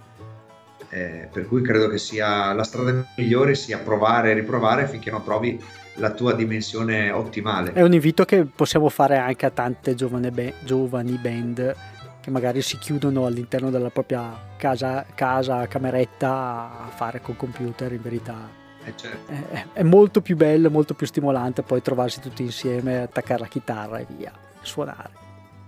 Eh, 0.89 1.27
per 1.31 1.47
cui 1.47 1.61
credo 1.61 1.87
che 1.87 1.99
sia 1.99 2.51
la 2.51 2.63
strada 2.63 3.05
migliore 3.15 3.53
sia 3.53 3.77
provare 3.77 4.31
e 4.31 4.33
riprovare 4.33 4.87
finché 4.87 5.11
non 5.11 5.23
trovi 5.23 5.61
la 5.97 6.09
tua 6.13 6.33
dimensione 6.33 7.11
ottimale. 7.11 7.73
È 7.73 7.83
un 7.83 7.93
invito 7.93 8.25
che 8.25 8.45
possiamo 8.45 8.89
fare 8.89 9.17
anche 9.17 9.45
a 9.45 9.51
tante 9.51 9.93
be- 10.31 10.55
giovani 10.63 11.19
band 11.21 11.75
che 12.19 12.31
magari 12.31 12.63
si 12.63 12.79
chiudono 12.79 13.27
all'interno 13.27 13.69
della 13.69 13.91
propria 13.91 14.55
casa, 14.57 15.05
casa 15.13 15.67
cameretta 15.67 16.85
a 16.85 16.89
fare 16.89 17.21
col 17.21 17.35
computer 17.35 17.91
in 17.91 18.01
verità. 18.01 18.49
Eh 18.83 18.93
certo. 18.95 19.31
è, 19.31 19.65
è, 19.73 19.83
molto 19.83 20.21
più 20.21 20.35
bello, 20.35 20.71
molto 20.71 20.95
più 20.95 21.05
stimolante 21.05 21.61
poi 21.61 21.83
trovarsi 21.83 22.19
tutti 22.19 22.41
insieme, 22.41 23.03
attaccare 23.03 23.41
la 23.41 23.47
chitarra 23.47 23.99
e 23.99 24.07
via, 24.09 24.31
suonare. 24.61 25.11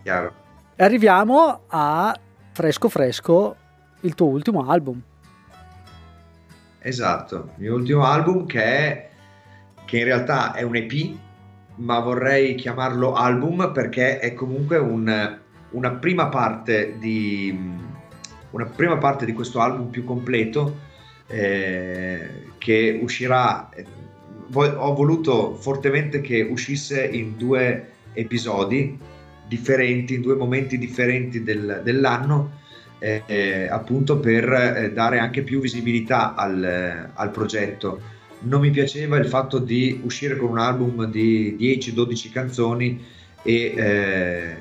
Chiaro. 0.02 0.45
E 0.78 0.84
arriviamo 0.84 1.62
a 1.68 2.14
Fresco 2.52 2.90
Fresco, 2.90 3.56
il 4.02 4.14
tuo 4.14 4.28
ultimo 4.28 4.70
album. 4.70 5.02
Esatto, 6.80 7.52
il 7.56 7.62
mio 7.62 7.76
ultimo 7.76 8.04
album 8.04 8.46
che 8.46 8.62
è 8.62 9.10
che 9.86 10.00
in 10.00 10.04
realtà 10.04 10.54
è 10.54 10.64
un 10.64 10.76
EP, 10.76 11.16
ma 11.76 12.00
vorrei 12.00 12.56
chiamarlo 12.56 13.14
album 13.14 13.72
perché 13.72 14.20
è 14.20 14.34
comunque 14.34 14.76
un, 14.78 15.38
una, 15.70 15.92
prima 15.92 16.28
parte 16.28 16.98
di, 17.00 17.58
una 18.50 18.66
prima 18.66 18.98
parte 18.98 19.26
di 19.26 19.32
questo 19.32 19.62
album 19.62 19.88
più 19.88 20.04
completo 20.04 20.76
eh, 21.28 22.48
che 22.58 23.00
uscirà. 23.02 23.70
Ho 24.52 24.94
voluto 24.94 25.56
fortemente 25.56 26.20
che 26.20 26.42
uscisse 26.42 27.02
in 27.02 27.38
due 27.38 27.92
episodi 28.12 29.14
differenti, 29.48 30.16
in 30.16 30.22
due 30.22 30.36
momenti 30.36 30.78
differenti 30.78 31.44
del, 31.44 31.82
dell'anno. 31.84 32.64
Eh, 32.98 33.68
appunto 33.70 34.20
per 34.20 34.52
eh, 34.52 34.92
dare 34.92 35.20
anche 35.20 35.44
più 35.44 35.60
visibilità 35.60 36.34
al, 36.34 37.12
al 37.14 37.30
progetto 37.30 38.02
non 38.46 38.62
mi 38.62 38.72
piaceva 38.72 39.18
il 39.18 39.28
fatto 39.28 39.60
di 39.60 40.02
uscire 40.04 40.38
con 40.38 40.50
un 40.50 40.58
album 40.60 41.06
di 41.06 41.58
10-12 41.60 42.32
canzoni 42.32 43.04
e, 43.42 43.74
eh, 43.76 44.56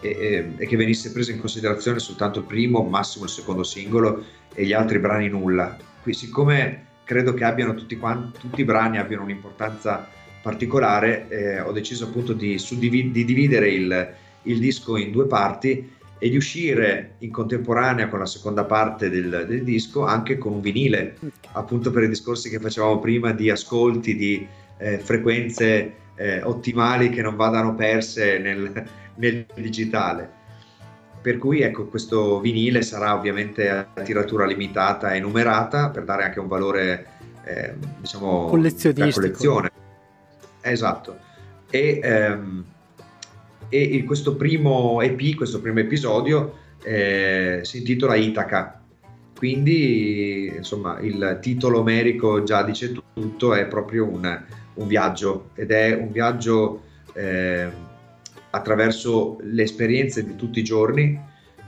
e, 0.00 0.52
e, 0.56 0.66
che 0.66 0.76
venisse 0.76 1.12
preso 1.12 1.30
in 1.30 1.40
considerazione 1.40 1.98
soltanto 1.98 2.40
il 2.40 2.44
primo, 2.46 2.82
massimo 2.82 3.24
il 3.24 3.30
secondo 3.30 3.62
singolo 3.62 4.24
e 4.54 4.64
gli 4.64 4.72
altri 4.72 4.98
brani 4.98 5.28
nulla. 5.28 5.76
Qui, 6.02 6.14
siccome 6.14 6.86
credo 7.04 7.34
che 7.34 7.44
abbiano 7.44 7.74
tutti, 7.74 7.96
quanti, 7.96 8.38
tutti 8.38 8.60
i 8.60 8.64
brani 8.64 8.98
abbiano 8.98 9.24
un'importanza 9.24 10.08
particolare, 10.42 11.28
eh, 11.28 11.60
ho 11.60 11.72
deciso 11.72 12.04
appunto 12.04 12.32
di, 12.32 12.58
suddivid- 12.58 13.12
di 13.12 13.24
dividere 13.24 13.70
il, 13.70 14.14
il 14.42 14.58
disco 14.58 14.96
in 14.96 15.10
due 15.10 15.26
parti 15.26 15.98
e 16.22 16.28
di 16.28 16.36
uscire 16.36 17.14
in 17.18 17.32
contemporanea 17.32 18.08
con 18.08 18.18
la 18.18 18.26
seconda 18.26 18.64
parte 18.64 19.08
del, 19.08 19.46
del, 19.48 19.64
disco 19.64 20.04
anche 20.04 20.36
con 20.36 20.52
un 20.52 20.60
vinile, 20.60 21.16
appunto 21.52 21.90
per 21.90 22.02
i 22.02 22.08
discorsi 22.08 22.50
che 22.50 22.60
facevamo 22.60 22.98
prima 22.98 23.32
di 23.32 23.48
ascolti, 23.48 24.14
di 24.14 24.46
eh, 24.76 24.98
frequenze 24.98 25.94
eh, 26.16 26.42
ottimali 26.42 27.08
che 27.08 27.22
non 27.22 27.36
vadano 27.36 27.74
perse 27.74 28.38
nel, 28.38 28.70
nel, 29.14 29.46
digitale. 29.54 30.38
Per 31.22 31.38
cui 31.38 31.62
ecco, 31.62 31.86
questo 31.86 32.38
vinile 32.40 32.82
sarà 32.82 33.14
ovviamente 33.14 33.70
a 33.70 33.84
tiratura 34.04 34.44
limitata 34.44 35.14
e 35.14 35.20
numerata 35.20 35.88
per 35.88 36.04
dare 36.04 36.24
anche 36.24 36.40
un 36.40 36.48
valore, 36.48 37.06
eh, 37.44 37.74
diciamo, 37.98 38.44
da 38.44 39.10
collezione. 39.10 39.70
Esatto. 40.60 41.18
E, 41.70 42.00
ehm, 42.02 42.64
e 43.68 44.02
questo 44.04 44.34
primo 44.36 45.00
EP, 45.00 45.34
questo 45.36 45.60
primo 45.60 45.78
episodio 45.78 46.58
eh, 46.82 47.60
si 47.62 47.78
intitola 47.78 48.16
Itaca. 48.16 48.80
Quindi, 49.36 50.52
insomma, 50.54 50.98
il 51.00 51.38
titolo 51.40 51.78
omerico 51.78 52.42
già 52.42 52.62
dice 52.62 52.92
tutto, 52.92 53.54
è 53.54 53.66
proprio 53.66 54.06
un, 54.06 54.44
un 54.74 54.86
viaggio 54.86 55.50
ed 55.54 55.70
è 55.70 55.94
un 55.94 56.10
viaggio 56.10 56.82
eh, 57.14 57.68
attraverso 58.50 59.38
le 59.42 59.62
esperienze 59.62 60.24
di 60.24 60.36
tutti 60.36 60.58
i 60.58 60.64
giorni, 60.64 61.18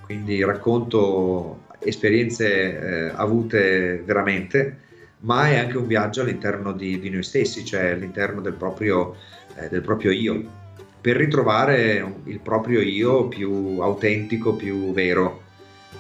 quindi 0.05 0.45
racconto 0.45 1.63
esperienze 1.79 3.07
eh, 3.07 3.13
avute 3.15 4.03
veramente, 4.05 4.79
ma 5.23 5.49
è 5.49 5.59
anche 5.59 5.77
un 5.77 5.87
viaggio 5.87 6.23
all'interno 6.23 6.73
di, 6.73 6.99
di 6.99 7.11
noi 7.11 7.23
stessi, 7.23 7.65
cioè 7.65 7.91
all'interno 7.91 8.41
del 8.41 8.55
proprio, 8.55 9.17
eh, 9.57 9.69
del 9.69 9.83
proprio 9.83 10.11
io, 10.11 10.61
per 11.01 11.17
ritrovare 11.17 12.15
il 12.25 12.41
proprio 12.41 12.81
io 12.81 13.29
più 13.29 13.79
autentico, 13.81 14.55
più 14.55 14.93
vero 14.93 15.43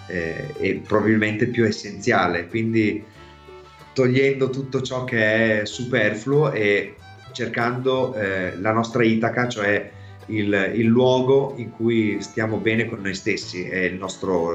eh, 0.06 0.54
e 0.58 0.82
probabilmente 0.86 1.46
più 1.46 1.64
essenziale. 1.64 2.46
Quindi 2.46 3.04
togliendo 3.92 4.50
tutto 4.50 4.80
ciò 4.80 5.04
che 5.04 5.62
è 5.62 5.64
superfluo 5.64 6.52
e 6.52 6.96
cercando 7.32 8.14
eh, 8.14 8.56
la 8.58 8.72
nostra 8.72 9.04
Itaca, 9.04 9.48
cioè 9.48 9.90
il, 10.26 10.72
il, 10.74 10.86
luogo 10.86 11.54
in 11.56 11.70
cui 11.70 12.20
stiamo 12.20 12.58
bene 12.58 12.86
con 12.86 13.00
noi 13.00 13.14
stessi, 13.14 13.64
è 13.64 13.80
il 13.80 13.94
nostro, 13.94 14.54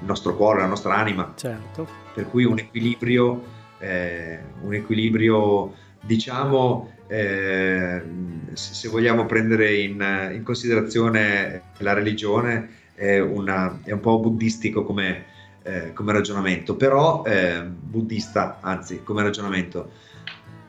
il 0.00 0.06
nostro 0.06 0.36
cuore, 0.36 0.60
la 0.60 0.66
nostra 0.66 0.94
anima. 0.94 1.32
Certo. 1.36 1.86
Per 2.14 2.28
cui 2.28 2.44
un 2.44 2.58
equilibrio, 2.58 3.42
eh, 3.78 4.38
un 4.62 4.74
equilibrio 4.74 5.74
diciamo, 6.00 6.92
eh, 7.06 8.02
se 8.52 8.88
vogliamo 8.88 9.26
prendere 9.26 9.74
in, 9.74 10.30
in, 10.32 10.42
considerazione 10.42 11.62
la 11.78 11.92
religione, 11.92 12.76
è, 12.94 13.18
una, 13.18 13.80
è 13.84 13.92
un 13.92 14.00
po' 14.00 14.18
buddistico 14.18 14.84
come, 14.84 15.24
eh, 15.62 15.92
come 15.92 16.12
ragionamento, 16.12 16.76
però 16.76 17.22
eh, 17.24 17.62
buddista, 17.62 18.58
anzi, 18.60 19.02
come 19.02 19.22
ragionamento. 19.22 19.90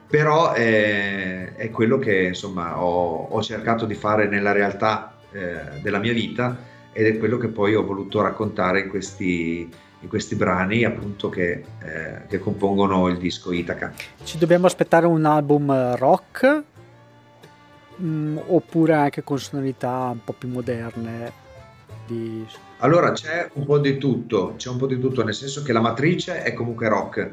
Però 0.07 0.53
è, 0.53 1.53
è 1.53 1.69
quello 1.69 1.99
che 1.99 2.23
insomma 2.23 2.81
ho, 2.81 3.25
ho, 3.25 3.41
cercato 3.43 3.85
di 3.85 3.93
fare 3.93 4.27
nella 4.27 4.51
realtà 4.51 5.19
eh, 5.31 5.79
della 5.83 5.99
mia 5.99 6.13
vita 6.13 6.57
ed 6.91 7.05
è 7.05 7.17
quello 7.19 7.37
che 7.37 7.47
poi 7.47 7.75
ho 7.75 7.85
voluto 7.85 8.19
raccontare 8.21 8.81
in 8.81 8.89
questi, 8.89 9.69
in 10.01 10.07
questi 10.07 10.35
brani 10.35 10.83
appunto 10.83 11.29
che, 11.29 11.63
eh, 11.83 12.21
che, 12.27 12.39
compongono 12.39 13.07
il 13.07 13.17
disco 13.17 13.51
Itaca. 13.51 13.93
Ci 14.23 14.37
dobbiamo 14.37 14.65
aspettare 14.65 15.05
un 15.05 15.25
album 15.25 15.95
rock 15.95 16.63
mh, 17.95 18.05
mm, 18.05 18.37
oppure 18.47 18.93
anche 18.93 19.23
con 19.23 19.39
sonorità 19.39 20.09
un 20.11 20.23
po' 20.23 20.33
più 20.33 20.47
moderne? 20.47 21.47
Di... 22.07 22.45
Allora 22.77 23.11
c'è 23.11 23.49
un 23.53 23.65
po' 23.65 23.77
di 23.77 23.97
tutto, 23.97 24.53
c'è 24.57 24.69
un 24.69 24.77
po' 24.77 24.87
di 24.87 24.99
tutto, 24.99 25.23
nel 25.23 25.33
senso 25.33 25.61
che 25.63 25.73
la 25.73 25.81
matrice 25.81 26.43
è 26.43 26.53
comunque 26.53 26.87
rock 26.87 27.31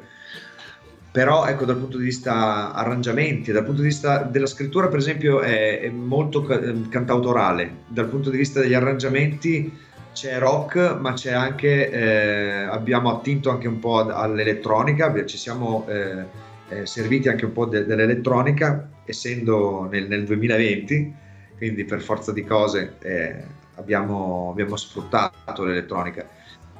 però 1.16 1.46
ecco 1.46 1.64
dal 1.64 1.78
punto 1.78 1.96
di 1.96 2.04
vista 2.04 2.74
arrangiamenti, 2.74 3.50
dal 3.50 3.64
punto 3.64 3.80
di 3.80 3.86
vista 3.86 4.18
della 4.18 4.44
scrittura 4.44 4.88
per 4.88 4.98
esempio 4.98 5.40
è, 5.40 5.80
è 5.80 5.88
molto 5.88 6.42
ca- 6.42 6.60
ehm, 6.60 6.90
cantautorale, 6.90 7.76
dal 7.86 8.04
punto 8.08 8.28
di 8.28 8.36
vista 8.36 8.60
degli 8.60 8.74
arrangiamenti 8.74 9.72
c'è 10.16 10.38
rock 10.38 10.96
ma 10.98 11.12
c'è 11.12 11.32
anche, 11.32 11.90
eh, 11.90 12.62
abbiamo 12.62 13.14
attinto 13.14 13.50
anche 13.50 13.68
un 13.68 13.78
po' 13.78 13.98
all'elettronica, 13.98 15.12
ci 15.26 15.36
siamo 15.36 15.84
eh, 15.86 16.24
eh, 16.70 16.86
serviti 16.86 17.28
anche 17.28 17.44
un 17.44 17.52
po' 17.52 17.66
de- 17.66 17.84
dell'elettronica 17.84 18.88
essendo 19.04 19.86
nel, 19.90 20.08
nel, 20.08 20.24
2020, 20.24 21.14
quindi 21.58 21.84
per 21.84 22.00
forza 22.00 22.32
di 22.32 22.44
cose 22.44 22.94
eh, 23.02 23.44
abbiamo, 23.74 24.48
abbiamo 24.50 24.76
sfruttato 24.76 25.64
l'elettronica. 25.64 26.26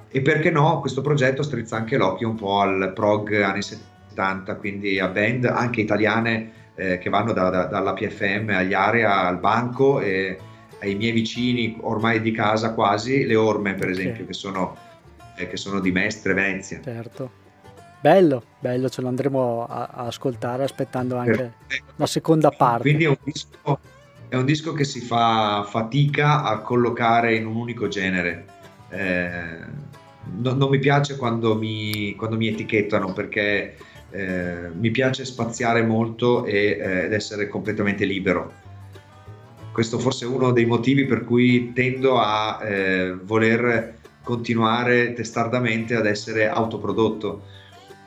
E 0.08 0.22
perché 0.22 0.50
no, 0.50 0.80
questo 0.80 1.02
progetto 1.02 1.42
strizza 1.42 1.76
anche 1.76 1.98
l'occhio 1.98 2.30
un 2.30 2.36
po' 2.36 2.60
al 2.60 2.92
prog 2.94 3.34
anni 3.42 3.60
70 3.60 3.94
70, 4.16 4.56
quindi 4.56 4.98
a 4.98 5.08
band 5.08 5.44
anche 5.44 5.82
italiane 5.82 6.52
eh, 6.74 6.98
che 6.98 7.10
vanno 7.10 7.32
da, 7.32 7.50
da, 7.50 7.64
dalla 7.66 7.92
PFM 7.92 8.48
agli 8.48 8.72
area 8.72 9.26
al 9.26 9.38
banco 9.38 10.00
e 10.00 10.38
ai 10.80 10.94
miei 10.94 11.12
vicini 11.12 11.76
ormai 11.80 12.20
di 12.20 12.32
casa 12.32 12.74
quasi, 12.74 13.24
le 13.24 13.36
orme 13.36 13.74
per 13.74 13.88
esempio, 13.88 14.14
okay. 14.22 14.26
che, 14.26 14.32
sono, 14.32 14.76
eh, 15.36 15.48
che 15.48 15.56
sono 15.56 15.80
di 15.80 15.92
Mestre, 15.92 16.34
Venezia. 16.34 16.80
Certo. 16.82 17.44
Bello, 18.00 18.42
bello, 18.60 18.88
ce 18.88 19.00
lo 19.00 19.08
andremo 19.08 19.66
a, 19.66 19.88
a 19.92 20.06
ascoltare 20.06 20.62
aspettando 20.62 21.16
anche 21.16 21.52
per, 21.66 21.82
la 21.96 22.06
seconda 22.06 22.50
parte. 22.50 22.82
Quindi 22.82 23.04
è 23.04 23.08
un, 23.08 23.16
disco, 23.24 23.78
è 24.28 24.36
un 24.36 24.44
disco 24.44 24.72
che 24.74 24.84
si 24.84 25.00
fa 25.00 25.66
fatica 25.68 26.44
a 26.44 26.60
collocare 26.60 27.34
in 27.34 27.46
un 27.46 27.56
unico 27.56 27.88
genere. 27.88 28.44
Eh, 28.90 29.58
no, 30.38 30.52
non 30.52 30.68
mi 30.68 30.78
piace 30.78 31.16
quando 31.16 31.56
mi, 31.56 32.14
quando 32.14 32.36
mi 32.36 32.48
etichettano 32.48 33.12
perché 33.12 33.76
eh, 34.10 34.70
mi 34.72 34.90
piace 34.90 35.24
spaziare 35.24 35.82
molto 35.82 36.44
e, 36.44 36.78
eh, 36.78 37.04
ed 37.06 37.12
essere 37.12 37.48
completamente 37.48 38.04
libero. 38.04 38.64
Questo 39.76 39.98
forse 39.98 40.24
è 40.24 40.28
uno 40.28 40.52
dei 40.52 40.64
motivi 40.64 41.04
per 41.04 41.22
cui 41.22 41.74
tendo 41.74 42.18
a 42.18 42.60
eh, 42.62 43.12
voler 43.12 43.98
continuare 44.22 45.12
testardamente 45.12 45.94
ad 45.94 46.06
essere 46.06 46.48
autoprodotto, 46.48 47.42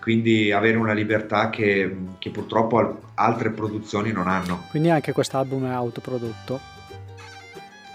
quindi 0.02 0.52
avere 0.52 0.78
una 0.78 0.94
libertà 0.94 1.52
che, 1.52 1.96
che 2.18 2.32
purtroppo 2.32 3.02
altre 3.14 3.52
produzioni 3.52 4.12
non 4.12 4.28
hanno. 4.28 4.64
Quindi 4.72 4.90
anche 4.90 5.12
quest'album 5.12 5.68
è 5.68 5.72
autoprodotto? 5.72 6.60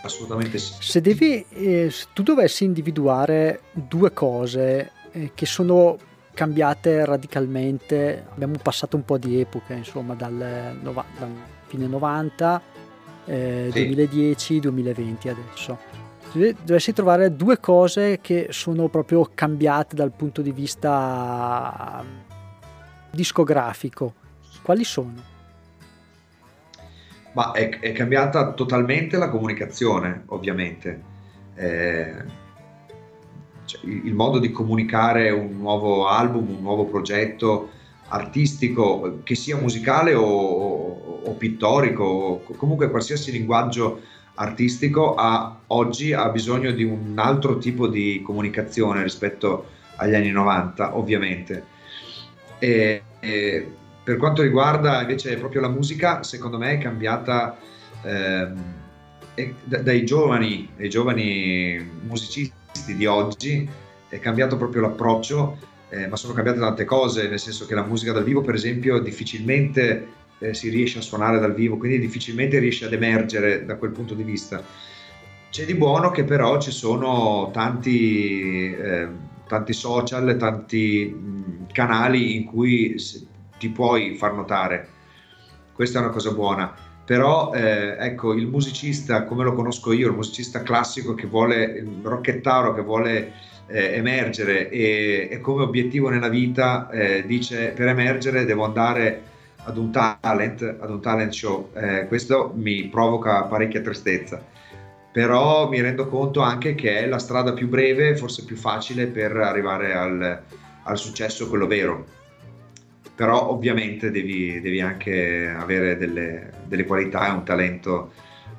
Assolutamente 0.04 0.56
sì. 0.58 0.74
Se, 0.78 1.00
devi, 1.00 1.44
eh, 1.48 1.88
se 1.90 2.06
tu 2.12 2.22
dovessi 2.22 2.62
individuare 2.62 3.62
due 3.72 4.12
cose 4.12 4.92
eh, 5.10 5.32
che 5.34 5.46
sono 5.46 5.98
cambiate 6.32 7.04
radicalmente, 7.04 8.24
abbiamo 8.34 8.54
passato 8.62 8.94
un 8.94 9.04
po' 9.04 9.18
di 9.18 9.40
epoche, 9.40 9.72
insomma, 9.72 10.14
dal, 10.14 10.78
nova, 10.80 11.04
dal 11.18 11.32
fine 11.66 11.88
90, 11.88 12.62
eh, 13.26 13.70
sì. 13.72 13.86
2010, 13.86 14.60
2020 14.60 15.28
adesso. 15.28 15.78
Se 16.32 16.56
dovessi 16.64 16.92
trovare 16.92 17.34
due 17.36 17.60
cose 17.60 18.18
che 18.20 18.48
sono 18.50 18.88
proprio 18.88 19.30
cambiate 19.34 19.94
dal 19.94 20.12
punto 20.12 20.42
di 20.42 20.50
vista 20.50 22.04
discografico, 23.10 24.14
quali 24.62 24.84
sono? 24.84 25.32
Ma 27.32 27.52
è, 27.52 27.78
è 27.80 27.92
cambiata 27.92 28.52
totalmente 28.52 29.16
la 29.16 29.28
comunicazione, 29.28 30.22
ovviamente. 30.26 31.02
Eh, 31.54 32.14
cioè, 33.64 33.80
il 33.84 34.14
modo 34.14 34.38
di 34.38 34.50
comunicare 34.50 35.30
un 35.30 35.56
nuovo 35.58 36.06
album, 36.08 36.48
un 36.48 36.62
nuovo 36.62 36.86
progetto 36.86 37.70
artistico, 38.08 39.20
che 39.22 39.34
sia 39.34 39.56
musicale 39.56 40.14
o, 40.14 40.24
o, 40.24 41.32
pittorico, 41.34 42.04
o 42.04 42.40
comunque 42.56 42.90
qualsiasi 42.90 43.32
linguaggio 43.32 44.00
artistico, 44.34 45.14
ha, 45.14 45.60
oggi 45.68 46.12
ha 46.12 46.28
bisogno 46.28 46.70
di 46.72 46.84
un 46.84 47.14
altro 47.16 47.58
tipo 47.58 47.86
di 47.86 48.20
comunicazione 48.24 49.02
rispetto 49.02 49.66
agli 49.96 50.14
anni 50.14 50.30
90, 50.30 50.96
ovviamente. 50.96 51.64
E, 52.58 53.02
e 53.20 53.72
per 54.02 54.16
quanto 54.16 54.42
riguarda 54.42 55.00
invece 55.00 55.36
proprio 55.38 55.60
la 55.60 55.68
musica, 55.68 56.22
secondo 56.22 56.58
me 56.58 56.72
è 56.72 56.78
cambiata 56.78 57.56
eh, 58.02 58.52
dai 59.64 60.04
giovani, 60.04 60.68
dai 60.76 60.88
giovani 60.88 61.90
musicisti 62.02 62.94
di 62.94 63.06
oggi 63.06 63.68
è 64.08 64.20
cambiato 64.20 64.56
proprio 64.56 64.82
l'approccio, 64.82 65.58
eh, 65.88 66.06
ma 66.08 66.16
sono 66.16 66.32
cambiate 66.32 66.58
tante 66.58 66.84
cose, 66.84 67.28
nel 67.28 67.38
senso 67.38 67.66
che 67.66 67.74
la 67.74 67.84
musica 67.84 68.12
dal 68.12 68.24
vivo, 68.24 68.40
per 68.40 68.54
esempio, 68.54 68.98
difficilmente 68.98 70.08
eh, 70.38 70.54
si 70.54 70.68
riesce 70.68 70.98
a 70.98 71.02
suonare 71.02 71.38
dal 71.38 71.54
vivo, 71.54 71.76
quindi 71.76 71.98
difficilmente 71.98 72.58
riesce 72.58 72.86
ad 72.86 72.92
emergere 72.92 73.64
da 73.64 73.76
quel 73.76 73.90
punto 73.92 74.14
di 74.14 74.22
vista. 74.22 74.62
C'è 75.50 75.64
di 75.64 75.74
buono 75.74 76.10
che 76.10 76.24
però 76.24 76.60
ci 76.60 76.72
sono 76.72 77.50
tanti, 77.52 78.74
eh, 78.74 79.08
tanti 79.46 79.72
social, 79.72 80.36
tanti 80.36 81.06
mh, 81.06 81.66
canali 81.72 82.36
in 82.36 82.44
cui 82.44 82.96
ti 83.58 83.68
puoi 83.68 84.16
far 84.16 84.34
notare. 84.34 84.88
Questa 85.72 85.98
è 85.98 86.02
una 86.02 86.10
cosa 86.10 86.32
buona 86.32 86.84
però 87.04 87.52
eh, 87.52 87.96
ecco 87.98 88.32
il 88.32 88.46
musicista 88.46 89.24
come 89.24 89.44
lo 89.44 89.52
conosco 89.52 89.92
io, 89.92 90.08
il 90.08 90.14
musicista 90.14 90.62
classico 90.62 91.14
che 91.14 91.26
vuole, 91.26 91.64
il 91.64 92.00
rocchettaro 92.02 92.72
che 92.72 92.80
vuole 92.80 93.32
eh, 93.66 93.94
emergere 93.94 94.68
e, 94.68 95.28
e, 95.30 95.40
come 95.40 95.62
obiettivo 95.62 96.08
nella 96.08 96.28
vita 96.28 96.90
eh, 96.90 97.24
dice 97.26 97.72
per 97.74 97.88
emergere 97.88 98.44
devo 98.44 98.64
andare 98.64 99.32
ad 99.64 99.76
un 99.78 99.90
talent, 99.90 100.76
ad 100.78 100.90
un 100.90 101.00
talent 101.00 101.32
show, 101.32 101.70
eh, 101.74 102.06
questo 102.06 102.52
mi 102.54 102.84
provoca 102.88 103.44
parecchia 103.44 103.80
tristezza, 103.80 104.44
però 105.10 105.68
mi 105.68 105.80
rendo 105.80 106.06
conto 106.06 106.40
anche 106.40 106.74
che 106.74 106.98
è 106.98 107.06
la 107.06 107.18
strada 107.18 107.52
più 107.54 107.68
breve, 107.68 108.16
forse 108.16 108.44
più 108.44 108.56
facile 108.56 109.06
per 109.06 109.34
arrivare 109.36 109.94
al, 109.94 110.42
al 110.82 110.98
successo, 110.98 111.48
quello 111.48 111.66
vero. 111.66 112.04
Però 113.14 113.48
ovviamente 113.48 114.10
devi, 114.10 114.60
devi 114.60 114.80
anche 114.80 115.48
avere 115.48 115.96
delle, 115.96 116.50
delle, 116.66 116.84
qualità 116.84 117.28
e 117.28 117.30
un 117.30 117.44
talento 117.44 118.12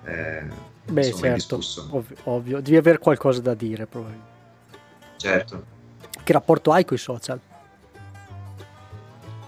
eh, 0.06 0.44
Beh, 0.90 1.14
certo, 1.14 1.60
ovvio, 1.90 2.16
ovvio, 2.24 2.62
devi 2.62 2.78
avere 2.78 3.00
qualcosa 3.00 3.42
da 3.42 3.54
dire 3.54 3.86
probabilmente. 3.86 4.35
Certo. 5.26 5.66
Che 6.24 6.34
rapporto 6.34 6.72
hai 6.72 6.86
con 6.86 6.98
i 6.98 7.00
social? 7.00 7.40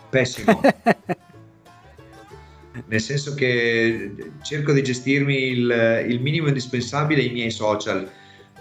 Pessimo. 0.10 0.60
Nel 2.86 3.02
senso 3.02 3.36
che 3.36 4.32
cerco 4.42 4.72
di 4.72 4.82
gestirmi 4.82 5.36
il, 5.36 6.06
il 6.08 6.20
minimo 6.20 6.48
indispensabile 6.48 7.22
ai 7.22 7.32
miei 7.32 7.50
social 7.50 8.08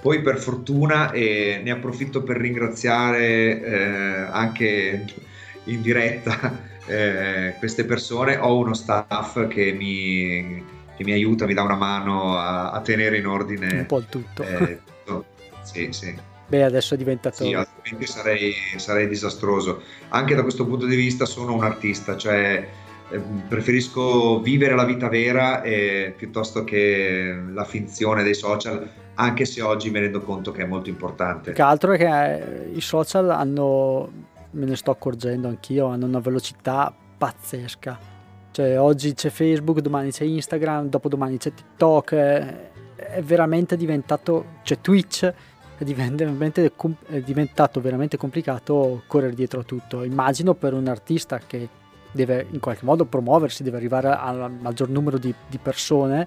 Poi 0.00 0.20
per 0.22 0.38
fortuna, 0.38 1.10
e 1.12 1.60
ne 1.62 1.70
approfitto 1.70 2.22
per 2.22 2.36
ringraziare 2.36 3.60
eh, 3.62 4.26
anche 4.30 5.04
in 5.64 5.80
diretta 5.82 6.58
eh, 6.86 7.54
queste 7.58 7.84
persone, 7.84 8.36
ho 8.36 8.58
uno 8.58 8.74
staff 8.74 9.46
che 9.48 9.72
mi, 9.72 10.62
che 10.96 11.04
mi, 11.04 11.12
aiuta, 11.12 11.46
mi 11.46 11.54
dà 11.54 11.62
una 11.62 11.76
mano 11.76 12.36
a, 12.38 12.72
a 12.72 12.80
tenere 12.82 13.16
in 13.18 13.26
ordine 13.26 13.80
un 13.80 13.86
po' 13.86 13.98
il 13.98 14.06
tutto. 14.08 14.42
Eh, 14.42 14.80
sì, 15.64 15.88
sì. 15.92 16.34
Beh, 16.46 16.62
adesso 16.64 16.94
è 16.94 16.96
diventato... 16.96 17.44
Sì, 17.44 17.52
altrimenti 17.52 18.06
sarei, 18.06 18.52
sarei 18.76 19.08
disastroso. 19.08 19.82
Anche 20.08 20.34
da 20.34 20.42
questo 20.42 20.66
punto 20.66 20.86
di 20.86 20.96
vista 20.96 21.24
sono 21.26 21.54
un 21.54 21.64
artista, 21.64 22.16
cioè 22.16 22.68
Ehm, 23.08 23.44
preferisco 23.48 24.40
vivere 24.40 24.74
la 24.74 24.84
vita 24.84 25.08
vera 25.08 25.62
eh, 25.62 26.12
piuttosto 26.16 26.64
che 26.64 27.38
la 27.52 27.64
finzione 27.64 28.22
dei 28.22 28.34
social, 28.34 28.88
anche 29.14 29.44
se 29.44 29.62
oggi 29.62 29.90
mi 29.90 30.00
rendo 30.00 30.20
conto 30.20 30.50
che 30.50 30.62
è 30.62 30.66
molto 30.66 30.88
importante. 30.88 31.52
Che 31.52 31.62
altro 31.62 31.92
è 31.92 31.98
che 31.98 32.34
eh, 32.34 32.70
i 32.74 32.80
social 32.80 33.30
hanno, 33.30 34.10
me 34.50 34.64
ne 34.64 34.76
sto 34.76 34.90
accorgendo 34.90 35.46
anch'io, 35.46 35.86
hanno 35.86 36.06
una 36.06 36.18
velocità 36.18 36.92
pazzesca. 37.16 38.14
Cioè 38.50 38.80
oggi 38.80 39.14
c'è 39.14 39.30
Facebook, 39.30 39.80
domani 39.80 40.10
c'è 40.10 40.24
Instagram, 40.24 40.88
dopodomani 40.88 41.36
c'è 41.36 41.52
TikTok, 41.52 42.12
è, 42.14 42.70
è 42.96 43.22
veramente 43.22 43.76
diventato, 43.76 44.56
c'è 44.64 44.80
Twitch, 44.80 45.32
è, 45.78 47.20
diventato 47.20 47.80
veramente 47.80 48.16
complicato 48.16 49.02
correre 49.06 49.34
dietro 49.34 49.60
a 49.60 49.64
tutto. 49.64 50.02
Immagino 50.02 50.54
per 50.54 50.72
un 50.72 50.88
artista 50.88 51.38
che 51.38 51.68
deve 52.12 52.46
in 52.50 52.60
qualche 52.60 52.84
modo 52.84 53.04
promuoversi, 53.04 53.62
deve 53.62 53.76
arrivare 53.76 54.08
al 54.08 54.50
maggior 54.60 54.88
numero 54.88 55.18
di, 55.18 55.34
di 55.46 55.58
persone, 55.58 56.26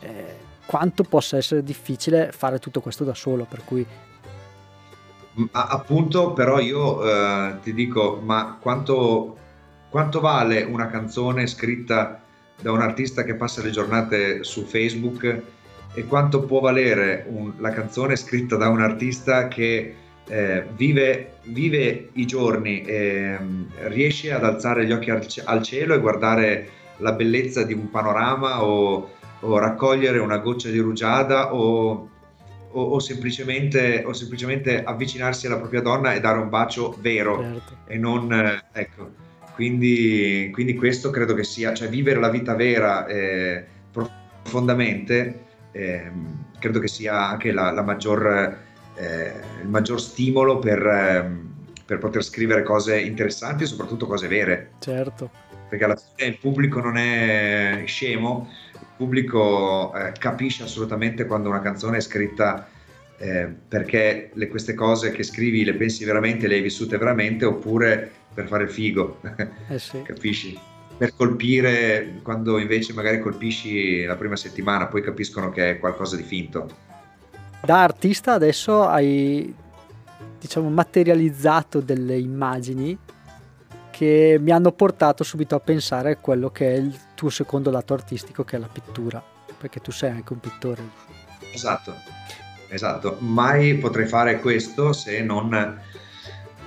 eh, 0.00 0.36
quanto 0.66 1.04
possa 1.04 1.36
essere 1.36 1.62
difficile 1.62 2.32
fare 2.32 2.58
tutto 2.58 2.80
questo 2.80 3.04
da 3.04 3.14
solo, 3.14 3.44
per 3.44 3.62
cui... 3.64 3.86
appunto, 5.52 6.32
però 6.32 6.58
io 6.58 7.04
eh, 7.04 7.58
ti 7.62 7.72
dico, 7.72 8.20
ma 8.22 8.58
quanto, 8.60 9.36
quanto 9.88 10.20
vale 10.20 10.62
una 10.62 10.88
canzone 10.88 11.46
scritta 11.46 12.20
da 12.60 12.72
un 12.72 12.80
artista 12.80 13.22
che 13.22 13.34
passa 13.34 13.62
le 13.62 13.70
giornate 13.70 14.42
su 14.42 14.64
Facebook 14.64 15.42
e 15.94 16.04
quanto 16.06 16.42
può 16.44 16.60
valere 16.60 17.26
un, 17.28 17.52
la 17.58 17.70
canzone 17.70 18.16
scritta 18.16 18.56
da 18.56 18.68
un 18.68 18.80
artista 18.80 19.48
che 19.48 19.94
eh, 20.28 20.64
vive, 20.76 21.38
vive, 21.44 22.10
i 22.12 22.26
giorni, 22.26 22.82
eh, 22.82 23.38
riesce 23.86 24.32
ad 24.32 24.44
alzare 24.44 24.84
gli 24.84 24.92
occhi 24.92 25.10
al, 25.10 25.26
al, 25.44 25.62
cielo 25.62 25.94
e 25.94 26.00
guardare 26.00 26.68
la 26.98 27.12
bellezza 27.12 27.62
di 27.62 27.72
un 27.72 27.90
panorama 27.90 28.62
o, 28.62 29.10
o 29.40 29.58
raccogliere 29.58 30.18
una 30.18 30.38
goccia 30.38 30.68
di 30.68 30.78
rugiada 30.78 31.54
o, 31.54 32.08
o, 32.70 32.82
o, 32.82 32.98
semplicemente, 32.98 34.02
o, 34.04 34.12
semplicemente, 34.12 34.84
avvicinarsi 34.84 35.46
alla 35.46 35.56
propria 35.56 35.80
donna 35.80 36.12
e 36.12 36.20
dare 36.20 36.38
un 36.38 36.48
bacio 36.48 36.96
vero 37.00 37.40
certo. 37.40 37.76
e 37.86 37.96
non... 37.96 38.32
Eh, 38.32 38.64
ecco, 38.72 39.26
quindi, 39.54 40.50
quindi, 40.52 40.74
questo 40.74 41.10
credo 41.10 41.34
che 41.34 41.42
sia, 41.42 41.74
cioè 41.74 41.88
vivere 41.88 42.20
la 42.20 42.28
vita 42.28 42.54
vera 42.54 43.06
eh, 43.06 43.64
profondamente, 43.90 45.46
eh, 45.78 46.10
credo 46.58 46.80
che 46.80 46.88
sia 46.88 47.28
anche 47.28 47.52
la, 47.52 47.70
la 47.70 47.82
maggior 47.82 48.66
eh, 48.98 49.32
il 49.62 49.68
maggior 49.68 50.00
stimolo 50.00 50.58
per, 50.58 50.84
ehm, 50.84 51.54
per, 51.86 51.98
poter 51.98 52.24
scrivere 52.24 52.62
cose 52.62 52.98
interessanti 53.00 53.62
e 53.62 53.66
soprattutto 53.66 54.06
cose 54.06 54.26
vere. 54.26 54.72
Certo. 54.80 55.30
Perché 55.68 55.84
alla 55.84 55.96
fine 55.96 56.30
il 56.30 56.38
pubblico 56.38 56.80
non 56.80 56.96
è 56.96 57.82
scemo, 57.86 58.50
il 58.72 58.86
pubblico 58.96 59.94
eh, 59.94 60.12
capisce 60.18 60.64
assolutamente 60.64 61.26
quando 61.26 61.48
una 61.48 61.60
canzone 61.60 61.98
è 61.98 62.00
scritta 62.00 62.68
eh, 63.18 63.48
perché 63.68 64.30
le, 64.32 64.48
queste 64.48 64.74
cose 64.74 65.10
che 65.12 65.22
scrivi 65.22 65.64
le 65.64 65.74
pensi 65.74 66.04
veramente, 66.04 66.48
le 66.48 66.56
hai 66.56 66.62
vissute 66.62 66.96
veramente 66.98 67.44
oppure 67.44 68.10
per 68.34 68.46
fare 68.46 68.64
il 68.64 68.70
figo. 68.70 69.20
Eh 69.68 69.78
sì. 69.78 70.02
Capisci? 70.06 70.58
Per 70.98 71.14
colpire 71.14 72.18
quando 72.22 72.58
invece 72.58 72.92
magari 72.92 73.20
colpisci 73.20 74.04
la 74.04 74.16
prima 74.16 74.36
settimana, 74.36 74.88
poi 74.88 75.00
capiscono 75.00 75.50
che 75.50 75.70
è 75.70 75.78
qualcosa 75.78 76.16
di 76.16 76.24
finto. 76.24 76.68
Da 77.62 77.82
artista 77.82 78.32
adesso 78.32 78.84
hai 78.84 79.54
diciamo 80.40 80.68
materializzato 80.70 81.80
delle 81.80 82.18
immagini 82.18 82.96
che 83.90 84.38
mi 84.40 84.50
hanno 84.50 84.72
portato 84.72 85.24
subito 85.24 85.54
a 85.56 85.60
pensare 85.60 86.12
a 86.12 86.16
quello 86.16 86.50
che 86.50 86.72
è 86.72 86.76
il 86.76 86.96
tuo 87.14 87.30
secondo 87.30 87.70
lato 87.70 87.94
artistico 87.94 88.44
che 88.44 88.56
è 88.56 88.58
la 88.58 88.68
pittura. 88.68 89.22
Perché 89.58 89.80
tu 89.80 89.90
sei 89.90 90.10
anche 90.10 90.32
un 90.32 90.40
pittore. 90.40 90.82
Esatto. 91.52 91.94
Esatto. 92.68 93.16
Mai 93.20 93.74
potrei 93.78 94.06
fare 94.06 94.38
questo 94.40 94.92
se 94.92 95.22
non 95.22 95.80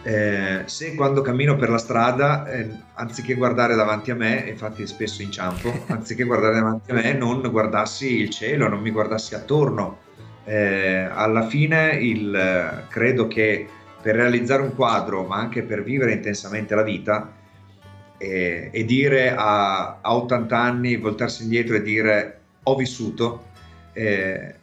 eh, 0.04 0.64
se 0.66 0.96
quando 0.96 1.22
cammino 1.22 1.56
per 1.56 1.70
la 1.70 1.78
strada, 1.78 2.48
eh, 2.48 2.70
anziché 2.96 3.36
guardare 3.36 3.76
davanti 3.76 4.12
a 4.12 4.16
me, 4.16 4.46
infatti 4.48 4.88
spesso 4.88 5.22
inciampo, 5.22 5.72
anziché 5.88 6.24
guardare 6.24 6.56
davanti 6.56 6.92
a 6.92 6.96
me, 6.96 7.14
non 7.14 7.42
guardassi 7.50 8.20
il 8.20 8.30
cielo, 8.30 8.68
non 8.68 8.82
mi 8.82 8.90
guardassi 8.90 9.36
attorno, 9.36 10.00
eh, 10.44 11.08
alla 11.12 11.46
fine 11.48 11.92
il, 11.94 12.86
credo 12.90 13.28
che 13.28 13.68
per 14.02 14.16
realizzare 14.16 14.64
un 14.64 14.74
quadro, 14.74 15.24
ma 15.24 15.38
anche 15.38 15.62
per 15.62 15.84
vivere 15.84 16.14
intensamente 16.14 16.74
la 16.74 16.84
vita, 16.84 17.34
eh, 18.18 18.70
e 18.72 18.86
dire 18.86 19.36
a, 19.36 20.00
a, 20.02 20.16
80 20.16 20.58
anni, 20.58 20.98
voltarsi 20.98 21.44
indietro 21.44 21.76
e 21.76 21.82
dire 21.82 22.40
ho 22.64 22.76
vissuto, 22.76 23.46
eh, 23.94 24.56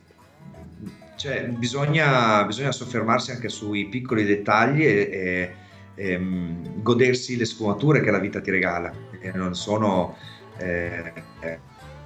cioè, 1.19 1.49
bisogna, 1.49 2.45
bisogna, 2.45 2.71
soffermarsi 2.71 3.33
anche 3.33 3.49
sui 3.49 3.87
piccoli 3.87 4.25
dettagli 4.25 4.85
e, 4.85 5.11
e, 5.11 5.55
e 5.97 6.13
ehm, 6.13 6.81
godersi 6.81 7.37
le 7.37 7.45
sfumature 7.45 8.01
che 8.01 8.13
la 8.13 8.21
vita 8.21 8.41
ti 8.41 8.53
regala, 8.53 8.93
che 9.21 9.33
non 9.35 9.57
sono 9.57 10.17
eh, 10.59 11.13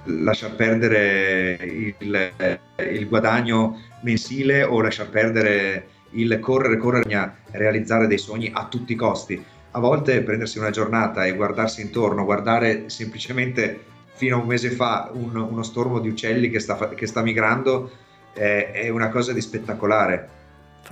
lasciar 0.05 0.55
perdere 0.55 1.59
il, 1.61 2.31
il, 2.77 3.07
guadagno 3.07 3.79
mensile 4.01 4.63
o 4.63 4.81
lasciar 4.81 5.09
perdere 5.09 5.87
il 6.11 6.39
correre, 6.39 6.77
correre, 6.77 7.15
a 7.15 7.35
realizzare 7.51 8.07
dei 8.07 8.17
sogni 8.17 8.49
a 8.51 8.65
tutti 8.67 8.93
i 8.93 8.97
costi. 8.97 9.41
A 9.75 9.79
volte 9.79 10.23
prendersi 10.23 10.57
una 10.57 10.71
giornata 10.71 11.23
e 11.25 11.35
guardarsi 11.35 11.81
intorno, 11.81 12.25
guardare 12.25 12.89
semplicemente 12.89 13.91
fino 14.15 14.37
a 14.37 14.39
un 14.39 14.47
mese 14.47 14.71
fa 14.71 15.11
un, 15.13 15.35
uno 15.35 15.63
stormo 15.63 15.99
di 15.99 16.09
uccelli 16.09 16.49
che 16.49 16.59
sta, 16.59 16.89
che 16.89 17.05
sta 17.05 17.21
migrando 17.21 17.91
è, 18.33 18.71
è, 18.73 18.89
una 18.89 19.09
cosa 19.09 19.31
di 19.33 19.41
spettacolare. 19.41 20.29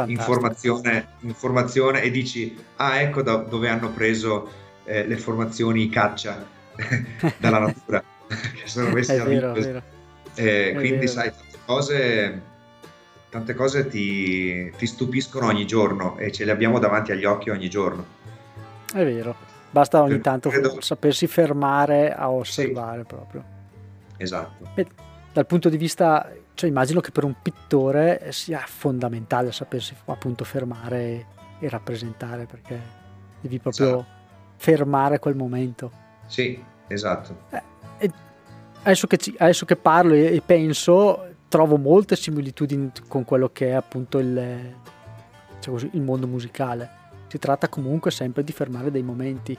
Informazione, 0.05 1.07
informazione, 1.21 2.01
e 2.01 2.11
dici, 2.11 2.57
ah 2.77 3.01
ecco 3.01 3.21
da 3.21 3.35
dove 3.35 3.67
hanno 3.67 3.89
preso 3.89 4.49
eh, 4.85 5.05
le 5.05 5.17
formazioni 5.17 5.89
caccia 5.89 6.45
dalla 7.37 7.59
natura. 7.59 8.03
che 8.31 8.67
sono 8.67 8.87
a 8.87 9.23
vero, 9.23 9.53
vero. 9.53 9.81
Eh, 10.35 10.71
quindi 10.73 11.05
vero. 11.05 11.07
sai, 11.07 11.31
tante 11.31 11.57
cose, 11.65 12.41
tante 13.29 13.53
cose 13.53 13.87
ti, 13.87 14.71
ti, 14.77 14.85
stupiscono 14.85 15.47
ogni 15.47 15.65
giorno 15.65 16.17
e 16.17 16.31
ce 16.31 16.45
le 16.45 16.51
abbiamo 16.51 16.79
davanti 16.79 17.11
agli 17.11 17.25
occhi 17.25 17.49
ogni 17.49 17.69
giorno. 17.69 18.19
È 18.93 19.03
vero, 19.03 19.35
basta 19.69 20.01
ogni 20.01 20.21
tanto 20.21 20.49
Credo... 20.49 20.79
sapersi 20.81 21.27
fermare 21.27 22.13
a 22.13 22.29
osservare 22.29 22.99
sì. 22.99 23.05
proprio. 23.05 23.43
Esatto. 24.17 24.69
E 24.75 24.85
dal 25.33 25.45
punto 25.45 25.69
di 25.69 25.77
vista, 25.77 26.31
cioè 26.53 26.69
immagino 26.69 26.99
che 26.99 27.11
per 27.11 27.23
un 27.23 27.35
pittore 27.41 28.31
sia 28.31 28.63
fondamentale 28.65 29.51
sapersi 29.51 29.95
appunto 30.05 30.43
fermare 30.43 31.25
e 31.59 31.69
rappresentare 31.69 32.45
perché 32.45 32.79
devi 33.39 33.59
proprio 33.59 33.87
esatto. 33.87 34.05
fermare 34.57 35.19
quel 35.19 35.35
momento. 35.35 35.91
Sì, 36.27 36.61
esatto. 36.87 37.45
Eh, 37.49 38.11
adesso, 38.83 39.07
che 39.07 39.17
ci, 39.17 39.33
adesso 39.37 39.65
che 39.65 39.75
parlo 39.75 40.13
e, 40.13 40.35
e, 40.35 40.41
penso, 40.45 41.33
trovo 41.47 41.77
molte 41.77 42.15
similitudini 42.15 42.91
con 43.07 43.25
quello 43.25 43.49
che 43.51 43.69
è 43.69 43.73
appunto 43.73 44.19
il, 44.19 44.75
cioè 45.59 45.73
così, 45.73 45.89
il 45.93 46.01
mondo 46.01 46.27
musicale. 46.27 46.99
Si 47.27 47.37
tratta 47.37 47.69
comunque 47.69 48.11
sempre 48.11 48.43
di 48.43 48.51
fermare 48.51 48.91
dei 48.91 49.03
momenti. 49.03 49.57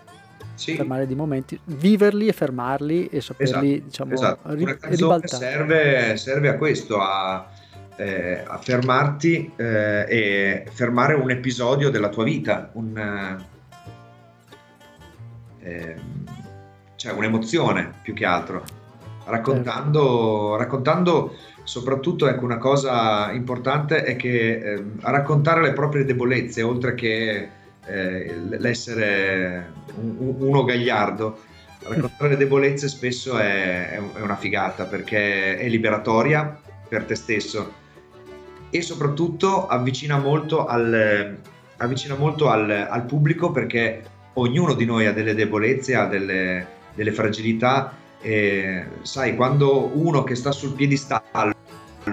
Sì. 0.54 0.76
fermare 0.76 1.06
dei 1.06 1.16
momenti, 1.16 1.58
viverli 1.64 2.28
e 2.28 2.32
fermarli 2.32 3.08
e 3.08 3.20
saperli 3.20 3.72
esatto, 3.72 3.84
diciamo, 3.84 4.12
esatto. 4.12 4.54
Ri- 4.54 4.78
ribaltare. 4.80 5.44
Serve, 5.44 6.16
serve, 6.16 6.48
a 6.48 6.56
questo, 6.56 7.00
a, 7.00 7.48
eh, 7.96 8.42
a 8.46 8.58
fermarti 8.58 9.52
eh, 9.56 10.06
e 10.08 10.66
fermare 10.70 11.14
un 11.14 11.30
episodio 11.30 11.90
della 11.90 12.08
tua 12.08 12.24
vita, 12.24 12.70
un, 12.74 13.38
eh, 15.60 15.96
cioè 16.96 17.12
un'emozione 17.12 17.94
più 18.02 18.14
che 18.14 18.24
altro, 18.24 18.62
raccontando, 19.24 20.00
certo. 20.00 20.56
raccontando 20.56 21.36
soprattutto 21.64 22.28
ecco, 22.28 22.44
una 22.44 22.58
cosa 22.58 23.30
importante 23.32 24.02
è 24.02 24.16
che 24.16 24.56
eh, 24.56 24.84
raccontare 25.00 25.62
le 25.62 25.72
proprie 25.72 26.04
debolezze, 26.04 26.62
oltre 26.62 26.94
che 26.94 27.48
eh, 27.86 28.34
l'essere 28.58 29.72
un, 29.96 30.34
uno 30.38 30.64
gagliardo, 30.64 31.38
raccontare 31.82 32.30
le 32.30 32.36
debolezze 32.36 32.88
spesso 32.88 33.38
è, 33.38 33.90
è, 33.90 34.20
una 34.20 34.36
figata 34.36 34.84
perché 34.84 35.56
è 35.58 35.68
liberatoria 35.68 36.60
per 36.88 37.04
te 37.04 37.14
stesso 37.14 37.80
e 38.70 38.82
soprattutto 38.82 39.66
avvicina 39.66 40.18
molto 40.18 40.64
al, 40.66 41.36
avvicina 41.76 42.14
molto 42.14 42.48
al, 42.48 42.70
al 42.70 43.04
pubblico 43.04 43.50
perché 43.50 44.02
ognuno 44.34 44.74
di 44.74 44.84
noi 44.84 45.06
ha 45.06 45.12
delle 45.12 45.34
debolezze, 45.34 45.94
ha 45.94 46.06
delle, 46.06 46.66
delle 46.94 47.12
fragilità 47.12 47.94
e 48.20 48.84
sai 49.02 49.34
quando 49.34 49.90
uno 49.94 50.22
che 50.22 50.36
sta 50.36 50.52
sul 50.52 50.72
piedistallo 50.72 51.54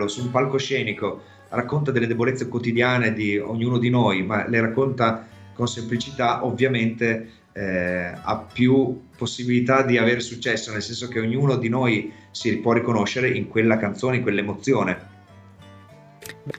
su 0.07 0.23
un 0.23 0.31
palcoscenico 0.31 1.21
racconta 1.49 1.91
delle 1.91 2.07
debolezze 2.07 2.47
quotidiane 2.47 3.13
di 3.13 3.37
ognuno 3.37 3.77
di 3.77 3.89
noi 3.89 4.23
ma 4.23 4.47
le 4.47 4.59
racconta 4.59 5.27
con 5.59 5.67
semplicità 5.67 6.45
ovviamente 6.45 7.31
eh, 7.51 8.13
ha 8.21 8.37
più 8.37 9.07
possibilità 9.17 9.81
di 9.81 9.97
avere 9.97 10.21
successo 10.21 10.71
nel 10.71 10.81
senso 10.81 11.09
che 11.09 11.19
ognuno 11.19 11.57
di 11.57 11.67
noi 11.67 12.13
si 12.31 12.55
può 12.59 12.71
riconoscere 12.71 13.29
in 13.29 13.49
quella 13.49 13.77
canzone, 13.77 14.15
in 14.15 14.21
quell'emozione 14.21 15.07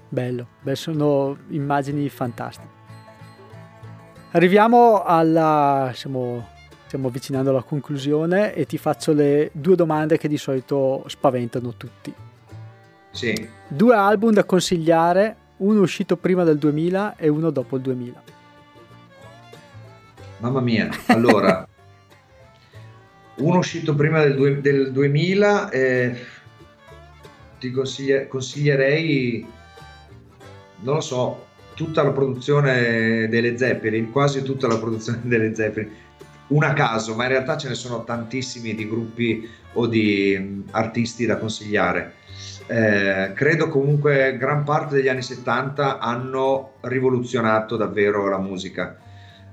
bello, 0.07 0.47
beh, 0.61 0.75
sono 0.75 1.39
immagini 1.49 2.07
fantastiche 2.11 2.79
Arriviamo 4.33 5.03
alla... 5.03 5.91
Siamo, 5.93 6.47
stiamo 6.87 7.09
avvicinando 7.09 7.51
alla 7.51 7.63
conclusione 7.63 8.55
e 8.55 8.65
ti 8.65 8.79
faccio 8.79 9.13
le 9.13 9.51
due 9.53 9.75
domande 9.75 10.19
che 10.19 10.29
di 10.29 10.37
solito 10.37 11.03
spaventano 11.09 11.75
tutti. 11.75 12.15
Sì. 13.11 13.49
Due 13.67 13.95
album 13.97 14.33
da 14.33 14.45
consigliare, 14.45 15.37
uno 15.59 15.81
uscito 15.81 16.17
prima 16.17 16.45
del 16.45 16.59
2000 16.59 17.17
e 17.17 17.29
uno 17.29 17.51
dopo 17.51 17.75
il 17.75 17.83
2000. 17.83 18.23
Mamma 20.41 20.61
mia, 20.61 20.89
allora, 21.09 21.69
uno 23.37 23.59
uscito 23.59 23.95
prima 23.95 24.21
del, 24.23 24.35
due, 24.35 24.61
del 24.63 24.91
2000, 24.91 25.71
eh, 25.71 26.17
ti 27.59 27.71
consigli- 27.71 28.27
consiglierei, 28.27 29.47
non 30.81 30.95
lo 30.95 31.01
so, 31.03 31.47
tutta 31.75 32.03
la 32.03 32.13
produzione 32.13 33.29
delle 33.29 33.59
Zeppelin, 33.59 34.11
quasi 34.11 34.43
tutta 34.43 34.67
la 34.67 34.79
produzione 34.79 35.21
delle 35.25 35.55
Zeppelin, 35.55 35.91
una 36.49 36.69
a 36.69 36.73
caso, 36.73 37.15
ma 37.15 37.25
in 37.25 37.31
realtà 37.31 37.59
ce 37.59 37.69
ne 37.69 37.75
sono 37.75 38.03
tantissimi 38.05 38.75
di 38.75 38.89
gruppi 38.89 39.47
o 39.75 39.87
di 39.87 40.65
artisti 40.71 41.27
da 41.27 41.37
consigliare. 41.37 42.15
Eh, 42.67 43.33
credo 43.35 43.69
comunque 43.69 44.39
gran 44.39 44.65
parte 44.65 44.95
degli 44.95 45.09
anni 45.09 45.23
70 45.23 45.99
hanno 45.99 46.77
rivoluzionato 46.81 47.77
davvero 47.77 48.27
la 48.29 48.39
musica, 48.39 48.97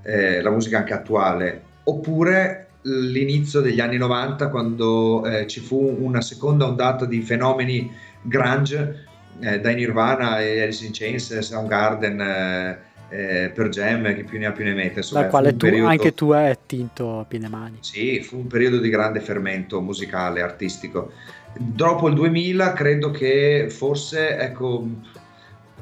eh, 0.04 0.42
la 0.42 0.52
musica 0.52 0.80
anche 0.80 0.94
attuale, 0.94 1.62
oppure 1.84 2.68
l'inizio 2.82 3.60
degli 3.62 3.80
anni 3.80 3.98
90 3.98 4.50
quando 4.50 5.26
eh, 5.26 5.48
ci 5.48 5.60
fu 5.60 5.98
una 6.00 6.22
seconda 6.22 6.66
ondata 6.66 7.06
di 7.06 7.22
fenomeni 7.22 7.92
grunge 8.22 9.06
eh, 9.40 9.60
dai 9.60 9.76
Nirvana 9.76 10.42
e 10.42 10.62
Alice 10.62 10.86
in 10.86 10.92
Chains, 10.94 11.38
Soundgarden, 11.40 12.22
eh, 12.22 12.78
eh, 13.10 13.52
per 13.54 13.70
Jam, 13.70 14.14
che 14.16 14.24
più 14.24 14.40
ne 14.40 14.48
ha 14.48 14.52
più 14.52 14.64
ne 14.64 14.74
mette. 14.74 15.00
Insomma, 15.00 15.28
quale 15.28 15.52
tu, 15.52 15.66
periodo... 15.66 15.90
anche 15.90 16.14
tu 16.14 16.32
hai 16.32 16.56
tinto 16.66 17.20
a 17.20 17.26
piene 17.26 17.48
mani. 17.48 17.78
Sì, 17.82 18.22
fu 18.22 18.38
un 18.38 18.48
periodo 18.48 18.80
di 18.80 18.90
grande 18.90 19.20
fermento 19.20 19.80
musicale, 19.82 20.42
artistico. 20.42 21.12
Dopo 21.58 22.08
il 22.08 22.16
2000 22.16 22.74
credo 22.74 23.12
che 23.12 23.68
forse, 23.70 24.38
ecco, 24.38 24.88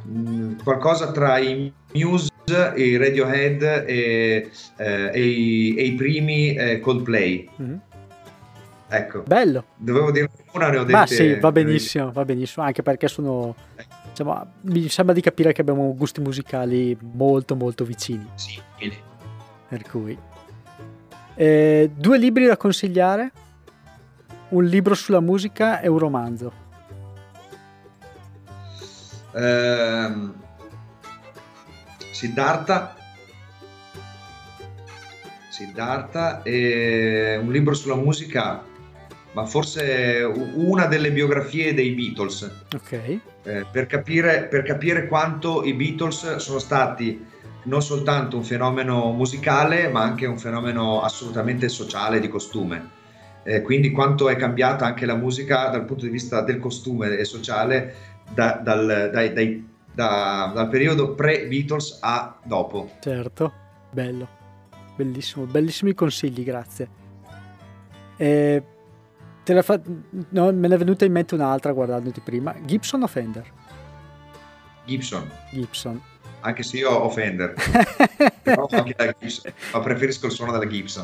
mh, 0.05 0.29
mm, 0.29 0.53
qualcosa 0.63 1.11
tra 1.11 1.37
i 1.37 1.71
Muse, 1.93 2.31
i 2.75 2.97
Radiohead 2.97 3.61
e, 3.87 4.49
eh, 4.77 5.11
e, 5.13 5.25
i, 5.25 5.75
e 5.75 5.83
i, 5.83 5.93
primi 5.93 6.55
eh, 6.55 6.79
Coldplay. 6.79 7.49
Mm-hmm 7.61 7.75
Ecco. 8.87 9.23
Bello. 9.23 9.65
Dovevo 9.75 10.11
dire 10.11 10.29
una, 10.53 10.69
ne 10.69 10.77
ho 10.77 10.83
dette. 10.83 10.97
Ma 10.97 11.05
sì, 11.07 11.35
va 11.35 11.51
benissimo, 11.51 12.11
va 12.11 12.23
benissimo, 12.23 12.65
anche 12.65 12.83
perché 12.83 13.07
sono... 13.07 13.55
Diciamo, 14.09 14.47
mi 14.61 14.87
sembra 14.87 15.13
di 15.13 15.21
capire 15.21 15.51
che 15.51 15.61
abbiamo 15.61 15.93
gusti 15.95 16.21
musicali 16.21 16.97
molto 17.13 17.55
molto 17.55 17.83
vicini. 17.83 18.25
Sì. 18.35 18.61
Per 19.67 19.81
cui... 19.89 20.17
Eh, 21.37 21.91
due 21.93 22.17
libri 22.17 22.45
da 22.45 22.55
consigliare? 22.55 23.31
Un 24.49 24.63
libro 24.63 24.93
sulla 24.93 25.19
musica 25.19 25.81
e 25.81 25.87
un 25.87 25.97
romanzo. 25.97 26.63
Ehm, 29.35 30.33
Siddhartha 32.11 32.95
Siddhartha 35.49 36.41
e 36.43 37.37
un 37.41 37.51
libro 37.51 37.73
sulla 37.73 37.95
musica 37.95 38.63
ma 39.35 39.45
forse 39.45 40.23
una 40.53 40.85
delle 40.85 41.11
biografie 41.11 41.73
dei 41.73 41.91
Beatles. 41.91 42.49
Ok. 42.73 43.19
Eh, 43.43 43.65
per, 43.69 43.85
capire, 43.85 44.45
per 44.45 44.63
capire 44.63 45.07
quanto 45.07 45.63
i 45.65 45.73
Beatles 45.73 46.37
sono 46.37 46.57
stati 46.57 47.33
non 47.63 47.81
soltanto 47.81 48.37
un 48.37 48.43
fenomeno 48.43 49.11
musicale, 49.11 49.89
ma 49.89 50.01
anche 50.01 50.25
un 50.25 50.37
fenomeno 50.37 51.01
assolutamente 51.01 51.67
sociale 51.67 52.21
di 52.21 52.29
costume. 52.29 53.03
Eh, 53.47 53.61
quindi 53.61 53.91
quanto 53.91 54.27
è 54.27 54.35
cambiata 54.35 54.85
anche 54.85 55.05
la 55.05 55.13
musica 55.13 55.69
dal 55.69 55.85
punto 55.85 56.05
di 56.05 56.09
vista 56.09 56.41
del 56.41 56.57
costume 56.57 57.15
e 57.15 57.25
sociale 57.25 57.93
da, 58.33 58.59
dal, 58.61 59.09
dai, 59.13 59.33
dai, 59.33 59.69
da, 59.93 60.51
dal, 60.51 60.67
periodo 60.67 61.13
pre-Beatles 61.13 61.99
a 62.01 62.39
dopo. 62.43 62.89
Certo, 62.99 63.53
bello, 63.91 64.27
bellissimo, 64.95 65.45
bellissimi 65.45 65.93
consigli, 65.93 66.43
grazie. 66.43 66.89
Eh, 68.17 68.63
fa... 69.61 69.79
no, 70.29 70.51
me 70.51 70.67
ne 70.67 70.73
è 70.73 70.77
venuta 70.79 71.05
in 71.05 71.11
mente 71.11 71.35
un'altra 71.35 71.71
guardandoti 71.71 72.21
prima. 72.21 72.55
Gibson 72.65 73.03
o 73.03 73.07
Fender? 73.07 73.45
Gibson. 74.85 75.29
Gibson. 75.51 76.01
Anche 76.45 76.61
se 76.61 76.77
io 76.77 76.91
ho 76.91 77.09
Fender, 77.09 77.55
però 78.43 78.67
anche 78.69 78.93
la 78.95 79.15
Gibson, 79.19 79.51
ma 79.73 79.79
preferisco 79.79 80.27
il 80.27 80.31
suono 80.31 80.51
della 80.51 80.67
Gibson. 80.67 81.03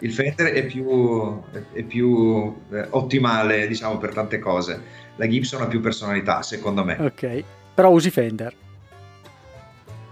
Il 0.00 0.12
Fender 0.12 0.52
è 0.52 0.66
più, 0.66 1.42
è 1.72 1.82
più 1.84 2.54
eh, 2.70 2.86
ottimale, 2.90 3.66
diciamo, 3.66 3.96
per 3.96 4.12
tante 4.12 4.38
cose. 4.38 4.78
La 5.16 5.26
Gibson 5.26 5.62
ha 5.62 5.66
più 5.66 5.80
personalità, 5.80 6.42
secondo 6.42 6.84
me. 6.84 6.98
Ok, 7.00 7.44
però 7.72 7.88
usi 7.88 8.10
Fender. 8.10 8.52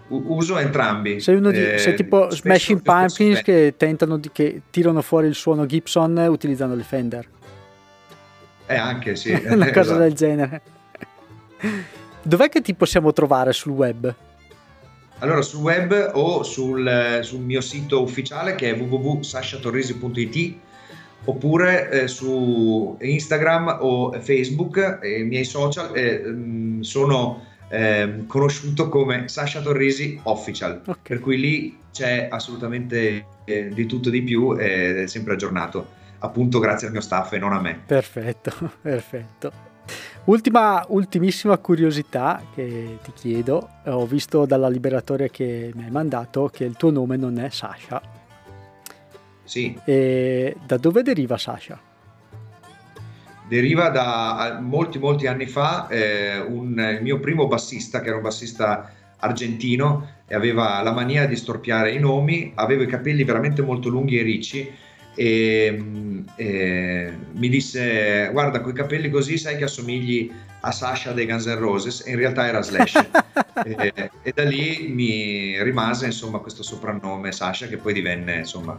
uso 0.09 0.57
entrambi. 0.57 1.20
Sei 1.20 1.34
uno 1.34 1.50
di, 1.50 1.72
eh, 1.74 1.76
sei 1.76 1.94
tipo 1.94 2.30
Smashing 2.30 2.80
Pumpkins 2.80 3.42
che 3.42 3.74
tentano 3.76 4.16
di, 4.16 4.30
che 4.32 4.62
tirano 4.70 5.02
fuori 5.02 5.26
il 5.26 5.34
suono 5.34 5.66
Gibson 5.66 6.16
utilizzando 6.30 6.74
il 6.74 6.82
Fender. 6.82 7.28
Eh, 8.64 8.76
anche 8.76 9.16
sì. 9.16 9.32
Una 9.48 9.66
cosa 9.66 9.80
esatto. 9.80 9.98
del 9.98 10.14
genere. 10.14 10.62
Dov'è 12.22 12.48
che 12.48 12.62
ti 12.62 12.72
possiamo 12.72 13.12
trovare 13.12 13.52
sul 13.52 13.72
web? 13.72 14.14
Allora, 15.19 15.41
sul 15.41 15.62
web 15.62 16.11
o 16.14 16.43
sul, 16.43 17.21
sul 17.23 17.41
mio 17.41 17.61
sito 17.61 18.03
ufficiale 18.03 18.55
che 18.55 18.75
è 18.75 18.79
www.sasciatorrisi.it 18.79 20.55
oppure 21.25 21.91
eh, 21.91 22.09
su 22.09 22.97
Instagram 23.01 23.79
o 23.81 24.12
Facebook, 24.21 24.99
eh, 25.03 25.21
i 25.21 25.25
miei 25.25 25.45
social 25.45 25.97
eh, 25.97 26.23
mm, 26.25 26.81
sono 26.81 27.45
eh, 27.69 28.25
conosciuto 28.27 28.89
come 28.89 29.29
Sasha 29.29 29.61
Torrisi 29.61 30.21
Official, 30.25 30.83
okay. 30.83 30.95
per 31.03 31.21
cui 31.21 31.39
lì 31.39 31.79
c'è 31.93 32.29
assolutamente 32.31 33.27
eh, 33.45 33.69
di 33.69 33.87
tutto 33.87 34.11
di 34.11 34.23
più 34.23 34.53
ed 34.53 34.99
è 34.99 35.07
sempre 35.07 35.33
aggiornato 35.33 35.95
appunto 36.19 36.59
grazie 36.59 36.87
al 36.87 36.93
mio 36.93 37.03
staff 37.03 37.33
e 37.33 37.39
non 37.39 37.53
a 37.53 37.61
me. 37.61 37.81
Perfetto, 37.87 38.53
perfetto. 38.81 39.76
Ultima, 40.27 40.85
ultimissima 40.89 41.57
curiosità 41.59 42.43
che 42.53 42.99
ti 43.05 43.12
chiedo, 43.14 43.68
ho 43.85 44.07
visto 44.07 44.45
dalla 44.45 44.68
liberatoria 44.68 45.29
che 45.29 45.70
mi 45.72 45.85
hai 45.85 45.91
mandato 45.91 46.49
che 46.53 46.64
il 46.64 46.77
tuo 46.77 46.91
nome 46.91 47.16
non 47.16 47.39
è 47.39 47.49
Sasha. 47.51 48.03
Sì. 49.45 49.79
E 49.85 50.57
da 50.66 50.79
dove 50.79 51.03
deriva 51.03 51.39
Sasha? 51.39 51.81
Deriva 53.49 53.89
da 53.91 54.59
molti 54.61 54.99
molti 54.99 55.29
anni 55.29 55.47
fa 55.47 55.87
eh, 55.87 56.41
un, 56.41 56.77
il 56.97 57.03
mio 57.03 57.20
primo 57.20 57.47
bassista, 57.47 58.01
che 58.01 58.09
era 58.09 58.16
un 58.16 58.22
bassista 58.22 58.91
argentino 59.18 60.09
e 60.27 60.35
aveva 60.35 60.83
la 60.83 60.93
mania 60.93 61.27
di 61.27 61.37
storpiare 61.37 61.93
i 61.93 62.01
nomi, 62.01 62.51
aveva 62.57 62.83
i 62.83 62.89
capelli 62.89 63.22
veramente 63.22 63.62
molto 63.62 63.89
lunghi 63.89 64.18
e 64.18 64.22
ricci 64.22 64.74
e, 65.17 66.25
e 66.37 67.12
mi 67.33 67.49
disse 67.49 68.29
guarda 68.31 68.61
con 68.61 68.71
i 68.71 68.75
capelli 68.75 69.11
così 69.11 69.39
sai 69.39 69.57
che 69.57 69.64
assomigli 69.64 70.31
a 70.61 70.73
Sasha 70.73 71.12
dei 71.12 71.27
Guns 71.27 71.47
N' 71.47 71.59
Roses. 71.59 72.07
E 72.07 72.11
in 72.11 72.17
realtà 72.17 72.47
era 72.47 72.62
Slash. 72.62 72.95
E, 73.64 74.11
e, 74.23 74.33
da 74.35 74.45
lì 74.45 74.89
mi 74.91 75.62
rimase 75.62 76.05
insomma 76.05 76.41
questo 76.41 76.62
soprannome 76.62 77.33
Sasha 77.33 77.67
che 77.67 77.79
poi 77.79 77.95
divenne 77.95 78.37
insomma 78.37 78.79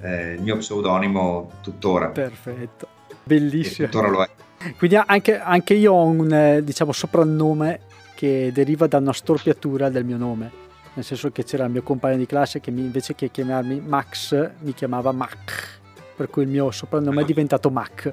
eh, 0.00 0.34
il 0.34 0.42
mio 0.42 0.58
pseudonimo 0.58 1.54
tuttora. 1.60 2.10
Perfetto. 2.10 2.86
Bellissimo. 3.24 3.88
Tuttora 3.88 4.08
lo 4.08 4.22
è. 4.22 4.30
Quindi 4.76 4.96
anche, 5.04 5.40
anche 5.40 5.74
io 5.74 5.92
ho 5.92 6.04
un 6.04 6.32
eh, 6.32 6.62
diciamo 6.62 6.92
soprannome 6.92 7.80
che 8.14 8.52
deriva 8.54 8.86
da 8.86 8.98
una 8.98 9.12
storpiatura 9.12 9.88
del 9.88 10.04
mio 10.04 10.16
nome 10.16 10.50
nel 10.94 11.04
senso 11.04 11.30
che 11.30 11.44
c'era 11.44 11.64
il 11.64 11.70
mio 11.70 11.82
compagno 11.82 12.16
di 12.16 12.26
classe 12.26 12.60
che 12.60 12.70
mi, 12.70 12.80
invece 12.80 13.14
che 13.14 13.30
chiamarmi 13.30 13.80
Max 13.80 14.50
mi 14.60 14.74
chiamava 14.74 15.12
Mac, 15.12 15.80
per 16.16 16.28
cui 16.28 16.42
il 16.42 16.48
mio 16.48 16.70
soprannome 16.70 17.22
è 17.22 17.24
diventato 17.24 17.70
Mac, 17.70 18.12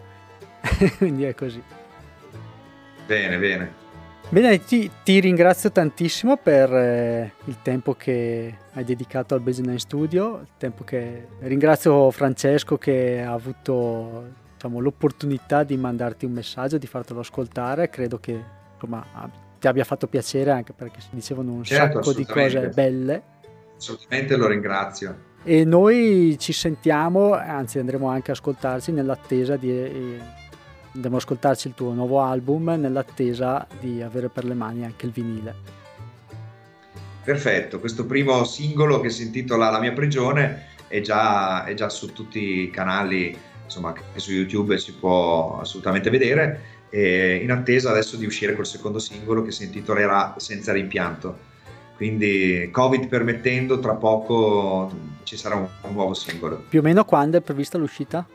quindi 0.97 1.23
è 1.23 1.35
così. 1.35 1.61
Bene, 3.05 3.37
bene. 3.37 3.87
Bene, 4.31 4.63
ti, 4.63 4.89
ti, 5.03 5.19
ringrazio 5.19 5.71
tantissimo 5.71 6.37
per 6.37 6.71
eh, 6.71 7.33
il 7.45 7.57
tempo 7.63 7.95
che 7.95 8.57
hai 8.73 8.83
dedicato 8.83 9.33
al 9.33 9.41
Bridge 9.41 9.79
Studio, 9.79 10.45
che... 10.85 11.27
ringrazio 11.39 12.11
Francesco 12.11 12.77
che 12.77 13.23
ha 13.23 13.33
avuto 13.33 14.27
diciamo, 14.53 14.79
l'opportunità 14.79 15.63
di 15.63 15.75
mandarti 15.77 16.25
un 16.25 16.33
messaggio, 16.33 16.77
di 16.77 16.85
fartelo 16.85 17.21
ascoltare, 17.21 17.89
credo 17.89 18.19
che 18.19 18.39
insomma, 18.73 19.03
ti 19.59 19.67
abbia 19.67 19.83
fatto 19.83 20.07
piacere 20.07 20.51
anche 20.51 20.73
perché 20.73 21.01
si 21.01 21.09
dicevano 21.11 21.51
un 21.51 21.63
certo, 21.63 22.01
sacco 22.01 22.17
di 22.17 22.25
cose 22.25 22.69
belle. 22.69 23.23
Assolutamente 23.77 24.35
lo 24.35 24.47
ringrazio. 24.47 25.27
E 25.43 25.63
noi 25.63 26.35
ci 26.39 26.51
sentiamo, 26.51 27.33
anzi 27.33 27.79
andremo 27.79 28.07
anche 28.07 28.31
a 28.31 28.33
ascoltarci 28.33 28.91
nell'attesa 28.91 29.55
di 29.55 29.69
eh, 29.69 30.19
andremo 30.93 31.15
ad 31.15 31.21
ascoltarci 31.21 31.67
il 31.67 31.73
tuo 31.75 31.93
nuovo 31.93 32.21
album 32.21 32.75
nell'attesa 32.77 33.67
di 33.79 34.01
avere 34.01 34.29
per 34.29 34.43
le 34.45 34.53
mani 34.53 34.83
anche 34.83 35.05
il 35.05 35.11
vinile. 35.11 35.77
Perfetto, 37.23 37.79
questo 37.79 38.05
primo 38.05 38.43
singolo 38.43 38.99
che 38.99 39.09
si 39.09 39.23
intitola 39.23 39.69
La 39.69 39.79
mia 39.79 39.93
prigione 39.93 40.67
è 40.87 40.99
già, 41.01 41.63
è 41.63 41.73
già 41.73 41.87
su 41.89 42.11
tutti 42.11 42.61
i 42.61 42.71
canali, 42.71 43.37
insomma, 43.63 43.93
che 43.93 44.01
su 44.15 44.31
YouTube 44.31 44.77
si 44.77 44.93
può 44.93 45.59
assolutamente 45.59 46.09
vedere. 46.09 46.77
E 46.89 47.39
in 47.41 47.51
attesa 47.51 47.91
adesso 47.91 48.17
di 48.17 48.25
uscire 48.25 48.55
col 48.55 48.65
secondo 48.65 48.99
singolo 48.99 49.43
che 49.43 49.51
si 49.51 49.65
intitolerà 49.65 50.35
Senza 50.37 50.73
rimpianto. 50.73 51.47
Quindi, 51.95 52.69
Covid 52.71 53.07
permettendo, 53.07 53.79
tra 53.79 53.93
poco 53.93 54.91
ci 55.23 55.37
sarà 55.37 55.55
un, 55.55 55.67
un 55.81 55.93
nuovo 55.93 56.13
singolo. 56.13 56.63
Più 56.69 56.79
o 56.79 56.81
meno 56.81 57.03
quando 57.03 57.37
è 57.37 57.41
prevista 57.41 57.77
l'uscita? 57.77 58.25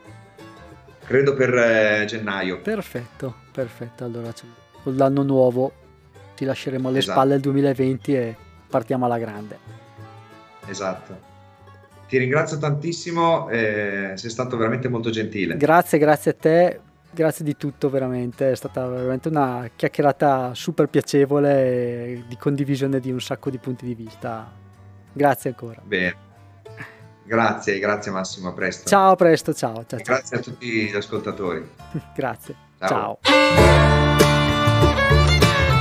credo 1.05 1.33
per 1.33 1.53
eh, 1.53 2.05
gennaio. 2.05 2.59
Perfetto, 2.59 3.33
perfetto. 3.51 4.03
Allora 4.03 4.33
con 4.83 4.95
l'anno 4.95 5.23
nuovo 5.23 5.71
ti 6.35 6.45
lasceremo 6.45 6.89
alle 6.89 6.99
esatto. 6.99 7.19
spalle 7.19 7.35
il 7.35 7.41
2020 7.41 8.15
e 8.15 8.35
partiamo 8.69 9.05
alla 9.05 9.17
grande. 9.17 9.57
Esatto. 10.67 11.33
Ti 12.07 12.17
ringrazio 12.17 12.57
tantissimo, 12.57 13.49
eh, 13.49 14.13
sei 14.15 14.29
stato 14.29 14.57
veramente 14.57 14.87
molto 14.89 15.09
gentile. 15.09 15.57
Grazie, 15.57 15.97
grazie 15.97 16.31
a 16.31 16.33
te, 16.35 16.79
grazie 17.15 17.45
di 17.45 17.55
tutto 17.55 17.89
veramente, 17.89 18.51
è 18.51 18.55
stata 18.55 18.85
veramente 18.87 19.29
una 19.29 19.69
chiacchierata 19.75 20.53
super 20.53 20.87
piacevole 20.87 22.25
di 22.27 22.37
condivisione 22.37 22.99
di 22.99 23.09
un 23.09 23.21
sacco 23.21 23.49
di 23.49 23.57
punti 23.57 23.85
di 23.85 23.95
vista. 23.95 24.51
Grazie 25.11 25.51
ancora. 25.51 25.81
Bene. 25.83 26.23
Grazie, 27.23 27.79
grazie 27.79 28.11
Massimo, 28.11 28.49
a 28.49 28.53
presto. 28.53 28.87
Ciao, 28.87 29.11
a 29.11 29.15
presto, 29.15 29.53
ciao. 29.53 29.85
ciao, 29.87 29.99
ciao. 29.99 29.99
Grazie 30.03 30.37
a 30.37 30.39
tutti 30.41 30.67
gli 30.67 30.95
ascoltatori. 30.95 31.67
grazie. 32.13 32.55
Ciao. 32.79 33.19
ciao. 33.21 34.05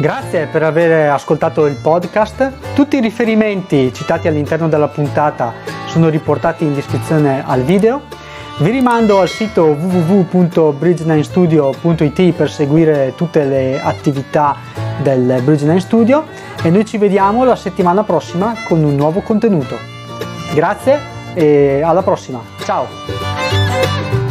Grazie 0.00 0.46
per 0.46 0.62
aver 0.62 1.10
ascoltato 1.10 1.66
il 1.66 1.76
podcast. 1.76 2.74
Tutti 2.74 2.96
i 2.96 3.00
riferimenti 3.00 3.92
citati 3.92 4.28
all'interno 4.28 4.68
della 4.68 4.88
puntata 4.88 5.52
sono 5.86 6.08
riportati 6.08 6.64
in 6.64 6.74
descrizione 6.74 7.44
al 7.44 7.62
video. 7.62 8.23
Vi 8.56 8.70
rimando 8.70 9.18
al 9.18 9.28
sito 9.28 9.64
www.bridge9studio.it 9.64 12.32
per 12.34 12.48
seguire 12.48 13.14
tutte 13.16 13.42
le 13.44 13.82
attività 13.82 14.54
del 15.02 15.42
Bridge9 15.44 15.78
Studio 15.78 16.24
e 16.62 16.70
noi 16.70 16.84
ci 16.84 16.96
vediamo 16.96 17.42
la 17.42 17.56
settimana 17.56 18.04
prossima 18.04 18.54
con 18.68 18.84
un 18.84 18.94
nuovo 18.94 19.22
contenuto. 19.22 19.76
Grazie 20.54 21.00
e 21.34 21.82
alla 21.82 22.02
prossima. 22.02 22.40
Ciao! 22.64 24.23